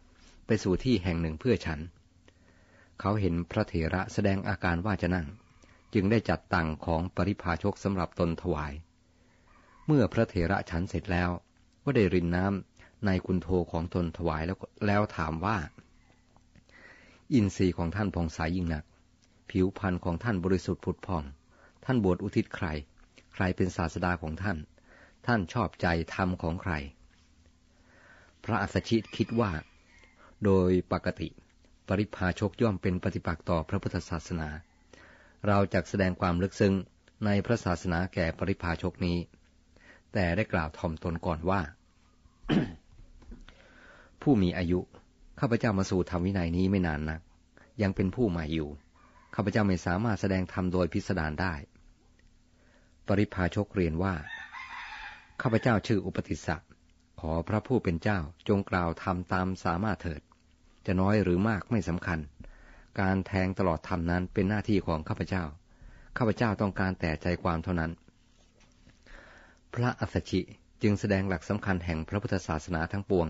[0.46, 1.80] ไปสู่ที่แห่งหนึ่งเพื่อฉัน
[3.00, 5.28] เขาเห็นพระเถระแสดงอาการว่าจะนั่ง
[5.94, 8.74] จึงได้จัดตั้งของปริพาชกสำหรับตนถวาย
[9.86, 11.30] เมื่อพระเถระฉันเสร็จแล้ว
[11.84, 14.58] ก็ได้รินน้ำในคุณโทของตนถวายแล้ว
[14.88, 15.58] แล้วถามว่า
[17.34, 18.84] อินทรีย์ของท่านผ่องใสยยิ่งนัก
[19.50, 21.24] ผิวพรรณของท่านบริสุทธิ์ผุดผ่อง
[21.86, 22.68] ท่านบวชอุทิศใคร
[23.34, 24.58] ใครเป็นศาสดาของท่าน
[25.28, 26.74] ท่านชอบใจธรรมของใคร
[28.44, 29.52] พระอัสชิตคิดว่า
[30.46, 31.28] โดยปกติ
[31.88, 34.50] ปริพาชกย่อมเป็นปฏิปักษ์ต่อพระพุทธศาสนา
[35.48, 36.74] เราจะแสดงความลึกซึ้ง
[37.26, 39.18] ในพระศาสนาแก่ปริพาชกนี้
[40.14, 41.62] แต่ได้กล่าวถ่อมตนก่อนว่า
[44.22, 44.80] ผู้มีอายุ
[45.40, 47.22] ข้าพเจ้ามาสู่ธรรมวินัยนี้ไม่นานนัก
[47.82, 48.70] ยังเป็นผู้ใหม่อยู่
[49.36, 51.54] ข้าพเจ้าไม่สามารถแสดงธรรมโดยพิสดารได้
[53.08, 54.16] ปริพาชกเรียนว่า
[55.42, 56.56] ข้าพเจ้าชื่ออุปติสสะ
[57.20, 60.22] ขอพระผู้เป็นเจ้าจงกล่าวธรรมตามสามารถเถิด
[60.86, 62.20] จะน้อยหรือมากไม่สำคัญ
[63.00, 65.44] การแทงตลอดธรรมนั้นเป็นหน้าที่ของข้าพเจ้า
[66.18, 67.92] ข้าพเจ้าต้องการแต่ใจความเท่านั้น
[69.74, 70.42] พระอัสชิ
[70.82, 73.28] จึงแสดงหลักสำคัญแห่งพระพุทธศาสนาทั้งปวง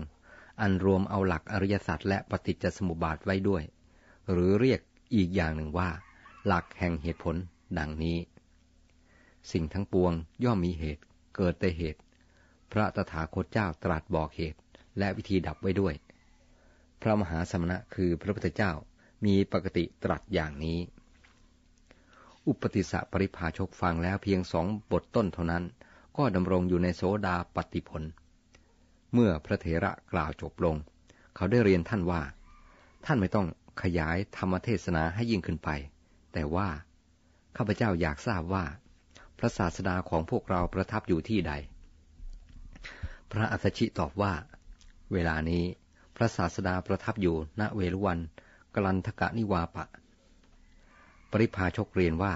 [0.60, 3.62] อันรวมเอาหลักอริยสัจและปฏิจจสมุปบาทไว้ด้วย
[4.30, 4.80] หรือเรียก
[5.14, 5.90] อีกอย่างหนึ่งว่า
[6.46, 7.36] หลักแห่งเหตุผล
[7.78, 8.18] ดังนี้
[9.52, 10.12] สิ่งทั้งปวง
[10.44, 11.02] ย่อมมีเหตุ
[11.38, 12.00] เกิดแต่เหตุ
[12.72, 14.58] พระตถาคตเจ้าตรัสบอกเหตุ
[14.98, 15.94] และวิธีดับไว้ด้วย
[17.02, 18.72] พระมหาสมณะคือพระพุทธเจ้า
[19.24, 20.78] มีปกติตรัสอย่างนี้
[22.48, 25.64] อุปติสสะปริภาชกฟังแล้วเพียงสองบทต้นเท่านั้น
[26.16, 28.02] ก็ดำรงอยู่ในโสดาปฏิผล
[29.12, 30.76] เมื่อพระเถระกล่าวจบลง
[31.36, 32.22] เขาได้เรียนท่านว่า
[33.04, 33.46] ท่านไม่ต้อง
[33.82, 35.68] ขยายธรรมเทศนาให้ยิ่งขึ้นไป
[36.32, 36.68] แต่ว่า
[37.56, 38.64] ข้าพเจ้าอยากทราบว่า
[39.38, 41.52] พระศาสดาของพวกเราประทับอยู่ที่ใด
[43.32, 44.32] พระอัสชิตอบว่า
[45.12, 45.64] เวลานี้
[46.16, 48.18] พระศาสดาประทับอยู่ณเวรุวัน
[48.74, 49.84] กลันทกะนิวาปะ
[51.30, 52.34] ปริพาชกเรียนว่า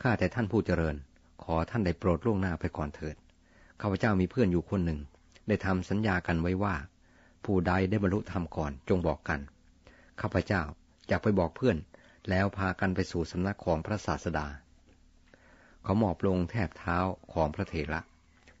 [0.00, 0.96] ข้าแต่ท่านผู้เจริญ
[1.42, 3.16] ขอท่านได้โปรดล่วงหน้าไปก่อนเถิด
[3.80, 5.00] ข้าพเจ้ามีเพื่อนอยู่คนหนึ่ง
[5.48, 6.74] ได้ทำสัญญากันไว้ว่า
[7.44, 9.40] ผู้ใดได้บรรลุธรรมก่อนจงบอกกัน
[10.20, 10.62] ข้าพเจ้า
[11.08, 11.76] อยากไปบอกเพื่อน
[12.28, 14.46] แล้วพากันไปสู่สำนักของพระศาสดา
[15.82, 16.98] เขาหมอบลงแทบเท้า
[17.32, 18.00] ของพระเถระ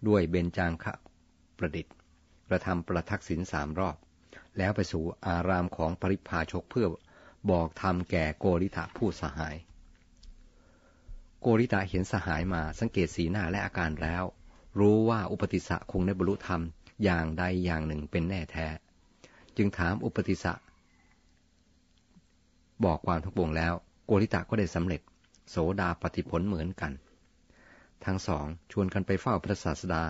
[0.08, 0.94] ด้วยเบญจางคะ
[1.58, 1.94] ประดิษฐ์
[2.48, 3.96] กระทำประทักษิณสามรอบ
[4.58, 6.86] แล้วไปสู่อารามของปริพาชกเพื่อ
[7.50, 9.56] บอกธรรมแก่โกริธะผู้สหาย
[11.40, 14.24] โกริตาเห็นสหายมาสังเกตสีหน้าและอาการแล้ว
[14.78, 16.62] รู้ว่าอุปติสะคงได้บรรลุธรรม
[17.04, 18.66] อย่างใดอย่างหนึ่งเป็นแน่แท้
[19.56, 20.52] จึงถามอุปติสะ
[22.84, 23.74] บอกความทั้งปวงแล้ว
[24.06, 25.00] โกริตาก็ได้สำเร็จ
[25.50, 26.92] โสดาปฏิผลเหมือนกัน
[28.06, 30.04] ทั้งสองชวนกันไปเฝ้าพระศาสดา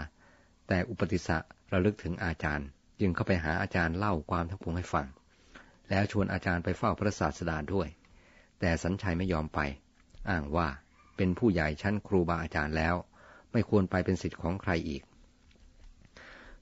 [0.69, 1.39] แต่อุปติสะ
[1.73, 2.69] ระลึกถึงอาจารย์
[3.01, 5.07] จึงเข้าไปหาอาจารย์เล่าความทั้งปวงให้ฟัง
[5.91, 7.89] แล้วชวนอาจารย์ไปเฝ้าพระศาสดาด้วย
[8.61, 9.61] แต่สัญชัยไม่ยอมไป
[10.31, 10.69] อ้างว่า
[11.17, 12.95] เป็นผู้ใหญ่ชั้นครูบาอาจารย์แล้ว
[13.53, 15.03] ไม่ควรไปเป็นสิทธิ์ของใครอีก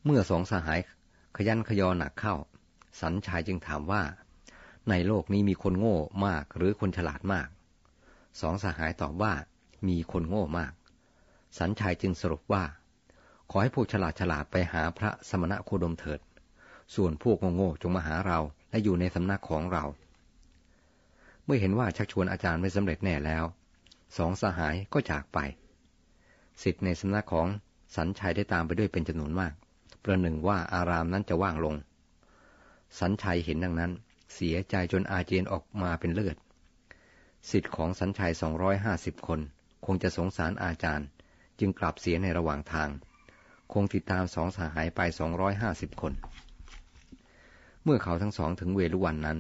[0.05, 0.81] เมื่อสองสหาย
[1.37, 2.35] ขยันขยอหนักเข้า
[3.01, 4.03] สันชายจึงถามว่า
[4.91, 7.49] ในโลกนี้มีคนโง่มากหรือคนฉลาดมาก
[8.41, 9.33] สองสหายตอบว่า
[9.89, 10.73] มีคนโง่มาก
[11.59, 12.65] สันชายจึงสรุปว่า
[13.51, 16.21] ขอให้พวกฉลาดฉลาดไปหาพระสมณะโคดมเถิด
[16.95, 18.39] ส่วนพวกโง่ๆจงมาหาเรา
[18.71, 19.85] และอยู่ในสำนักของเรา
[21.45, 23.45] เมื่อเห็นว่าชักชวนอาจารย์ไม่สำเร็จแน่แล้ว
[24.17, 25.39] สองสหายก็จากไป
[26.63, 27.47] สิทธิ์ในสำนักของ
[27.97, 29.53] สันชัยได้ตามไปด้วยเป็นจำนวนมาก
[30.03, 31.75] ประหนึ่งว่าอารามนั้นจะว่างลง
[32.99, 33.93] สันชัยเห็นดังนั้น
[34.35, 36.37] เสียใจจนอาเจียนออกมาเป็นเลือด
[37.51, 39.41] สิทธิ์ของสันชัยสองร้อยห้าสิบคน
[39.87, 41.07] คงจะสงสารอาจารย์
[41.61, 42.89] จึงกลับเสียในระหว่างทาง
[43.73, 46.13] คงติดตามสองสหายไปสองร้อยห้าสิบคน
[47.85, 49.39] เมื่อเขาทั้งสองถึงเวลุวันนั้น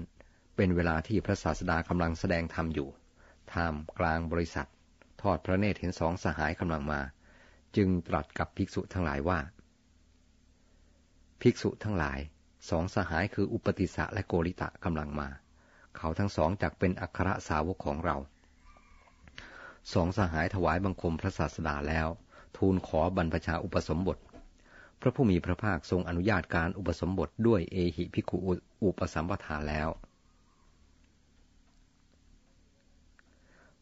[0.56, 2.88] เป็นเวลาที่พระศาสดากำลังแสดงธรรมอยู่
[3.52, 4.66] ท่ามกลางบริษัท
[5.22, 7.00] ทอดพระเนตรเห็นสองสหายกำลังมา
[7.76, 9.38] จึงตรัสกับภิกษุทั้งหลายว่า
[11.40, 12.18] ภิกษุทั้งหลาย
[12.70, 15.28] สองสหายคืออุปติสะและโกริตะกำลังมา
[15.96, 18.16] เขาทั้งสองจักเป็นอัครสาวกของเรา
[19.92, 22.08] สองสหายถวายบังคมพระศาสดาแล้ว
[22.56, 24.18] ทูลขอบรรพชาอุปสมบท
[25.00, 28.36] พระผู้มีพระภาคทรงอนุญาตการอุปสมบทด้วยเอหิภิกขุ
[28.84, 29.88] อุปสัมปทาแล้ว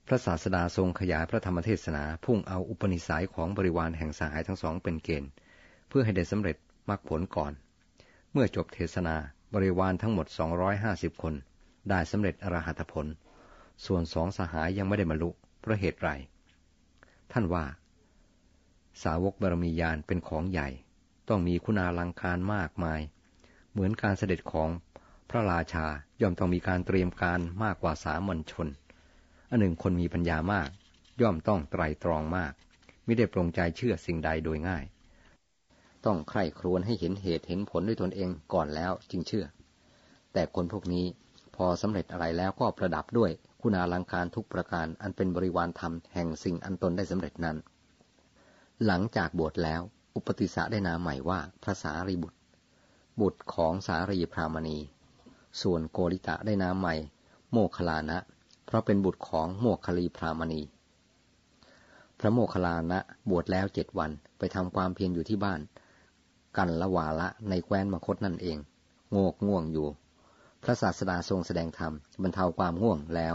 [0.07, 5.31] พระศาสดาทรงขยายพระธรรมเทศนาพุ่งเอาอุปนิสัยของบริวารแห่งสหายทั้งสองเป็นเกณฑ์
[5.89, 6.57] เพื่อให้ได้สำเร็จ
[6.89, 7.53] มรรคผลก่อน
[8.33, 9.17] เมื่อจบเทศนา
[9.55, 10.27] บริวารทั้งหมด
[10.75, 11.35] 250 คน
[11.91, 13.07] ได้สำเร็จอรหัตผล
[13.87, 15.31] ส่วนสองสหายยังไม่ได้บรรลุ
[15.61, 16.11] เพราะเหตุไร
[17.33, 17.65] ท่านว่า
[19.03, 20.69] สาวกบารมียานเป็นของใหญ่
[21.29, 23.01] ต้องมีคุณาลังการมากมาย
[23.73, 24.69] เหมือนการเสด็จของ
[25.31, 25.87] พระราชา
[26.21, 28.69] ย่อมต้องมีการเตรียมการมากกว่าสามัญชน
[29.51, 30.69] อันหนึ่งคนมีปัญญามาก
[31.21, 32.53] ย่อมต้องไตรตรองมาก
[33.05, 34.85] ไม่ได้ปรงใจเชื่อสิ่งใดโดยง่าย
[36.05, 39.45] ต้องใคร่ครวญให้เห็นเหตุเห็นผลด้วยตนเองก่อนแล้วจึงเชื่อ
[40.33, 41.05] แต่คนพวกนี้
[41.57, 43.31] พอสำเร็จอะไรแล้วก็ประดับด้วย
[43.63, 47.57] คุณาลังการทุกประการอันเป็นบริวารธรรมแห่งสิ่งอันตนได้สำเร็จนั้น
[48.87, 49.81] หลังจากบวชแล้ว
[50.15, 52.39] อุปติสะได้นามใหม่ว่าพระสารีบุตร
[53.21, 54.79] บุตรของสารีพรามณี
[55.63, 56.95] ส่วนโกริตะได้นามใหม่
[57.53, 58.19] โมคลานะ
[58.67, 60.63] เพราะเป็นบุตรของโมคลีพรามณี
[62.19, 62.99] พระโมคลานะ
[63.31, 65.61] บวชแล้วเจ็ดวันไปทำความเพียรอยู่ที่บ้าน
[66.57, 68.59] กันละวาละในแคว้นมคตนั่นเอง
[69.11, 69.89] โงกง่วงอยู่
[70.69, 71.93] ระศาสดาทรงแสดงธรรม
[72.23, 73.35] บรรเทาความง่วงแล้ว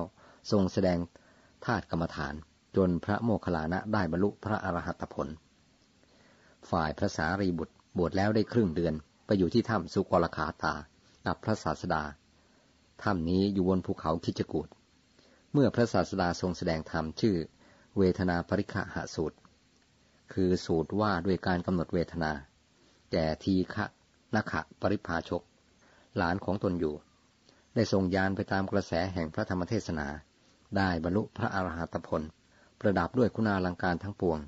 [0.52, 1.00] ทรงแสดง
[1.66, 2.34] ธาตุกรรมฐาน
[2.76, 5.28] จนพระโมคคัลลานะได้บรรลุพระอรหัตผล
[6.70, 8.94] ฝ่ายพระสารีบุตรบวชแล้วได้ครึ่งเดือน
[9.26, 10.76] ไปอยู่ที่ถ้ำสุกรคาตา
[11.26, 12.04] กับพระศาสดา
[13.04, 14.68] ถ้ำนี้อยู่บนภูเขาคิจกูด
[15.54, 17.36] เมื่อพระศาสดาทรงแสดงธรรมชื่อ
[17.98, 19.38] เวทนาปริฆะหสูตร
[20.34, 22.32] คือสูตรว่าด้วยการกำหนดเวทนา
[23.12, 23.86] แก่ทีฆะ
[24.36, 25.42] นักขะปริพาชก
[26.18, 26.96] หลานของตนอยู่
[27.76, 30.08] ได้ทรงยานไปตามกระแสแห่งพระธรรมเทศนา
[30.78, 32.22] ได้บรรลุพระอรหัตผล
[32.80, 34.40] ประดับด้วยคุณาลังการทั้งปวง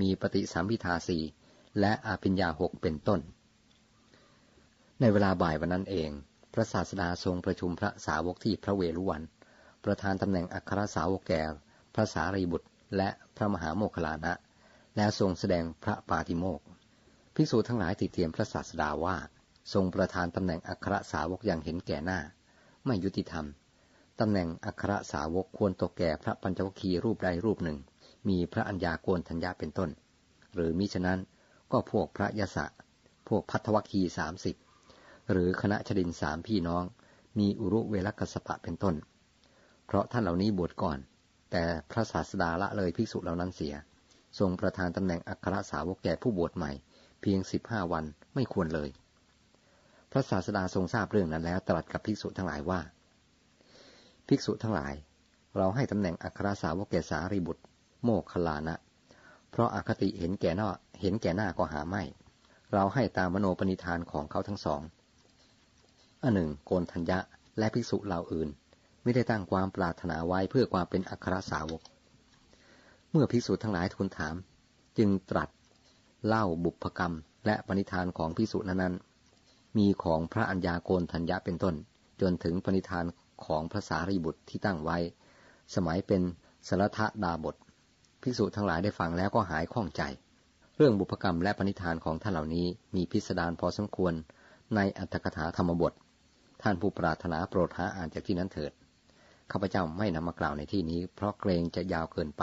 [0.00, 1.18] มีปฏิสัมพิทาสี
[1.80, 3.20] และอาปิญญาหกเป็นต้น
[5.00, 6.10] ในเวลาบ่ายวันนั้นเอง
[6.54, 9.22] พระศาสดาทรงประชุมพระสาวกที่พระเวรุวัน
[9.84, 11.42] ประธานตำแหน่งอัครสาวกแก่
[11.94, 14.32] พระสารีบุตรและพระมหาโมคลานะ
[14.96, 16.60] และทรงแสดงพระปาติโมก
[17.34, 19.16] ภิกษุทั้งหลายติเตียมพระศาสดาว่า
[19.72, 22.20] ทรงประธานตำแหน่งอัครสาวกอย่างเห็นแก่หน้า
[22.86, 23.46] ไม่ยุติธรรม
[24.20, 27.78] ตำแหน่งอัครสาวกควรตกแก่พระปัญจวคคีรูปใดรูปหนึ่ง
[28.28, 29.90] มีพระัญญาโกนทัญญาเป็นต้น
[30.54, 31.20] หรือมิฉะนั้น
[31.72, 32.66] ก็พวกพระยศะ
[33.28, 34.56] พวกพัทวัคคีสามสิบ
[35.30, 36.84] หรือคณะชดินสามพี่น้อง
[37.38, 38.94] มีอุรุเวลกัสปะเป็นต้น
[39.86, 40.98] เพราะท่านเหล่านี้บวชก่อน
[41.50, 43.74] แต่พระศาสดาละเลยภิกษุเหล่านั้นเสีย
[44.38, 46.72] ทรงประทานตำแหน่งอัครสาวกแก่ผู้บวชใหม่
[47.20, 48.04] เพียงสิบห้าวัน
[48.34, 48.90] ไม่ควรเลย
[50.10, 52.80] พระศาสดาทรงทราบเรื่องนั้นแล้วตรัสกับภิกษุทั้งหลายว่า
[54.28, 54.94] ภิกษุทั้งหลาย
[55.56, 57.62] เราให้ตำแหน่งอัครสาวกแก่สารีบุตร
[58.02, 58.74] โมกขลานะ
[59.50, 60.68] เพราะอาคติเห็นแก่น้า
[61.00, 62.02] เห็นแก่หน้าก็หาไม่
[62.72, 64.80] เราให้ตามมโนปณิธานของเขาทั้งสอง
[66.22, 67.18] อันหนึ่งโกนทัญญะ
[67.58, 68.48] และภิกษุเหล่าอื่น
[69.02, 71.82] ไม่ได้ตั้งความปรารถนาไว้เพื่อความเป็นอัครสาวก
[73.10, 74.34] เมื่อภิกษุทั้งหลายทูลถาม
[74.98, 75.48] จึงตรัส
[76.26, 77.14] เล่าบุพกรรม
[77.46, 78.94] และปณิธานของภิกษุนั้น
[79.78, 81.74] มีของพระัญญาโกนทัญญาเป็นต้น
[82.20, 83.04] จนถึงปณิธาน
[83.44, 84.98] ของพระสารีบุตรที่ตั้งไว้
[85.74, 86.22] สมัยเป็น
[86.68, 87.56] สรทะดาบท
[88.22, 90.02] ภิกษุทั้งหลายได้ฟังแล้วก็หายข้องใจ
[90.76, 92.66] เรื่องบุพกรรมและปณิธานของท่านเหล่านี้
[92.96, 94.14] มีพิสดารพอสมควร
[94.74, 95.92] ในอัตถกถาธรรมบท
[96.62, 98.72] ท่านผู้ปรารถนาโปรดหาอ่านจากที่นั้นเถิด
[99.50, 102.42] ข้าพเจ้าไม่นำมากล่าวในที่นี้ เพราะเกรงจะยาวเกินไป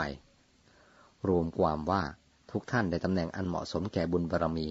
[1.28, 2.02] รวมความว่า
[2.50, 4.66] ทุกท่านได้ตำแหน่งอันเหมาะสมแก่บุญบารรมี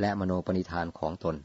[0.00, 1.36] และมโนปณิธานของตน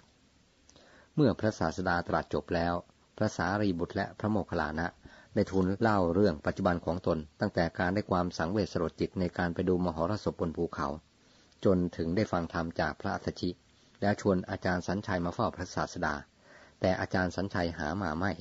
[1.15, 2.73] เมื่อพระศาสดาตรัสจบแล้ว
[3.17, 4.87] พระสารีบุตรและพระโมคคัลลานะ
[5.35, 10.87] ได้ทูลเล่าเรื่องปัจจุบันของตน ตั้งแต่การได้ความสังเวชสลดจิตในการไปดูมหรสพบนภูเขา
[11.65, 13.49] จนถึงได้ฟังธรรมจากพระอัฏฐิ
[14.01, 16.13] แล้วชวนอาจารย์สัญชัยมาเฝ้าพระศาสดา
[16.79, 18.31] แต่อาจารย์สัญชัยหามาไม่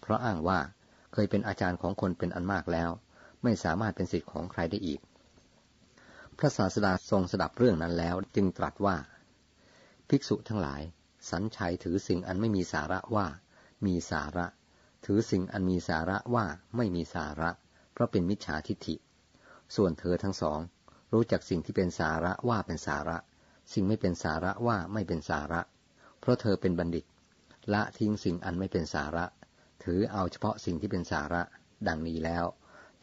[0.00, 0.60] เพราะอ้างว่า
[1.12, 2.90] เคยเป็นอาจารย์ของคนเป็นอันมากแล้ว
[3.42, 5.00] ไม่สามารถเป็นสิทธิ์ของใครได้อีก
[6.38, 8.96] พระศาสดาทรงสดับเรื่องนั้นแล้วจึงตรัสว่า
[10.08, 10.82] ภิกษุทั้งหลาย
[11.30, 13.26] สัญชัยถือสิ่งอันไม่มีสาระว่า
[13.86, 14.46] มีสาระ
[15.04, 16.44] ถือสิ่งอันมีสาระว่า
[16.76, 17.50] ไม่มีสาระ
[17.92, 18.94] เพราะเป็นมิจฉาทิฏฐิ
[19.76, 20.60] ส่วนเธอทั้งสอง
[21.12, 23.18] รู้จักสิ่งที่เป็นสาระว่าเป็นสาระ
[23.72, 25.60] สิ่งไม่เป็นสาระว่าไม่เป็นสาระ
[26.20, 27.04] เพราะเธอเป็นบัณฑิต
[27.72, 29.24] ละทิ้งสิ่งอันไม่เป็นสาระ
[29.84, 31.42] ถือเอาเฉพาะสิ่งที่เป็นสาระ
[31.88, 32.44] ดังนี้แล้ว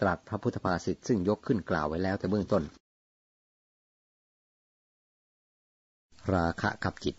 [0.02, 2.64] ตรัสพระพุทธภาษิตซึ่งยกขึ้นกล่าวไว้แล้วแต่เบื้องต้น
[6.34, 7.16] ราคะกับจิต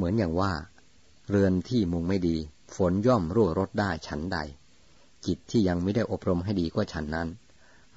[0.00, 0.52] เหมือนอย่างว่า
[1.28, 2.36] เรือนที่มุงไม่ดี
[2.76, 4.38] ฝนย่อมรั่วรถได้ฉันใด
[5.26, 7.28] จิตที่ยังไม่ได้อบรมให้ดีก็ฉันนั้น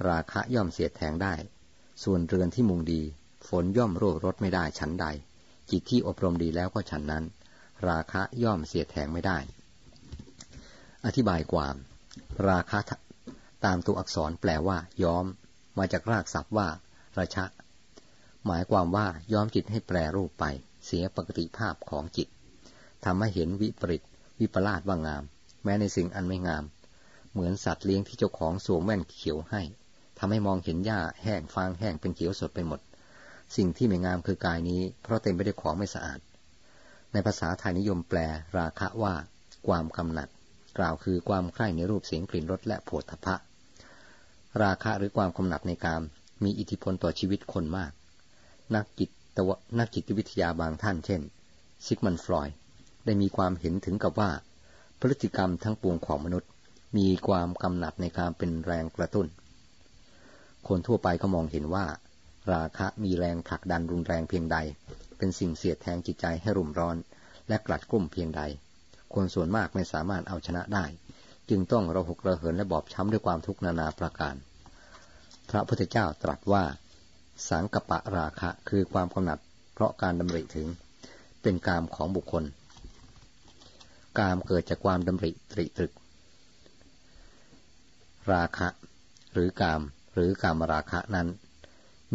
[0.08, 1.34] ราคะย่อมเสียดแทงได้
[2.04, 3.02] ส่วนเรือนที่มุงดี
[3.50, 5.06] ฝนย่อมรั่วรถไม่ได้ฉันใด
[5.72, 7.24] จิตที่อบรมดีแล้วก็ฉันนั้น
[7.88, 9.38] ราคะย่อมเสียดแทงไม่ได้
[11.06, 11.76] อธิบายความ
[12.48, 12.80] ราคะ
[13.66, 15.26] ตามตัวอักษรแปลว่า ย้อม
[15.78, 16.68] มาจากรากศัพท์ว่า
[17.18, 17.46] ราชะ
[18.46, 20.46] หมายความว่าย้อมจิตให้แปรรูปไป
[20.86, 22.28] เสียปกติภาพของจิต
[23.06, 24.04] ทำให้เห็นวิปริต
[24.40, 25.24] วิปลาสว่างาม
[25.64, 26.64] แม้ในสิ่งอันไม่งาม
[27.32, 29.62] เหมือนสัตว์เลี้ยงที่เจ้าของสวมแว่นเขียวให้
[30.20, 32.80] ทำให้มองเห็นหญ้าแห้งฟางแห้งเป็นเขียวสดไปหมด
[33.56, 36.20] สิ่งที่ไม่งามคือกายนี้ เพราะเต็มไปด้วยของไม่สะอาด
[37.14, 38.20] ในภาษาไทยนิยมแปล
[38.58, 39.14] ราคะว่า
[39.68, 40.30] ความกำหนัด
[40.78, 43.36] กล่าวคือความใคร่ในรูปเสียงกลิ่นรสและโผฏฐพะ
[44.64, 46.02] ราคะหรือความกำหนัดในกาม
[46.44, 47.92] มีอิทธิพลต่อชีวิตคนมาก
[48.76, 51.22] นักจิต ตวนักจิตวิทยาบางท่านเช่น
[51.86, 52.50] ซิกมันฟลอย
[53.06, 54.32] ได้มีความเห็นถึงกับว่า
[55.00, 56.50] พฤติกรรมทั้งปวงของมนุษย์
[56.98, 59.28] มีความกำหนัดในการเป็นแรงกระตุ้น
[60.68, 61.86] คนทั่วไปก็มองเห็นว่า
[62.52, 64.58] ราคะมีแรงผลักดันรุนแรงเพียงใด
[65.18, 66.98] เป็นสิ่งเสียดแทงจิตใจให้รุ่มร้อน
[67.48, 68.42] และกลัดกลุ่มเพียงใด
[69.14, 70.86] คนส่วนมากไม่สามารถเอาชนะได้
[71.50, 74.36] จึงต้องระหกระเหินและบอบช้ำด้วยความทุกข์นานาประการ
[75.50, 76.64] พระพุทธเจ้าตรัสว่า
[77.50, 79.40] สังกปะราคะ คือความกำหนัด
[79.74, 80.68] เพราะการดำริถึง
[81.42, 82.44] เป็นกามของบุคคล
[84.20, 85.94] กามเกิดจากความดำริตริตรึก
[88.32, 88.68] ราคะ
[89.34, 89.82] หรือกาม
[90.14, 91.28] หรือกามราคะนั้น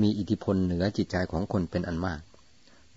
[0.00, 2.20] มีอิทธิพลเหนือจิตใจของคนเป็นอันมาก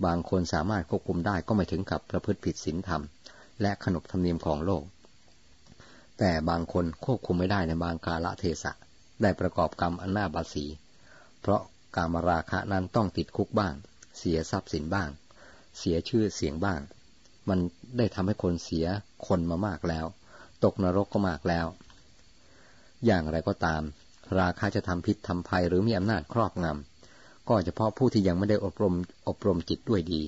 [0.05, 3.01] บางคนสามารถควบคุมได้ก็ไม่ถึงกับประพฤติผิดศีลธรรม
[3.61, 4.83] และขนบธรรมเนียมของโลก
[6.19, 8.71] แต่บางคนควบคุมไม่ได้ในบางกาละเทศะ
[9.21, 10.65] ได้ประกอบกรรมอันน่าบาสี
[11.41, 11.61] เพราะ
[11.95, 13.73] การมราคะนั้นต้องติดคุกบ้าง
[14.17, 15.09] เสียทรัพย์สินบ้าง
[15.77, 16.81] เสียชื่อเสียงบ้าง
[17.49, 17.59] มัน
[17.97, 18.85] ได้ทำให้คนเสีย
[19.27, 20.05] คนมามากแล้ว
[20.63, 21.67] ตกนรกก็มากแล้ว
[23.05, 23.81] อย่างไรก็ตาม
[24.39, 28.93] ราคาจะทำพิษทำภัยหรือมีอำนาจครอบงำก็เฉพาะผู้ที่ยังไม่ได้อบรม
[29.27, 30.21] อบรมจิตด้วยดี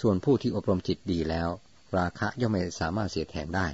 [0.00, 1.48] ส่วนผู้ที่อบรมจิตดีแล้ว
[1.96, 3.66] ราคะย่อมไม่สามารถเสียแทงได้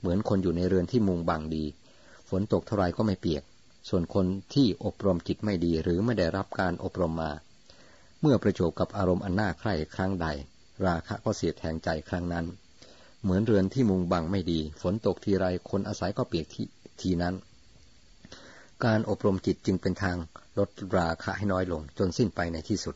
[0.00, 1.64] เหมือนคนอยู่ในเรือนที่มุงบังดี
[2.28, 3.42] ฝนตกเท่าไรก็ไม่เปียก
[3.88, 7.32] ส่วนคนที่อบรมจิตไม่ดีหรือไม่ได้รับการอบรมมา
[8.20, 10.26] เมื่อประโจบกับอารมณ์อันน่าใคร่ครั้งใด
[10.86, 12.46] ราคะก็เสียแทงใจครั้งนั้น
[13.22, 16.66] เหมือนเรือนที่มุงบังไม่ดี ฝนตกทีไรคนอาศัยก็เปียกที่
[17.00, 17.34] ทีนั้น
[18.84, 20.16] การอบรมจิตจึงเป็นทาง
[20.58, 22.94] ลดราคาให้น้อยลงจนสิ้นไปในที่สุด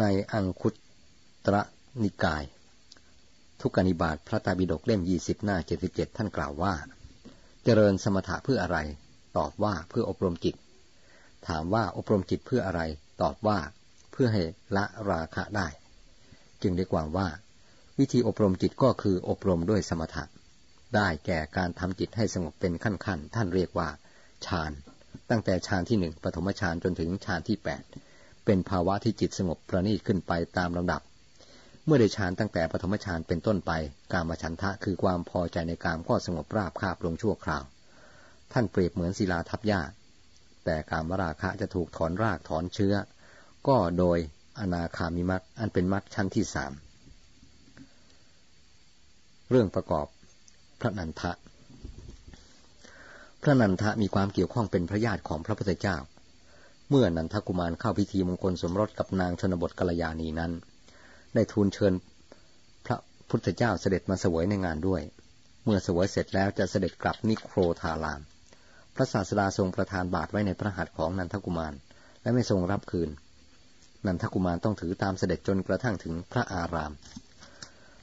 [0.00, 0.74] ในอังคุต
[1.52, 1.62] ระ
[2.02, 2.44] นิกาย
[3.60, 6.74] ทุกกนิบาตพระตาบิดกเล่มยี่สิบหน้าเจ็ดสิบเจ็ดท่านกล่าวว่า
[7.64, 8.78] เจริญสมถะเพื่ออะไร
[9.36, 10.54] ตอบว่าเพื่ออบรมจิต
[11.48, 12.80] ถามว่าอบรมจิตเพื่ออะไร
[13.22, 13.58] ตอบว่า
[14.12, 14.42] เพื่อให้
[14.76, 15.68] ละราคะได้
[16.62, 17.28] จึงได้ความว่า
[17.98, 20.24] วิธีอบรมจิตก็คืออบรมด้วยสมถะ
[20.96, 23.88] ได้แก่การทำจิตให้สงบเป็นขั้นๆ ท่านเรียกว่า
[24.46, 24.72] ฌาน
[25.30, 27.82] ตั้งแต่ฌานที่หนึ่งปฐมฌานจนถึงฌานที่แปด
[28.44, 31.02] เป็นภาวะที่จิตสงบประณีตขึ้นไปตามลำดับ
[31.84, 33.72] เมื่อได้ฌานตั้งแต่ปฐมฌานเป็นต้นไป
[34.12, 37.64] การมาฉันทะคือความพอใจในกามก็สงบราบคาบลงชั่วคราว
[38.52, 39.80] ท่านเปรียบเหมือนศิลาทับหญ้า
[40.64, 42.94] แต่กามราคะจะถูกถอนรากถอนเชื้อ
[43.68, 44.18] ก็โดย
[44.58, 46.72] อนาคามิมักอันเป็นมักชั้นที่สาม
[49.50, 50.06] เรื่องประกอบ
[50.80, 51.32] พระนันทะ
[53.42, 55.96] พระนันทะมีความเกี่ยวข้องเป็นพระญาติของพระพุทธเจ้า
[56.90, 60.52] เมื่อนันทกุมารเข้าพิธีมงคลสมรสกับนางชนบทกัลยาณีนั้น
[61.34, 61.92] ได้ทูลเชิญ
[62.86, 62.96] พระ
[63.30, 65.02] พุทธเจ้าเสด็จมาเสวยในงานด้วย
[65.64, 68.20] เมื่อเสวยเสร็จแล้วจะเสด็จกลับนิโครธาราม
[68.96, 71.74] พระศาสดาทรงประทานบาตรไว้ในพระหัตถ์ของนันทกุมาร
[72.22, 73.10] และไม่ทรงรับคืน
[74.06, 76.92] นันทกุมารต้องถือตามเสด็จจนกระทั่งถึงพระอาราม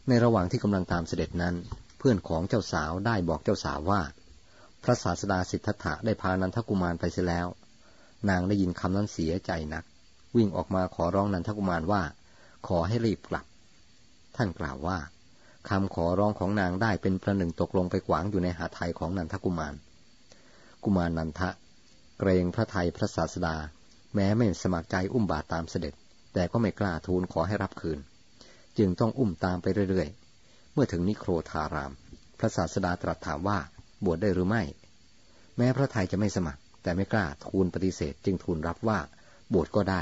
[0.07, 1.55] ในระหว่างที่กำลังตามเสด็จนั้น
[1.97, 4.01] เพื่อนของเจ้าสาวได้บอกเจ้าสาวว่า
[4.84, 7.47] พระศาสดาสิทธัตถะได้พานันทกุมารไปเสียแล้ว
[8.30, 9.84] นางได้ยินคำนั้นเสียใจนัก
[10.35, 12.03] วิ่งออกมาขอร้องนันทกุมารว่า
[12.68, 13.45] ขอให้รีบกลับ
[14.35, 14.97] ท่านกล่าวว่า
[15.69, 19.73] คำขอร้องของนางได้เป็นประหนึ่งตกลงไปขวางอยู่ในหาไทยของนันทกุมาร
[20.89, 21.49] กุมารนันทะ
[22.19, 23.55] เกรงพระไทยพระศาสดา
[24.15, 25.93] แม้ไม่สมัครใจอุ้มบาตรตามเสด็จ
[26.34, 27.99] แต่ก็ไม่กล้าทูลขอให้รับคืน
[28.77, 31.91] จึงต้องอุ้มตามไปเรื่อยๆ เมื่อถึงนิโครธาราม
[32.39, 33.59] พระศาสดาตรัสถามว่า
[34.05, 34.64] บวชได้หรือไม่
[35.57, 38.99] แม้พระไทยจะไม่สมัคร แต่ไม่กล้าทูลปฏิเสธ จึงทูลรับว่า
[39.53, 40.01] บวชก็ได้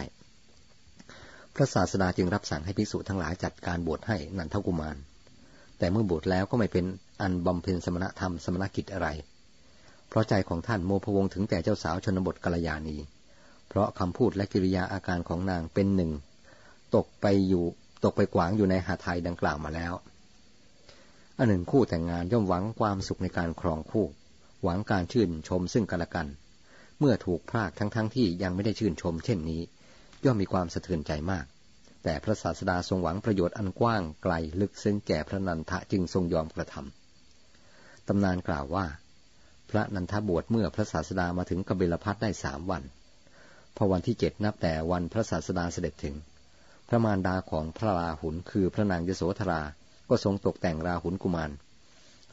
[1.55, 4.97] พระศาสดาจึงรับสั่งให้ภิกษุทั้งหลายจัดการบวชให้นันทกุมาร
[5.77, 6.85] แต่เมื่อบวชแล้วก็ไม่เป็น
[7.21, 9.09] อันบำเพ็ญสมณธรรมสมณกิจอะไร
[10.09, 12.97] เพราะใจของท่านโมพวงถึงแต่เจ้าสาวชนบทกัลยาณี
[13.67, 16.11] เพราะคำพูดและกิริยาอาการของนางเป็นหนึ่ง
[16.95, 17.63] ตกไปอยู่
[18.03, 19.93] ตกไปกวางอยู่ในหาไทยดังกล่าวมาแล้ว
[21.37, 24.05] อันหนึ่งคู่แต่งงานย่อมหวังความสุขในการครองคู่
[24.63, 26.27] หวังการชื่นชมซึ่งกันและกัน
[26.99, 29.61] เมื่อถูกพรากทั้งๆทที่ยังไม่ได้ชื่นชม เช่นนี้
[30.25, 31.45] ย่อมมีความสะเทือนใจมาก
[32.03, 38.85] แต่พระศาสดาทรงหวังประโยชน์อันกว้างไกลลึกซึ้งแก่พระนันทะจึงทรงยอมกระทำตำนานกล่าวว่า
[39.69, 42.83] พระนันทบวชเมื่อพระศาสดามาถึงกบิลพัทได้สามวัน
[43.75, 46.15] พอวันที่เจ็ดนับแต่วันพระศาสดาเสด็จถึง
[46.87, 49.61] พระมารดาของพระราหุลคือพระนางยโสธรา
[50.09, 51.51] ก็ทรงตกแต่งราหุลกุมาร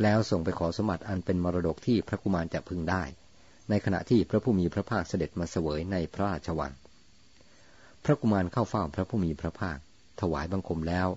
[0.03, 3.03] แล้วส่งไปขอสมบัติอันเป็นมรดกที่พระกุมารจะพึงได้
[3.71, 6.73] ในขณะที่พระผู้มีพระภาคเสด็จมาเสวยในพระราชวัง
[8.05, 9.79] พระกุมารเข้าเฝ้าพระผู้มีพระภาค
[10.21, 11.09] ถวายบังคมแล้ว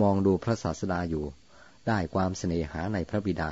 [0.00, 1.24] มองดูพระศาสดาอยู่
[1.88, 3.50] ได้ความเสน่หาในพระบิดา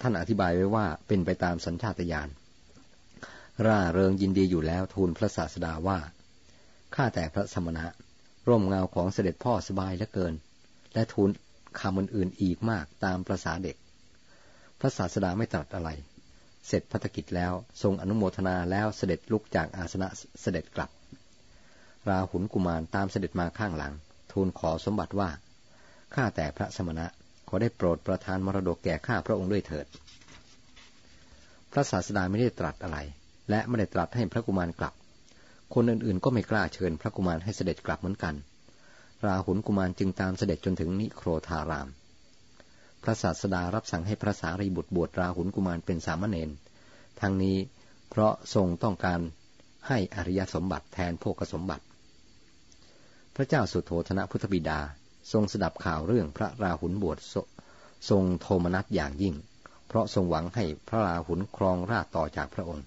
[0.00, 2.28] ท่านอธิบายไว้ว่าเป็นไปตามสัญชาตญาณ
[3.66, 5.98] ร่าเริงยินดีอยู่แล้วทูลพระศาสดาว่า
[6.94, 7.86] ข้าแต่พระสมณะ
[8.48, 10.34] ร่มเงาของเสด็จพ่อสบายเหลือเกิน
[10.94, 11.30] และทูล
[11.80, 13.76] คำอื่นๆอีกมากตามประษาเด็ก
[14.80, 15.90] พระศาสดาไม่ตรัสอะไร
[16.66, 17.52] เสร็จพัฒกิจแล้ว
[17.82, 20.08] ทรงอนุโมทนาแล้วเสด็จลุกจากอาสนะ
[20.42, 20.90] เสด็จกลับ
[22.08, 23.92] ราหุลกุมารตามเสด็จมาข้างหลัง
[24.32, 25.30] ทูลขอสมบัติว่า
[26.14, 27.06] ข้าแต่พระสมณะ
[27.48, 29.86] ขอได้โปรดประทานมรดกแก่ข้าพระองค์ด้วยเถิด
[31.72, 32.98] พระศาสดาไม่ได้ตรัสอะไร
[33.50, 34.94] และไม่ได้ตรัสให้พระกุมารกลับ
[35.74, 38.34] คนอื่นๆ ก็ไม่กล้าเชิญพระกุมารให้เสด็จกลับเหมือนกัน
[39.24, 41.88] ราหุลกุมารจึงตามเสด็จจนถึงนิโครธาราม
[43.02, 46.50] พระศาสดารับสั่งให้พระสารีบุตรบวชราหุลกุมารเป็นสามเณร
[47.20, 47.56] ทั้งนี้
[48.10, 49.20] เพราะทรงต้องการ
[49.88, 51.84] ให้อริยสมบัติแทนโภคสมบัติ
[53.34, 54.78] พระเจ้าสุโธธนะพุทธบิดา
[55.32, 57.18] ทรงสดับข่าวเรื่องพระราหุลบวช
[58.10, 59.34] ทรงโทมนัสอย่างยิ่ง
[59.88, 62.84] เพราะทรงหวังให้พระราหุลครองราชต่อจากพระองค์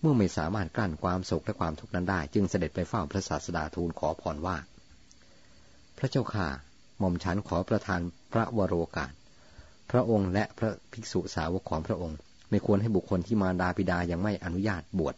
[0.00, 4.56] เมื่อไม่สามารถกลั้นความโศกและความทุกข์นั้นได้ จึงเสด็จไปเฝ้าพระศาสดาทูลขอพรว่า
[5.98, 6.48] พระเจ้าข่า
[6.98, 8.00] หม่อมฉันขอประทาน
[8.32, 9.12] พระวโรกาส
[9.90, 12.18] พระองค์และพระภิกษุสาวกของพระองค์
[12.50, 15.14] ไม่ควรให้บุคคลที่มาดาปิดายังไม่อนุญาตบวช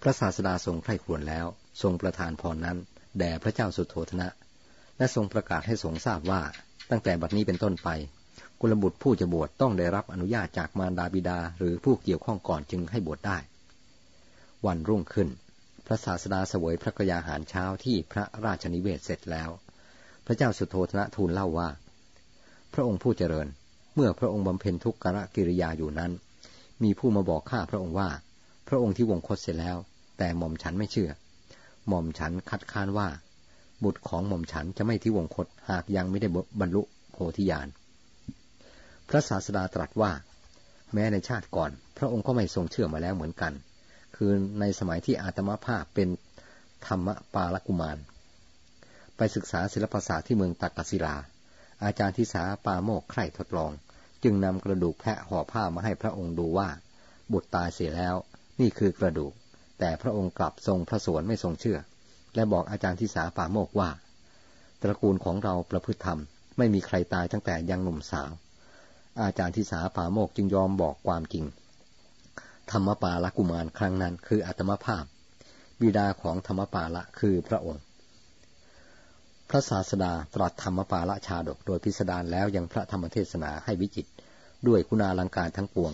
[0.00, 1.46] พระศาสดาทรงใคร่ครวญแล้ว
[1.82, 2.76] ทรงประทานพรนั้น
[3.18, 4.28] แด่พระเจ้าสุโธธนะ
[4.98, 6.42] และทรงประกาศให้สงทราบว่า
[6.90, 7.88] ตั้งแต่บัดนี้เป็นต้นไป
[8.60, 13.38] กุลบุตรผู้จะบวชต้องได้รับอนุญาตจากมารดาบิดา หรือผู้เกี่ยวข้องก่อนจึงให้บวชได้
[14.66, 15.28] วันรุ่งขึ้น
[15.86, 19.50] พระศาสดาเสวยพระกยาหารเช้าที่พระราชนิเวศเสร็จแล้ว
[20.26, 21.68] พระเจ้าสุโธธนะทูลเล่าว่า
[22.74, 23.48] พระองค์ผู้เจริญ
[23.94, 26.12] เมื่อพระองค์บำเพ็ญทุกขกิริยาอยู่นั้น
[26.82, 28.08] มีผู้มาบอกข้าพระองค์ว่า
[28.68, 29.76] พระองค์ที่วงคตเสร็จแล้ว
[30.18, 31.10] แต่หม่อมฉันไม่เชื่อ
[31.88, 33.08] หม่อมฉันคัดค้านว่า
[33.84, 36.28] บุตรของหม่อมฉันจะไม่ที่วงคตหากยังไม่ได้
[36.60, 36.82] บรรลุ
[37.12, 37.68] โพธิญาณ
[39.08, 40.12] พระศาสดาตรัสว่า
[40.92, 43.52] แม้ในชาติก่อน พระองค์ก็ไม่ทรงเชื่อมาแล้วเหมือนกัน
[44.16, 44.30] คือ
[44.60, 46.08] ในสมัยที่อาตมาภาพเป็น
[46.86, 47.98] ธรรมปาลกุมาร
[49.16, 51.16] ไปศึกษาศิลปศาสตร์ที่เมืองตักกศิลา
[51.84, 53.72] อาจารย์ทิสาปาโมกใคร่ทดลอง
[54.22, 56.68] จึงนำกระดูกแพะห่อผ้ามาให้พระองค์ดูว่า
[57.32, 58.16] บุตรตายเสียแล้ว
[58.60, 59.32] นี่คือกระดูก
[59.78, 61.78] แต่พระองค์กลับทรงพระสวนไม่ทรงเชื่อ
[62.38, 63.90] และบอกอาจารย์ทิสาปาโมกว่า
[64.82, 66.20] ตระกูลของเราประพฤติธรรม
[66.58, 68.30] ไม่มีใครตายตั้งแต่ยังหนุ่มสาว
[69.22, 71.44] อาจารย์ทิสาปาโมกจึงยอมบอกความจริง
[72.70, 75.04] ธรรมปาละกุมารครั้งนั้นคืออัตมภาพ
[75.80, 77.82] บิดาของธรรมปาละคือพระองค์
[79.48, 84.06] พระศาสดาตรัสธรรมปาละชาดกโดยพิสดารแล้วยังพระธรรมเทศนาให้วิจิต
[84.66, 85.92] ด้วยคุณาลังการทั้งปวง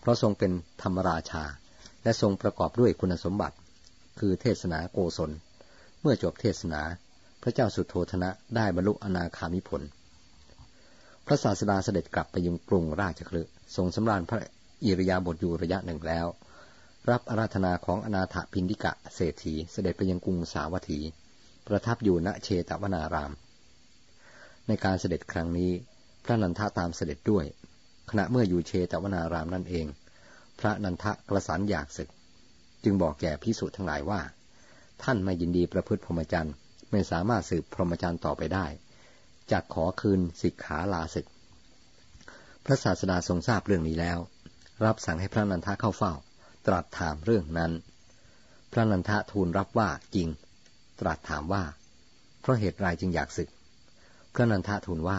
[0.00, 0.52] เพราะทรงเป็น
[0.82, 1.44] ธรรมราชา
[2.02, 3.56] และทรงประกอบด้วยคุณสมบัติ
[4.18, 5.30] คือเทศนาโกศล
[6.08, 6.82] มื่อจบเทศนา
[7.42, 9.82] พระเจ้าสุโธธนะได้บรรลุอนาคามิผล
[11.26, 13.42] พระศาสดาเสด็จกลับไปยังกรุงราชคลึ
[13.76, 14.40] ทรงสำราญพระ
[14.84, 16.26] อิริยาบถอยู่ระยะหนึ่งแล้ว
[17.10, 21.00] รับอาราธนาของอนาถปินดิกะเศรษฐีเสด็จไปยังกรุงสาวัตถี
[21.66, 23.32] ประทับอยู่ณเชตวนาราม
[24.66, 25.72] ในการเสด็จครั้งนี้
[26.24, 27.44] พระนันทะตามเสด็จด้วย
[28.10, 29.86] ขณะเมื่ออยู่เชตวนารามนั่นเอง
[30.58, 32.08] พระนันทะกระสันอยากศึก
[32.84, 34.20] จึงบอกแก่พิสุทั้งหลายว่า
[35.02, 36.54] ท่านไม่ยินดีประพฤติพรหมจรรย์
[36.90, 38.66] ไม่สามารถสืบพรหมจรรย์ต่อไปได้
[39.52, 41.26] จักขอคืนสิกขาลาศึก
[42.64, 44.18] พระศาสดาทรงทราบเรื่องนี้แล้ว
[44.84, 46.12] รับสั่งให้พระนันทะเข้าเฝ้า
[46.66, 47.72] ตรัสถามเรื่องนั้น
[48.72, 50.28] พระนันทะทูลรับว่าจริง
[51.00, 51.64] ตรัสถามว่า
[52.40, 53.48] เพราะเหตุไรจึงอยากศึก
[54.34, 55.18] พระนันทะทูลว่า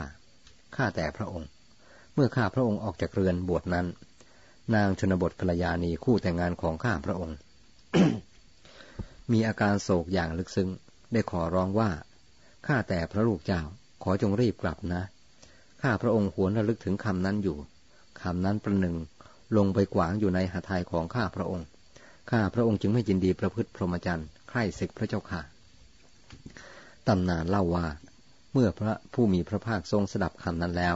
[0.75, 1.49] ข้าแต่พระองค์
[2.13, 3.87] เมื่อข้าพระองค์ออกจากเรือนบวชนั้น
[4.75, 7.37] นางชนบทภรรยานีคู่แต่งงานของข้าพระองค์
[9.31, 10.69] มีอาการโศกอย่างลึกซึ้ง
[11.13, 11.89] ได้ขอร้องว่า
[12.67, 13.61] ข้าแต่พระลูกเจ้า
[14.03, 15.01] ขอจงรีบกลับนะ
[15.81, 17.57] ข้าพระองค์หวนระลึกถึงคำนั้นอยู่
[18.21, 18.95] คำนั้นประหนึ่ง
[19.57, 21.67] ลงไปขวางอยู่ในหาทายของข้าพระองค์
[22.31, 25.41] ข้าพระองค์จึงไม่ยินดีประพฤติพรหมจรรย์ใคร่ศึกพระเจ้าค่ะ
[27.07, 27.85] ตำนานเล่าว่า
[28.53, 30.95] เมื่อพระผู้มีพระภาคทรงสดับคำนั้นแล้ว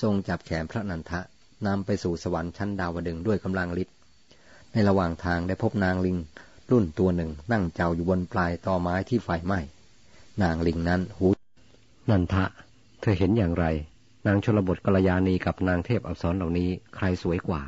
[0.00, 1.20] ทรงจับแขนพระนันทะ
[1.66, 3.96] นำไปสู่สวรรค์ชั้นดาวดึงด้วยกำลังฤทธิ์
[4.72, 6.16] ในระหว่างทางได้พบนางลิง
[6.70, 9.60] รุ่นตัวหนึ่งนั่งเจ้าอยู่บนปลายตอไม้ที่ไฟไหม้
[10.42, 11.26] นางลิงนั้นหู
[12.10, 12.44] นันทะ
[13.00, 13.66] เธอเห็นอย่างไร
[14.26, 17.62] นางชลบทกัลยาณีกับนางเทพอับสรเหล่านี้ใครสวยกว่า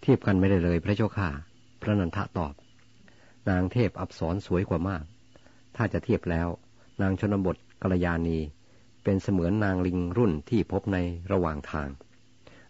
[0.00, 1.30] เทียบกันไม่ได้เลยพระเจ้าค่ะ
[1.80, 2.54] พระนันทะตอบ
[3.50, 5.04] นางเทพอับสรสวยกว่ามาก
[5.76, 6.48] ถ้าจะเทียบแล้ว
[7.02, 8.38] นางชนบทกัลยาณี
[9.04, 10.98] เป็นเสมือนนางลิงรุ่นที่พบใน
[11.32, 11.88] ระหว่างทาง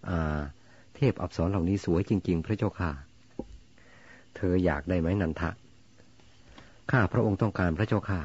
[0.08, 0.40] อ่า
[0.96, 2.90] เทพอับสรเหล่านี้สวยจริง ๆ พระเจ้าค่ะ
[4.36, 5.50] เธออยากได้ไหมนันทะ
[6.90, 8.20] ข้าพระองค์ต้องการพระเจ้าค่ะ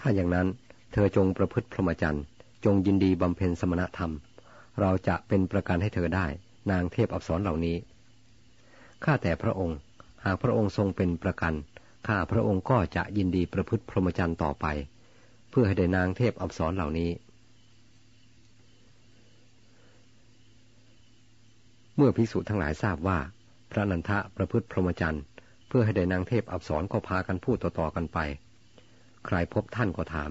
[0.00, 0.46] ถ้าอย่างนั้น
[0.92, 2.24] เธอจงประพฤติพรหมจรรย์
[2.64, 4.12] จงยินดีบำเพ็ญสมณธรรม
[4.80, 6.26] เราจะเป็นประกันให้เธอได้
[6.70, 7.76] นางเทพอับสรเหล่านี้
[9.04, 9.76] ข้าแต่พระองค์
[10.24, 11.54] หากพระองค์ทรงเป็นประกัน
[12.06, 14.66] ข้าพระองค์ก็จะยินดีประพฤติพรหมจรรย์ต่อไป
[15.50, 17.10] เพื่อให้ได้นางเทพอับสรเหล่านี้
[21.96, 23.18] เมื่อพิสุทั้งหลายทราบว่า
[23.72, 25.22] พระนันทะประพฤติพรหมจรรย์
[25.68, 28.18] เพื่อให้ได้นางเทพอับสรก็พากันพูดต่อๆกันไป
[29.26, 30.30] ใครพบท่านก็ถาม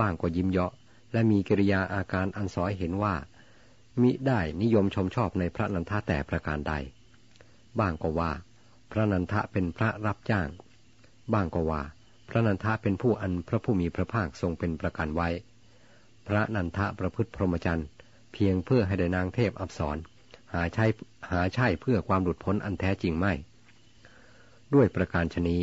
[0.00, 0.72] บ้างก็ยิ้มเยาะ
[1.12, 3.14] และมีกิริยาอาการอันสอยเห็นว่า
[4.02, 6.74] มิได้นิยมชมชอบในพระนันทะแต่ประการใด
[7.78, 8.30] บ้างก็ว่า
[8.92, 10.48] พระนันทะเป็นพระรับจ้าง
[11.32, 11.82] บ้างก็ว่า
[12.28, 15.28] พระนันทะเป็นผู้อันพระผู้มีพระภาคทรงเป็นประกันไว้
[16.26, 17.88] พระนันทะประพฤติพรหมจรรย์
[18.32, 20.86] เพียงเพื่อให้ได้นางเทพอับสราใช่
[21.30, 23.32] หาใช่เพื่อความหลุดพ้นอันแท้จริงไม่
[24.74, 25.56] ด้วยประการชนี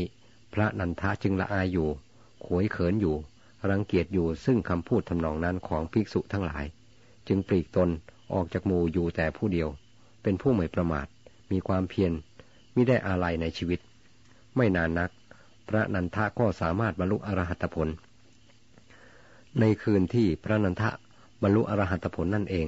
[0.53, 1.90] พระนันทะจึงละอายอยู่
[2.45, 3.15] ขวยเขินอยู่
[3.70, 6.65] รังเกียจอยู่ซึ่งคำพูดทำนองนั้นของภิกษุทั้งหลาย
[7.28, 7.90] จึงปลีกตน
[8.34, 9.70] ออกจากหมู่อยู่แต่ผู้เดียว
[10.24, 11.07] เป็นผู้ไม่ประมาท
[11.52, 12.11] มีความเพียร
[12.76, 13.80] มิได้อาลัยในชีวิต
[14.56, 15.10] ไม่นานนัก
[15.68, 17.88] พระนันทะก็สามารถบรรลุอรหัตผล
[19.60, 20.90] ในคืนที่พระนันทะ
[21.41, 22.68] บรรลุอรหัตผลนั่นเอง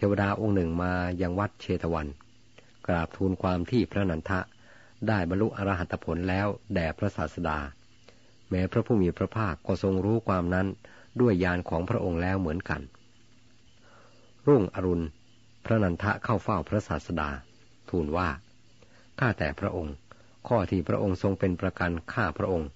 [0.00, 0.92] เทวดาองค์หนึ่งมา
[1.22, 2.06] ยังวัดเชตวัน
[2.86, 4.40] กราบทูลความที่พระนันทะ
[5.08, 7.58] ได้บรรลุอรหัตผลแล้วแด่พระศาสดา
[8.50, 10.66] แม้พระผู้มีพระภาคก็ทรงรู้ความนั้น
[11.20, 12.80] ด้วยญาณของพระองค์แล้วเหมือนกัน
[14.48, 15.06] รุ่งอรุณ
[15.64, 17.30] พระนันทะเข้าเฝ้าพระศาสดา
[17.90, 18.28] ทูลว่า
[19.18, 19.94] ข้าแต่พระองค์
[20.48, 22.68] ข้อที่พระองค์ทรงเป็นประกันข้าพระองค์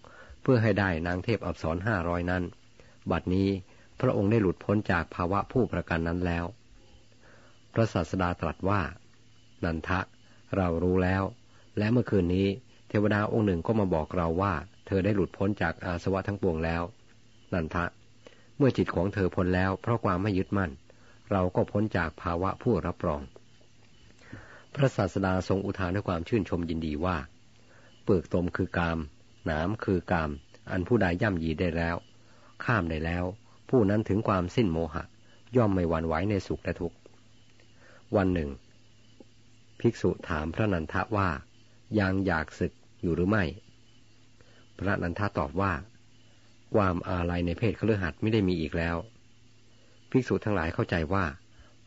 [0.42, 2.42] เพื่อให้ได้นางเทพอับสรห้าร้อยนั้น
[3.10, 3.48] บัดนี้
[4.00, 6.44] พระองค์ได้หลุดพ้นจากภาวะผู้ประกันนั้นแล้ว
[7.74, 8.80] พระศาสดาตรัสว่า
[9.64, 10.00] นันทะ
[10.56, 11.22] เรารู้แล้ว
[11.78, 12.48] และเมื่อคืนนี้
[12.88, 14.54] เทวดาองค์หนึ่งก็มาบอกเราว่า
[14.86, 16.82] เธอได้หลุดพ้นจากอาสวะทั้งปวงแล้ว
[17.52, 17.84] นันทะ
[18.56, 20.70] เมื่อจิตของเธอพ้นแล้ว เพราะความไม่ยึดมั่น
[21.30, 23.22] เราก็พ้นจากภาวะผู้รับรอง
[24.74, 27.16] พระศาสดาทรงอุทานด้วยความชื่นชมยินดีว่า
[28.02, 28.98] เปลือกตมคือกาม
[29.44, 30.30] หนามคือกาม
[30.70, 31.96] อันผู้ใดย่ำยีได้แล้ว
[32.64, 33.24] ข้ามได้แล้ว
[33.68, 35.04] ผู้นั้นถึงความสิ้นโมหะ
[35.56, 36.96] ย่อมไม่หวั่นไหวในสุขและทุกข์
[38.16, 38.50] วันหนึ่ง
[39.80, 41.28] ภิกษุถามพระนันทะว่า
[42.00, 42.72] ยังอยากศึก
[43.02, 43.44] อยู่หรือไม่
[44.78, 45.72] พระนันทาตอบว่า
[46.74, 48.96] ความอาลัยในเพศเครือหัดไม่ได้มีอีกแล้ว
[50.10, 51.24] ภิกษุทั้งหลายเข้าใจว่า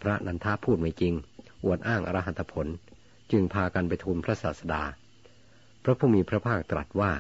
[0.01, 1.13] พระนันทาพูดไม่จริง
[1.63, 2.67] อวดอ้างอรหันตผล
[3.31, 4.83] จึงพากันไปทูลพระศาสดา
[5.83, 7.11] พระผู้มีพระภาคตรัสว่า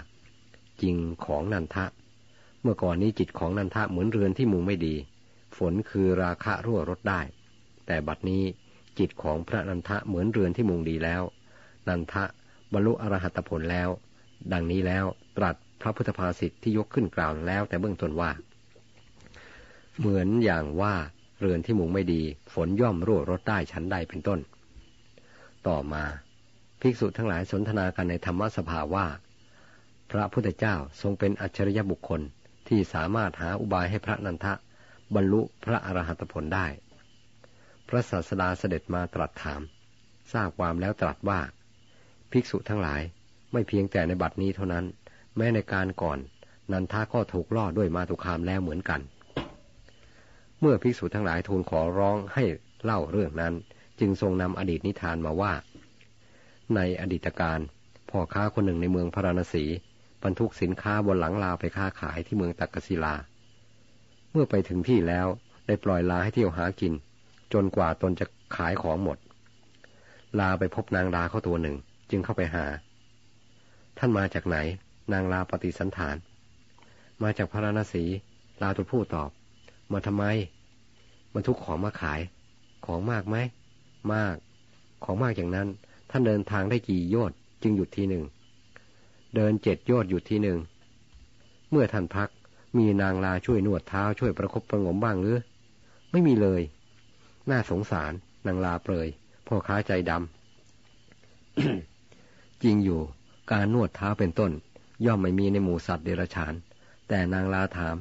[0.81, 0.95] จริง
[1.25, 1.85] ของนันทะ
[2.61, 4.95] เมื่อก่อนนี้จิตของนันทะเหมือนเรือนที่มุงไม่ดี
[5.57, 7.21] ฝนคือราคะรั่วรถได้
[7.85, 8.43] แต่บัดนี้
[8.99, 11.21] จิตของพระนันทะเหมือนเรือนที่มุงดีแล้ว
[11.89, 12.23] นันทะ
[12.73, 13.89] บรรลุอรหัตผลแล้ว
[14.53, 15.05] ดังนี้แล้ว
[15.37, 18.31] ตรัสพระพุทธภาษิตที่ยกขึ้นกล่าวแล้วแต่เบื้องต้นว่า
[19.99, 20.95] เหมือนอย่างว่า
[21.39, 22.21] เรือนที่มุงไม่ดี
[22.53, 24.39] ฝนย่อมรั่วรถได้ชั้นใดเป็นต้น
[25.67, 26.03] ต่อมา
[26.81, 29.07] ภิกษุทั้งหลายสนทนากันในธรรมสภาว่า
[30.11, 32.21] พระพุทธเจ้าทรงเป็นอัจฉริยบุคคล
[32.67, 34.53] ที่สามารถหาอุบายให้พระนันทะ
[35.15, 36.65] บรรลุพระอรหัตผลได้
[37.89, 39.61] พระศาสดาเสด็จมาตรัสถาม
[40.33, 41.39] ทราบความแล้วตรัสว่า
[42.31, 43.01] ภิกษุทั้งหลาย
[43.51, 44.85] ไม่เพียงแต่ในบัดนี้เท่านั้น
[45.37, 46.19] แม้ในการก่อน
[46.71, 49.01] นันทาก็ถูกล่อด้วยมาตุคามแล้วเหมือนกัน
[50.59, 52.43] เมื่อภิกษุทั้งหลายทูลขอร้องให้
[52.83, 53.53] เล่าเรื่องนั้น
[53.99, 55.53] จึงทรงนำอดีตนิทานมาว่า
[56.75, 57.59] ในอดีตการ
[58.09, 59.65] พ่อค้าคนหนึ่งในเมืองพาราณสี
[60.23, 63.15] บรรทุกสินค้าบนหลังลาไปค้าขายที่เมืองตักกศิลา
[64.31, 65.27] เมื่อไปถึงที่แล้ว
[65.67, 66.93] ได้ปล่อยลาให้เที่ยวหากิน
[67.53, 69.17] จนกว่าตนจะขายของหมด
[70.39, 71.75] ลาไปพบนางลาเข้าตัวหนึ่ง
[72.09, 72.65] จึงเข้าไปหา
[73.97, 74.57] ท่านมาจากไหน
[75.13, 76.15] นางลาปฏิสันฐาน
[77.23, 78.03] มาจากพาราณสี
[78.61, 79.29] ลาตัวผู้ตอบ
[79.91, 80.23] มาทำไม
[81.33, 82.19] บรรทุกของมาขาย
[82.85, 83.35] ของมากไหม
[84.13, 84.35] มาก
[85.03, 85.67] ของมากอย่างนั้น
[86.09, 88.23] ท่านเดินทางได้กี่โยชน์จึงหยุดทีหนึ่ง
[89.35, 90.57] เดินเจ็ดยอดอยู่ที่หนึ่ง
[91.71, 92.29] เมื่อท่านพัก
[92.77, 95.37] มีนางลาช่วยนวดเท้าช่วยประคบประงมบ้างหรือ
[96.11, 96.61] ไม่มีเลย
[97.49, 98.11] น่าสงสาร
[98.47, 99.07] นางลาเปรย
[99.47, 103.01] พ่อค้าใจดำจริงอยู่
[103.51, 104.51] การนวดเท้าเป็นต้น
[105.05, 106.53] ย่อมไม่มีในหมู่สัตว์เดรัจฉาน
[107.07, 107.95] แต่นางลาถาม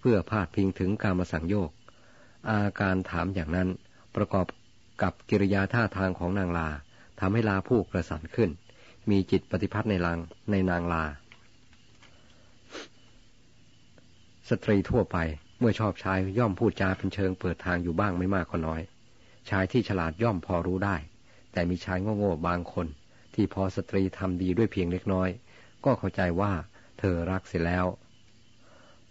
[0.00, 1.70] เพื่อพาดพิงถึงการมาสั่งโยก
[2.48, 3.68] อาการถามอย่างนั้น
[4.16, 4.46] ประกอบ
[5.02, 6.68] กับกิริยาท่าทางของนางลา
[7.20, 8.50] ทำให้ลาผู้กระสันขึ้น
[9.10, 10.18] มีจิตปฏิพัทธ์ในลัง
[10.50, 11.04] ในนางลา
[14.48, 15.16] สตรีทั่วไป
[15.58, 18.80] เมื่อชอบชายย่อมพูดจาเป็นเชิงเปิดทางอยู่บ้างไม่มากก็น้อย
[19.50, 20.96] ชายที่ฉลาดย่อมพอรู้ได้
[21.52, 22.86] แต่มีชายโง่ๆบางคน
[23.34, 25.28] ที่พอสตรีทำดีด้วยเพียงเล็กน้อย
[25.84, 26.52] ก็เข้าใจว่า
[26.98, 27.86] เธอรักเสียแล้ว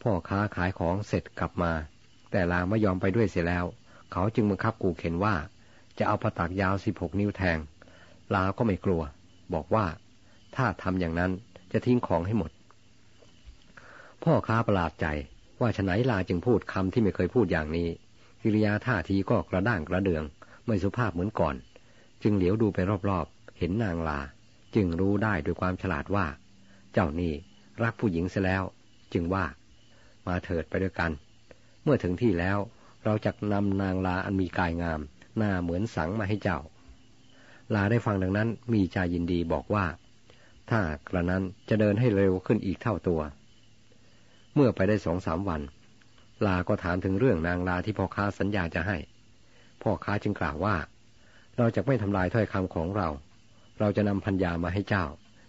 [0.01, 1.71] พ่อค้าขายของเสร็จกลับมา
[2.31, 3.65] แต่ลาไม่ยอมไปด้วยเสียแล้ว
[4.11, 5.35] เขาจึงบังคับกูเข็นว่า
[5.97, 7.57] จะเอาประตักยาวสิบหกนิ้วแทง
[8.33, 9.01] ลาก็ไม่กลัว
[9.53, 9.85] บอกว่า
[10.55, 11.31] ถ้าทำอย่างนั้น
[11.71, 12.51] จะทิ้งของให้หมด
[14.23, 15.07] พ่อค้าประหลาดใจ
[15.61, 17.89] ว่าฉนัยลาจึงพูดคำที่ไม่เคยพูดอย่างนี้
[18.41, 20.23] กิริยาท่าทีก็กระด้างกระเดือง
[20.65, 21.55] ไม่สุภาพเหมือนก่อน
[22.23, 22.79] จึงเหลียวดูไป
[23.09, 24.19] รอบๆ เห็นนางลา
[24.75, 26.25] จึงรู้ได้ด้วยความฉลาดว่า
[26.93, 27.33] เจ้านี่
[27.83, 28.63] รักผู้หญิงเสียแล้ว
[29.13, 29.45] จึงว่า
[30.27, 31.11] มาเถิดไปด้วยกัน
[31.83, 32.57] เมื่อถึงที่แล้ว
[33.03, 34.99] เราจะนำนางลาอันมีกายงาม
[35.37, 36.59] หน้าเหมือนสังมาให้เจ้า
[37.73, 39.85] ลาได้ฟังดังนั้นมีใจยินดีบอกว่า
[40.69, 40.79] ถ้า
[41.09, 43.21] กระนั้นจะเดินให้เร็วขึ้นอีกเท่าตัว
[44.55, 45.61] เมื่อไปได้สองสามวัน
[46.45, 48.97] ลาก็ถามถึงเรื่องนางลาที่พ่อค้าสัญญาจะให้
[49.81, 50.75] พ่อค้าจึงกล่าวว่า
[51.57, 53.07] เราจะไม่ทำลายถ้อยคำของเรา
[53.79, 55.05] เราจะนำพัญญามาให้เจ้า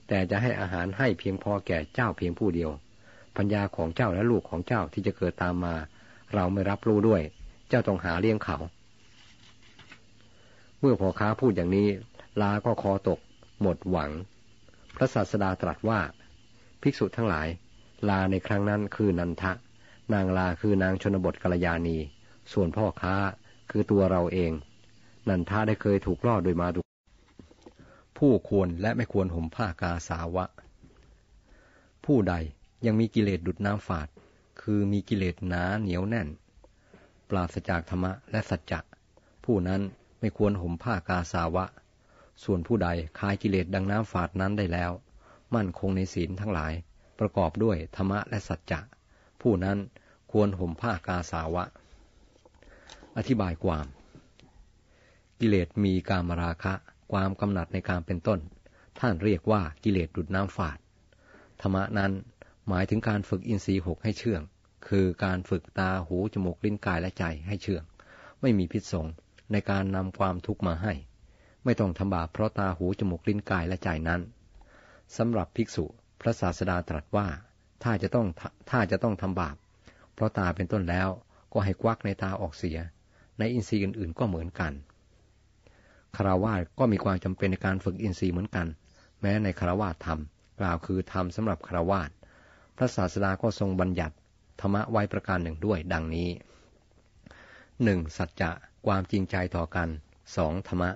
[0.09, 2.71] แต่จะให้อาหารให้เพียงพอแก่เจ้าเพียงผู้เดียว
[3.37, 5.75] พัญญาของเจ้าและลูกของเจ้าที่จะเกิดตามมา
[6.35, 7.23] เราไม่รับรู้ด้วย
[7.69, 8.57] เจ้าต้องหาเลี้ยงเขา
[10.81, 11.89] เมื่อพ่อค้าพูดอย่างนี้
[12.41, 13.19] ลาก็คอตก
[13.61, 14.11] หมดหวัง
[14.97, 16.01] พระศาสดาตรัสว่า
[16.83, 17.49] ภิกษุทั้งหลาย
[18.09, 19.53] ลาในครั้งนั้นคือนันทะ
[20.13, 21.99] นางลาคือนางชนบทกัลยาณี
[22.53, 23.15] ส่วนพ่อค้า
[23.71, 24.53] คือตัวเราเอง
[25.29, 26.81] นันทะได้เคยถูกล่อโดยมาดุ
[28.19, 30.45] ผู้ควรและไม่ควรห่มผ้ากาสาวะ
[32.05, 32.35] ผู้ใด
[32.87, 34.09] ยังมีกิเลสดุดน้ำฝาด
[34.61, 36.29] คือมีกิเลสหนาเหนียวแน่น
[37.29, 38.81] ปราศจากธรรมะและสัจจะ
[39.45, 39.81] ผู้นั้น
[40.21, 41.65] ไม่ควรห่มผ้ากาสาวะ
[42.45, 44.93] ส่วนผู้ใดคลายกิเลสดังน้ำฝาดนั้นได้แล้ว
[45.55, 46.73] มั่นคงในศีลทั้งหลาย
[47.21, 48.81] ประกอบด้วยธรรมะและสัจจะ
[49.41, 49.79] ผู้นั้น
[50.33, 51.65] ควรห่มผ้ากาสาวะ
[53.17, 53.87] อธิบายความ
[55.41, 56.75] กิเลสมีกามราคะ
[57.13, 58.41] ความกำหนัดในการเป็นต้น
[59.01, 60.79] ท่านเรียกว่ากิเลสดุดน้ำฝาด
[61.61, 62.13] ธรรมะนั้น
[62.69, 64.43] หมายถึงการฝึกอินทรีย์หกให้เชื่อง
[64.89, 67.85] คือการฝึกตาหูจมูกลิ้นกายและใจให้เชื่อง
[68.41, 69.07] ไม่มีพิษสง
[69.53, 70.93] ในการนำความทุกข์มาให้
[71.65, 74.21] ไม่ต้องทำบาปเพราะตาหูจมูกลิ้นกายและใจนั้น
[75.17, 75.85] สำหรับภิกษุ
[76.21, 77.27] พระศาสดาตรัสว่า
[77.83, 78.27] ถ้าจะต้อง
[78.71, 79.57] ถ้าจะต้องทำบาป
[80.15, 81.09] เพราะตาเป็นต้นแล้ว
[81.53, 82.79] ก็ให้ควักในตาออกเสีย
[83.39, 84.73] ในอินทรีย์อื่นๆก็เหมือนกัน
[86.17, 88.67] คารวาสก็มีความจำเป็นในการฝึกอินทรีย์เหมือนกัน
[89.21, 90.21] แม้ในคารวาสธรรม
[90.61, 92.11] กล่าวคือธรรมสำหรับคารวาส
[92.77, 94.15] พระศาสดาก็ทรงบัญญัติ
[94.61, 96.29] ธรรมะไว้ประการหนึ่งด้วยดังนี้
[97.85, 98.51] หนึ่งสัจจะ
[98.87, 99.89] ความจริงใจต่อกัน
[100.37, 100.91] สองธรรมะ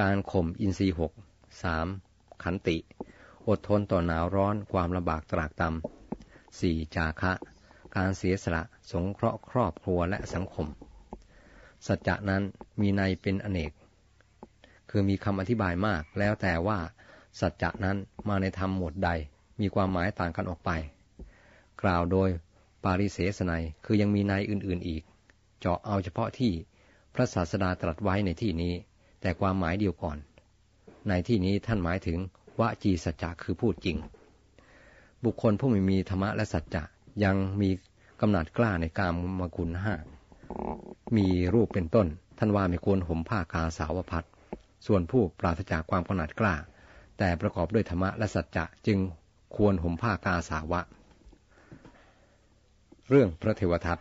[0.00, 1.12] การข่มอินทรีย์หก
[1.62, 1.86] สาม
[2.42, 2.76] ขันติ
[3.48, 7.32] อดทนต่อหนาวร้อนความลำบากตรากตำสี่จาคะ
[7.96, 10.66] การเสียสละสงเคราะห์ครอบครัวและสังคม
[11.86, 12.42] สัจจะนั้น
[12.80, 13.72] มีในเป็นอเนก
[14.90, 16.78] คือมีคำอธิบายมากแล้วแต่ว่า
[17.40, 17.96] สัจจะนั้น
[18.28, 19.10] มาในธรรมหมวดใด
[19.60, 20.70] มีความหมายต่างกันออกไป
[21.82, 22.28] กล่าวโดย
[22.84, 25.02] ปาริเสสนัยคือยังมีในอื่นๆอีก
[25.58, 26.52] เจาะเอาเฉพาะที่
[27.14, 28.74] พระศาสดาตรัสไว้ในที่นี้
[29.20, 30.18] แต่ความหมายเดียวก่อน
[31.08, 32.18] ในที่นี้ท่านหมายถึง
[32.60, 33.96] วจีสัจจะคือพูดจริง
[35.24, 36.82] บุคคลผู้ไม่มีธรรมะและสัจจะ
[37.24, 37.70] ยังมี
[38.20, 39.94] กำหนัดกล้าในกามมคุณห้า
[41.16, 42.06] มีรูปเป็นต้น
[42.38, 44.26] ท่านว่าไม่ควรห่มผ้ากาสาวพัด
[44.86, 46.54] ส่วนผู้ปราศจากความกำหนัดกล้า
[47.18, 48.98] แต่ประกอบด้วยธรรมะและสัจจะจึง
[49.56, 50.80] ควรห่มผ้ากาสาวะ
[53.08, 53.98] เรื่องพระเทวทัต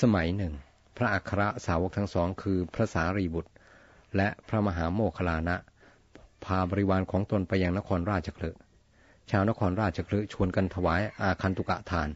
[0.00, 0.52] สมัยหนึ่ง
[0.96, 3.52] พระอัครสาวกทั้งสองคือพระสารีบุตร
[4.16, 5.56] และพระมหาโมคลานะ
[6.44, 8.50] พาบริวารของตนไปยังนครราชคลึ
[9.30, 12.08] ชาวนครราชคลึชวนกันถวายอาคันตุกะทาน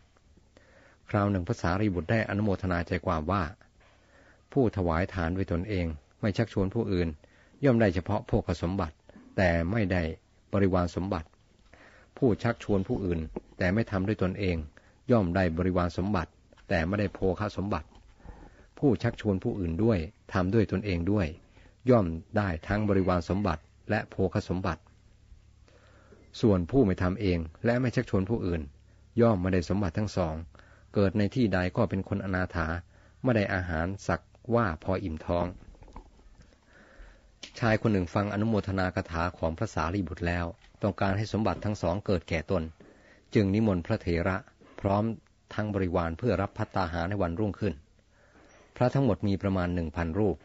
[1.11, 3.43] คราวหนึ่งภาษารีบุตรได้อนุโมทนาใจความว่า
[4.53, 5.87] ผู้ถวายทานด้วยตนเอง
[6.21, 7.09] ไม่ชักชวนผู้อื่น
[7.65, 8.95] ย่อมได้เฉพาะโภคสมบัติ
[9.37, 10.03] แต่ไม่ได้
[10.53, 11.29] บริวารสมบัติ
[12.17, 13.21] ผู้ชักชวนผู้อื่น
[13.59, 14.57] แต่ไม่ทำด้วยตนเอง
[15.11, 16.31] ย่อมได้บริวารสมบัติ
[16.69, 17.89] แต่ไม่ได้โภคสมบัติ
[18.79, 19.99] ผู้ชักชวนผู้อื่นด้วย
[20.33, 21.27] ทำด้วยตนเองด้วย
[21.91, 22.07] ย่อม
[22.37, 24.83] ได้ทั้งบริวารสมบัติ และโภคสมบัติ
[26.41, 28.63] ส่วนผู้ไม่ทำเองและไม่ชักชวนผู้อื่น
[29.21, 30.35] ย่อมไม่ได้สมบัติทั้งสอง
[30.95, 32.67] เกิดในที่ใดก็เป็นคนอนาถา
[33.23, 34.21] ไม่ได้อาหารสัก
[34.55, 35.47] ว่าพออิ่มท้อง
[37.59, 40.47] ชายคนหนึ่งฟังอนุโมทนากถาของพระสารีบุตรแล้ว
[40.83, 42.63] ต้องการให้สมบัติทั้งสองเกิดแก่ตน
[43.35, 44.37] จึงนิมนต์พระเถระ
[44.81, 45.05] พร้อม
[45.55, 47.75] ทั้งบริวารเพื่อรับพัตตาหารในวันรุ่งขึ้น
[48.77, 50.37] พระทั้งหมดมีประมาณหนึ่งพันรูป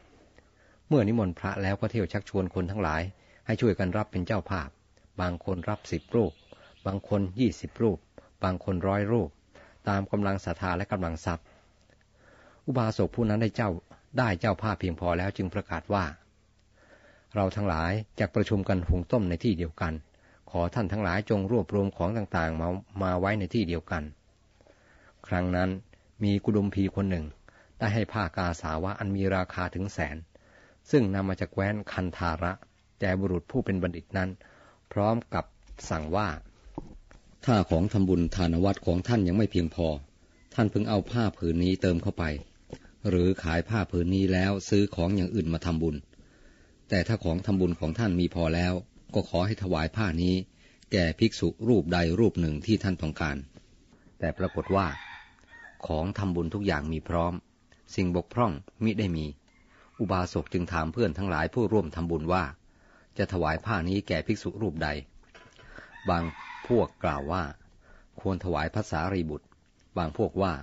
[0.88, 3.02] เมื่อนิมนต์พระแล้วก็เที่ยวชักชวนคนทั้งหลาย
[3.46, 4.70] ให้ช่วยกันรับเป็นเจ้าภาพ
[5.22, 6.34] บางคนรับสิบรูป
[6.86, 8.00] บางคนยี่สิบรูป
[8.44, 9.30] บางคนร้อยรูป
[9.90, 11.46] ตามกำลังศรัทธาและกำลังทรัพย์
[12.66, 13.70] อุบาสกผู้นั้นได้เจ้า
[14.18, 16.06] ได้เจ้าภาพเพียงพอแล้วจึงประกาศว่า
[17.36, 19.94] เราทั้งหลายจะประชุมกันหุงต้มในที่เดียวกัน
[20.52, 22.70] ขอท่านทั้งหลายจงรวบรวมของต่างๆ มา
[23.02, 24.04] มาไว้ในที่เดียวกัน
[25.28, 25.70] ครั้งนั้น
[26.24, 27.26] มีกุดุมพีคนหนึ่ง
[27.80, 30.18] ได้ให้ผ้ากาสาวะอันมีราคาถึงแสน
[30.92, 32.52] ซึ่งนำมาจากแคว้นคันธาระ
[33.00, 34.30] แก่บุรุษผู้เป็นบัณฑิตนั้น
[34.92, 35.46] พร้อมกับ
[35.90, 36.28] สั่งว่า
[37.46, 39.88] ถ้าของทำบุญทานวัดของท่านยังไม่เพียงพอ
[40.56, 42.24] ท่านเพิ่งเอาผ้าผืนนี้เติมเข้าไป
[43.10, 45.96] หรือขายผ้าผืนนี้แล้วซื้อของอย่างอื่นมาทำบุญ
[46.90, 48.74] แต่ถ้าของทำบุญของท่านมีพอแล้ว
[49.14, 50.34] ก็ขอให้ถวายผ้านี้
[50.92, 53.38] แก่ภิกษุรูปใดรูปหนึ่งที่ท่านต้องการ
[54.20, 54.88] แต่ปรากฏว่า
[55.88, 57.34] ของทำบุญทุกอย่างมีพร้อม
[57.96, 58.52] สิ่งบกพร่อง
[58.84, 59.26] มิได้มี
[60.00, 62.44] อุบาสกจึงถามเพื่อนทั้งหลายผู้ร่วมทำบุญว่า
[63.18, 64.90] จะถวายผ้านี้แก่ภิกษุรูปใด
[66.10, 66.24] บาง
[66.68, 67.44] พวกกล่าวว่า
[68.22, 69.48] ควรถวายพระสารีบุตร
[69.98, 70.54] บางพวกว่า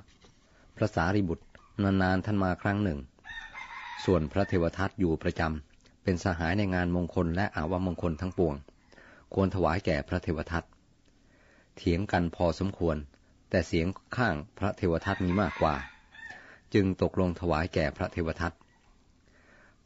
[0.77, 1.45] พระสารีบุตร
[1.83, 2.99] นานๆท่านมาครั้งหนึ่ง
[4.05, 8.55] ส่วนพระเทวทัตอยู่ประจำเป็นสหายในงานมงคลและอาวมงคลทั้งปวง
[9.35, 10.65] ควรถวายแก่พระเทวทัต
[11.77, 12.97] เถียงกันพอสมควร
[13.51, 15.74] แต่เสียงข้างพระเทวทัตมีมากกว่า
[16.74, 18.53] จึงตกลงถวายแก่พระเทวทัต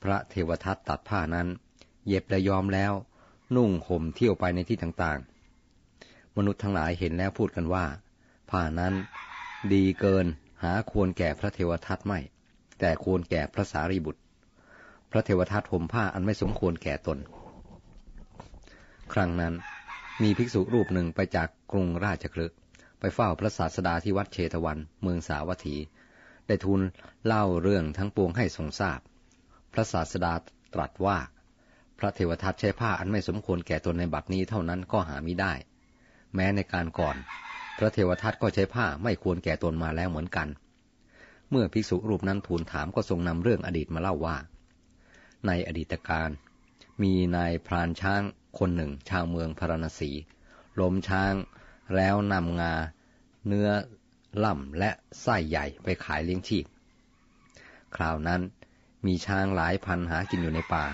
[0.03, 1.49] พระเทวทัตตัดผ้านั้น
[2.07, 2.93] เย็บและยอมแล้ว
[3.57, 7.87] นุ่งห่มเที่ยวไปในที่ต่างๆ มนุษย์ทั้งหลายเห็นแล้วพูดกันว่า
[8.51, 8.95] ผ้านั้น
[9.73, 10.27] ดีเกิน
[10.63, 12.19] หาควรแก่พระเทวทัตไม่
[12.79, 14.21] แต่ควรแก่พระสารีบุตร
[15.11, 17.19] พระเทวทัตห่มผ้าอันไม่สมควรแก่ตน
[19.13, 19.55] ครั้งนั้น
[20.23, 22.53] มีภิกษุรูปหนึ่งไปจากกรุงราชคลึก
[23.01, 25.77] ไปเฝ้าพระศาสดาที่วัดเชตวัน เมืองสาวัตถี
[26.47, 26.81] ได้ทูล
[27.27, 29.01] เล่าเรื่องทั้งปวงให้ทรงทราบ
[29.73, 30.35] พระศาสดา
[30.75, 31.19] ตรัสว่า
[31.99, 35.53] พระเทวทัตใช้ผ้าอันไม่สมควรแก่ตนในบัดนี้เท่านั้นก็หาไม่ได้
[36.35, 37.17] แม้ในการก่อน
[37.79, 40.49] พระเทวทัตก็ใช้ผ้าไม่ควรแก่ตนมาแล้วเหมือนกัน
[41.51, 44.37] เมื่อภิกษุรูปนั้นทูลถามก็ทรงนำเรื่องอดีตมาเล่าว่า
[45.47, 46.31] ในอดีตการ
[47.03, 48.23] มีนายพรานช้าง
[48.59, 50.11] คนหนึ่งชาวเมืองพาราณสี
[50.81, 51.35] ล้มช้าง
[51.97, 52.75] แล้วนำงา
[53.47, 53.69] เนื้อ
[54.45, 54.91] ล่ำและ
[55.23, 56.65] ไส้ใหญ่ไปขายเลี้ยงชีพ
[57.97, 58.41] คราวนั้น
[59.07, 60.85] มีช้างหลายพันหากินอยู่ในป่า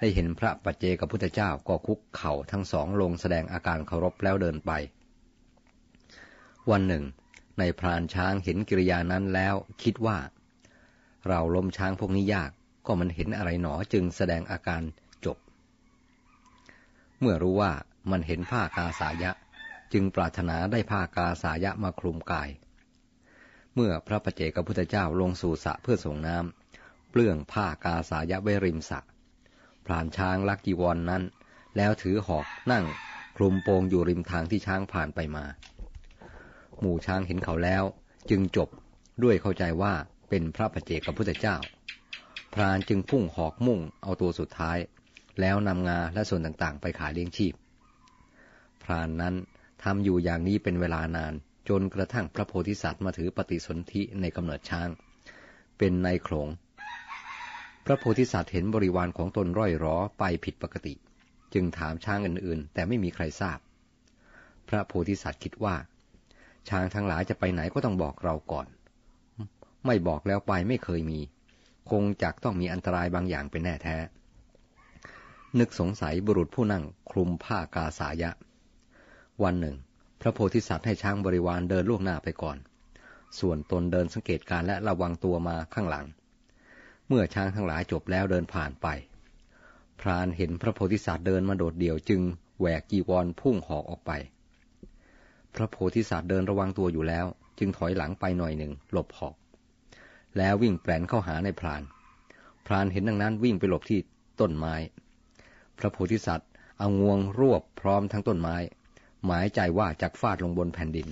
[0.00, 4.72] ได้เห็นพระปัจเจกับพุทธเจ้าก็คุกเข่าทั้งสองลงแสดงอาการเคารพแล้วเดินไป
[6.70, 7.04] วันหนึ่ง
[7.58, 10.18] ในพรานช้างเห็นกิริยานั้นแล้วคิดว่า
[11.28, 12.50] เราล้มช้างพวกนี้ยาก
[12.86, 14.82] ก็มันเห็นอะไรหนอจึงแสดงอาการ
[15.24, 15.38] จบ
[17.20, 17.72] เมื่อรู้ว่า
[18.10, 19.30] มันเห็นผ้ากาสายะ
[19.92, 22.48] จึงปรารถนาได้ผ้ากาสายะมาคลุมกาย
[23.74, 29.00] เมื่อพระปัจเจกพุทธเจ้าลงสู่สระเพื่อส่งน้ำเปลื้องผ้ากาสายะไว้ริมสระ
[29.86, 31.22] พรานช้างลักจีวรนนั้น
[31.76, 32.84] แล้วถือหอกนั่ง
[33.36, 35.44] คลุมโปงอยู่ริมทางที่ช้างผ่านไปมา
[36.80, 37.84] หมู่ช้างเห็นเขาแล้ว
[38.30, 38.68] จึงจบ
[39.22, 39.94] ด้วยเข้าใจว่า
[40.28, 41.56] เป็นพระปเจกับพุทธเจ้า
[42.54, 44.78] พรานจึงพุ่งหอกมุ่งเอาตัวสุดท้าย
[45.40, 47.54] แล้วนำงาและส่วนต่างๆ ไปขายเลี้ยงชีพ
[48.82, 49.34] พรานนั้น
[49.82, 51.32] ทำอยู่อย่างนี้เป็นเวลานาน
[51.68, 54.88] จนกระทั่งพระโพธิสัตว์มาถือปฏิสนธิในกำเนิดช้าง
[55.78, 56.48] เป็นในโขลง
[57.88, 60.94] พระโพธิสัตว์เห็นบริวารของตนร่อยร้อไปผิดปกติ
[61.54, 63.58] จึงถามช้างอื่นๆ แต่ไม่มีใครทราบ
[64.68, 65.76] พระโพธิสัตว์คิดว่า
[66.68, 68.66] ช้างทั้งหลายจะไปไหนก็ต้องบอกเราก่อน
[69.86, 71.20] ไม่บอกแล้วไปไม่เคยมี
[71.90, 73.96] คงจักต้องมีอันตรายบางอย่างเป็นแน่แท้
[75.58, 78.30] นึกสงสัยบุรุษผู้นั่งคลุมผ้ากาสายะ
[79.42, 79.76] วันหนึ่ง
[80.20, 82.56] พระโพธิสัตว์ให้ช้างบริวารเดินล่วงหน้าไปก่อน
[83.38, 86.06] ส่วนตนเดินสังเกตการและระวังตัวมาข้างหลัง
[87.08, 88.86] เมื่อช้างทั้งหลายจบแล้วเดินผ่านไป
[90.00, 92.20] พรานเห็นพระโพธิสัตว์เดินมาโดดเดี่ยวจึง
[92.58, 94.12] แหวกจีวรพุ่งหอกออกไป
[95.54, 97.26] พระโพธิสัตว์เดินระวังตัวอยู่แล้ว
[97.58, 99.34] จึงถอยหลังไปหน่อยหนึ่งหลบหอก
[100.38, 101.82] แล้ววิ่งแปลนเข้าหาในพราน
[102.66, 103.98] พรานเห็นดังนั้นวิ่งไปหลบที่
[104.40, 104.74] ต้นไม้
[105.78, 108.56] พระโพธิสัตว์เอางวงรวบพร้อมทั้งต้นไม้
[109.24, 111.08] หมายใจว่าจะฟาดลงบนแผ่นดิน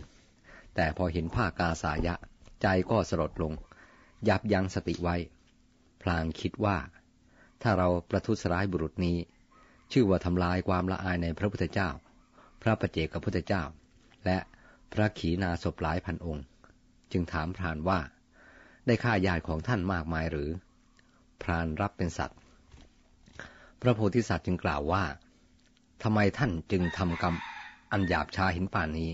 [0.74, 2.14] แต่พอเห็นผ้ากาสายะ
[2.62, 3.52] ใจก็สลดลง
[4.28, 5.16] ยับยั้งสติไว้
[6.04, 6.76] พลางคิดว่า
[7.62, 9.16] ถ้าเราประทุษร้ายบุรุษนี้
[9.92, 11.88] ชื่อว่าทำลายความละอายในพระพุทธเจ้า
[12.62, 13.62] พระประเจกับพุทธเจ้า
[14.24, 14.38] และ
[14.92, 16.44] พระขีณาศพหลายพันองค์
[17.12, 18.00] จึงถามพรานว่า
[18.86, 20.50] ได้ฆ่าญาติของท่านมากมายหรือ
[21.42, 22.38] พรานรับเป็นสัตว์
[23.80, 25.04] พระโพธิสัตว์จึงกล่าวว่า
[26.02, 27.34] ทำไมท่านจึงทำกรรม
[27.92, 29.10] อันหยาบช้าหินป่านนี้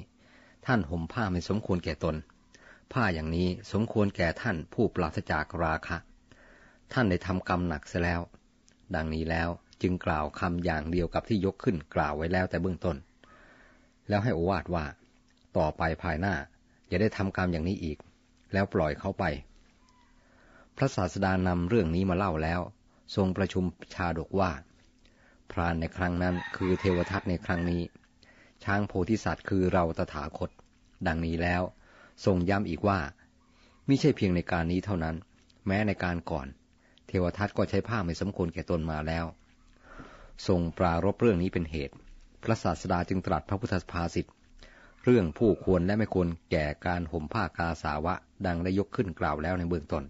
[0.67, 2.17] ท่านห่มผ้าไม่สมควรแก่ตน
[2.93, 5.97] ผ้าอย่างนี้สมควรแก่ท่านผู้ปราศจากราคะ
[6.93, 8.21] ท่านได้ทำกรรมหนักเสียแล้ว
[8.95, 9.49] ดังนี้แล้ว
[9.83, 12.97] จึงกล่าวคำอย่างเดียวกับที่ยกขึ้นกล่าวไว้แล้วแต่เบื้องต้น
[14.09, 14.85] แล้วให้อวาดว่า
[15.57, 16.35] ต่อไปภายหน้า
[16.89, 17.99] อย่าได้ทำกรรมอย่างนี้อีก
[18.53, 19.25] แล้วปล่อยเขาไป
[20.77, 22.61] พระศาสดานำเรื่องนี้มาเล่าแล้ว
[23.17, 23.65] ทรงประชุม
[23.95, 24.51] ชาดกว่า
[25.51, 27.83] พรานในครั้งนั้นคือเทวทัตในครั้งนี้
[28.65, 30.51] ช้างโพธิสัตว์คือเราตถาคต
[31.07, 31.63] ดังนี้แล้ว
[32.25, 32.99] ทรงย้ำอีกว่า
[33.87, 35.17] ไม่ใช่เพียงในการนี้เท่านั้น
[35.67, 36.47] แม้ในการก่อน
[37.11, 39.25] เทวทัตก็ใช้ผ้าไม่สมควรแก่ตนมาแล้ว
[40.47, 41.95] ทรงปรารบเรื่องนี้เป็นเหตุ
[42.43, 44.27] พระศาสดาจึงตรัสพระพุทธภาษิต
[45.05, 48.15] เรื่องผู้ควรและไม่ควรแก่การห่มผ้ากาสาวะ
[48.47, 50.05] ดังได้ยกขึ้นกล่าวแล้วในเบื้องต้น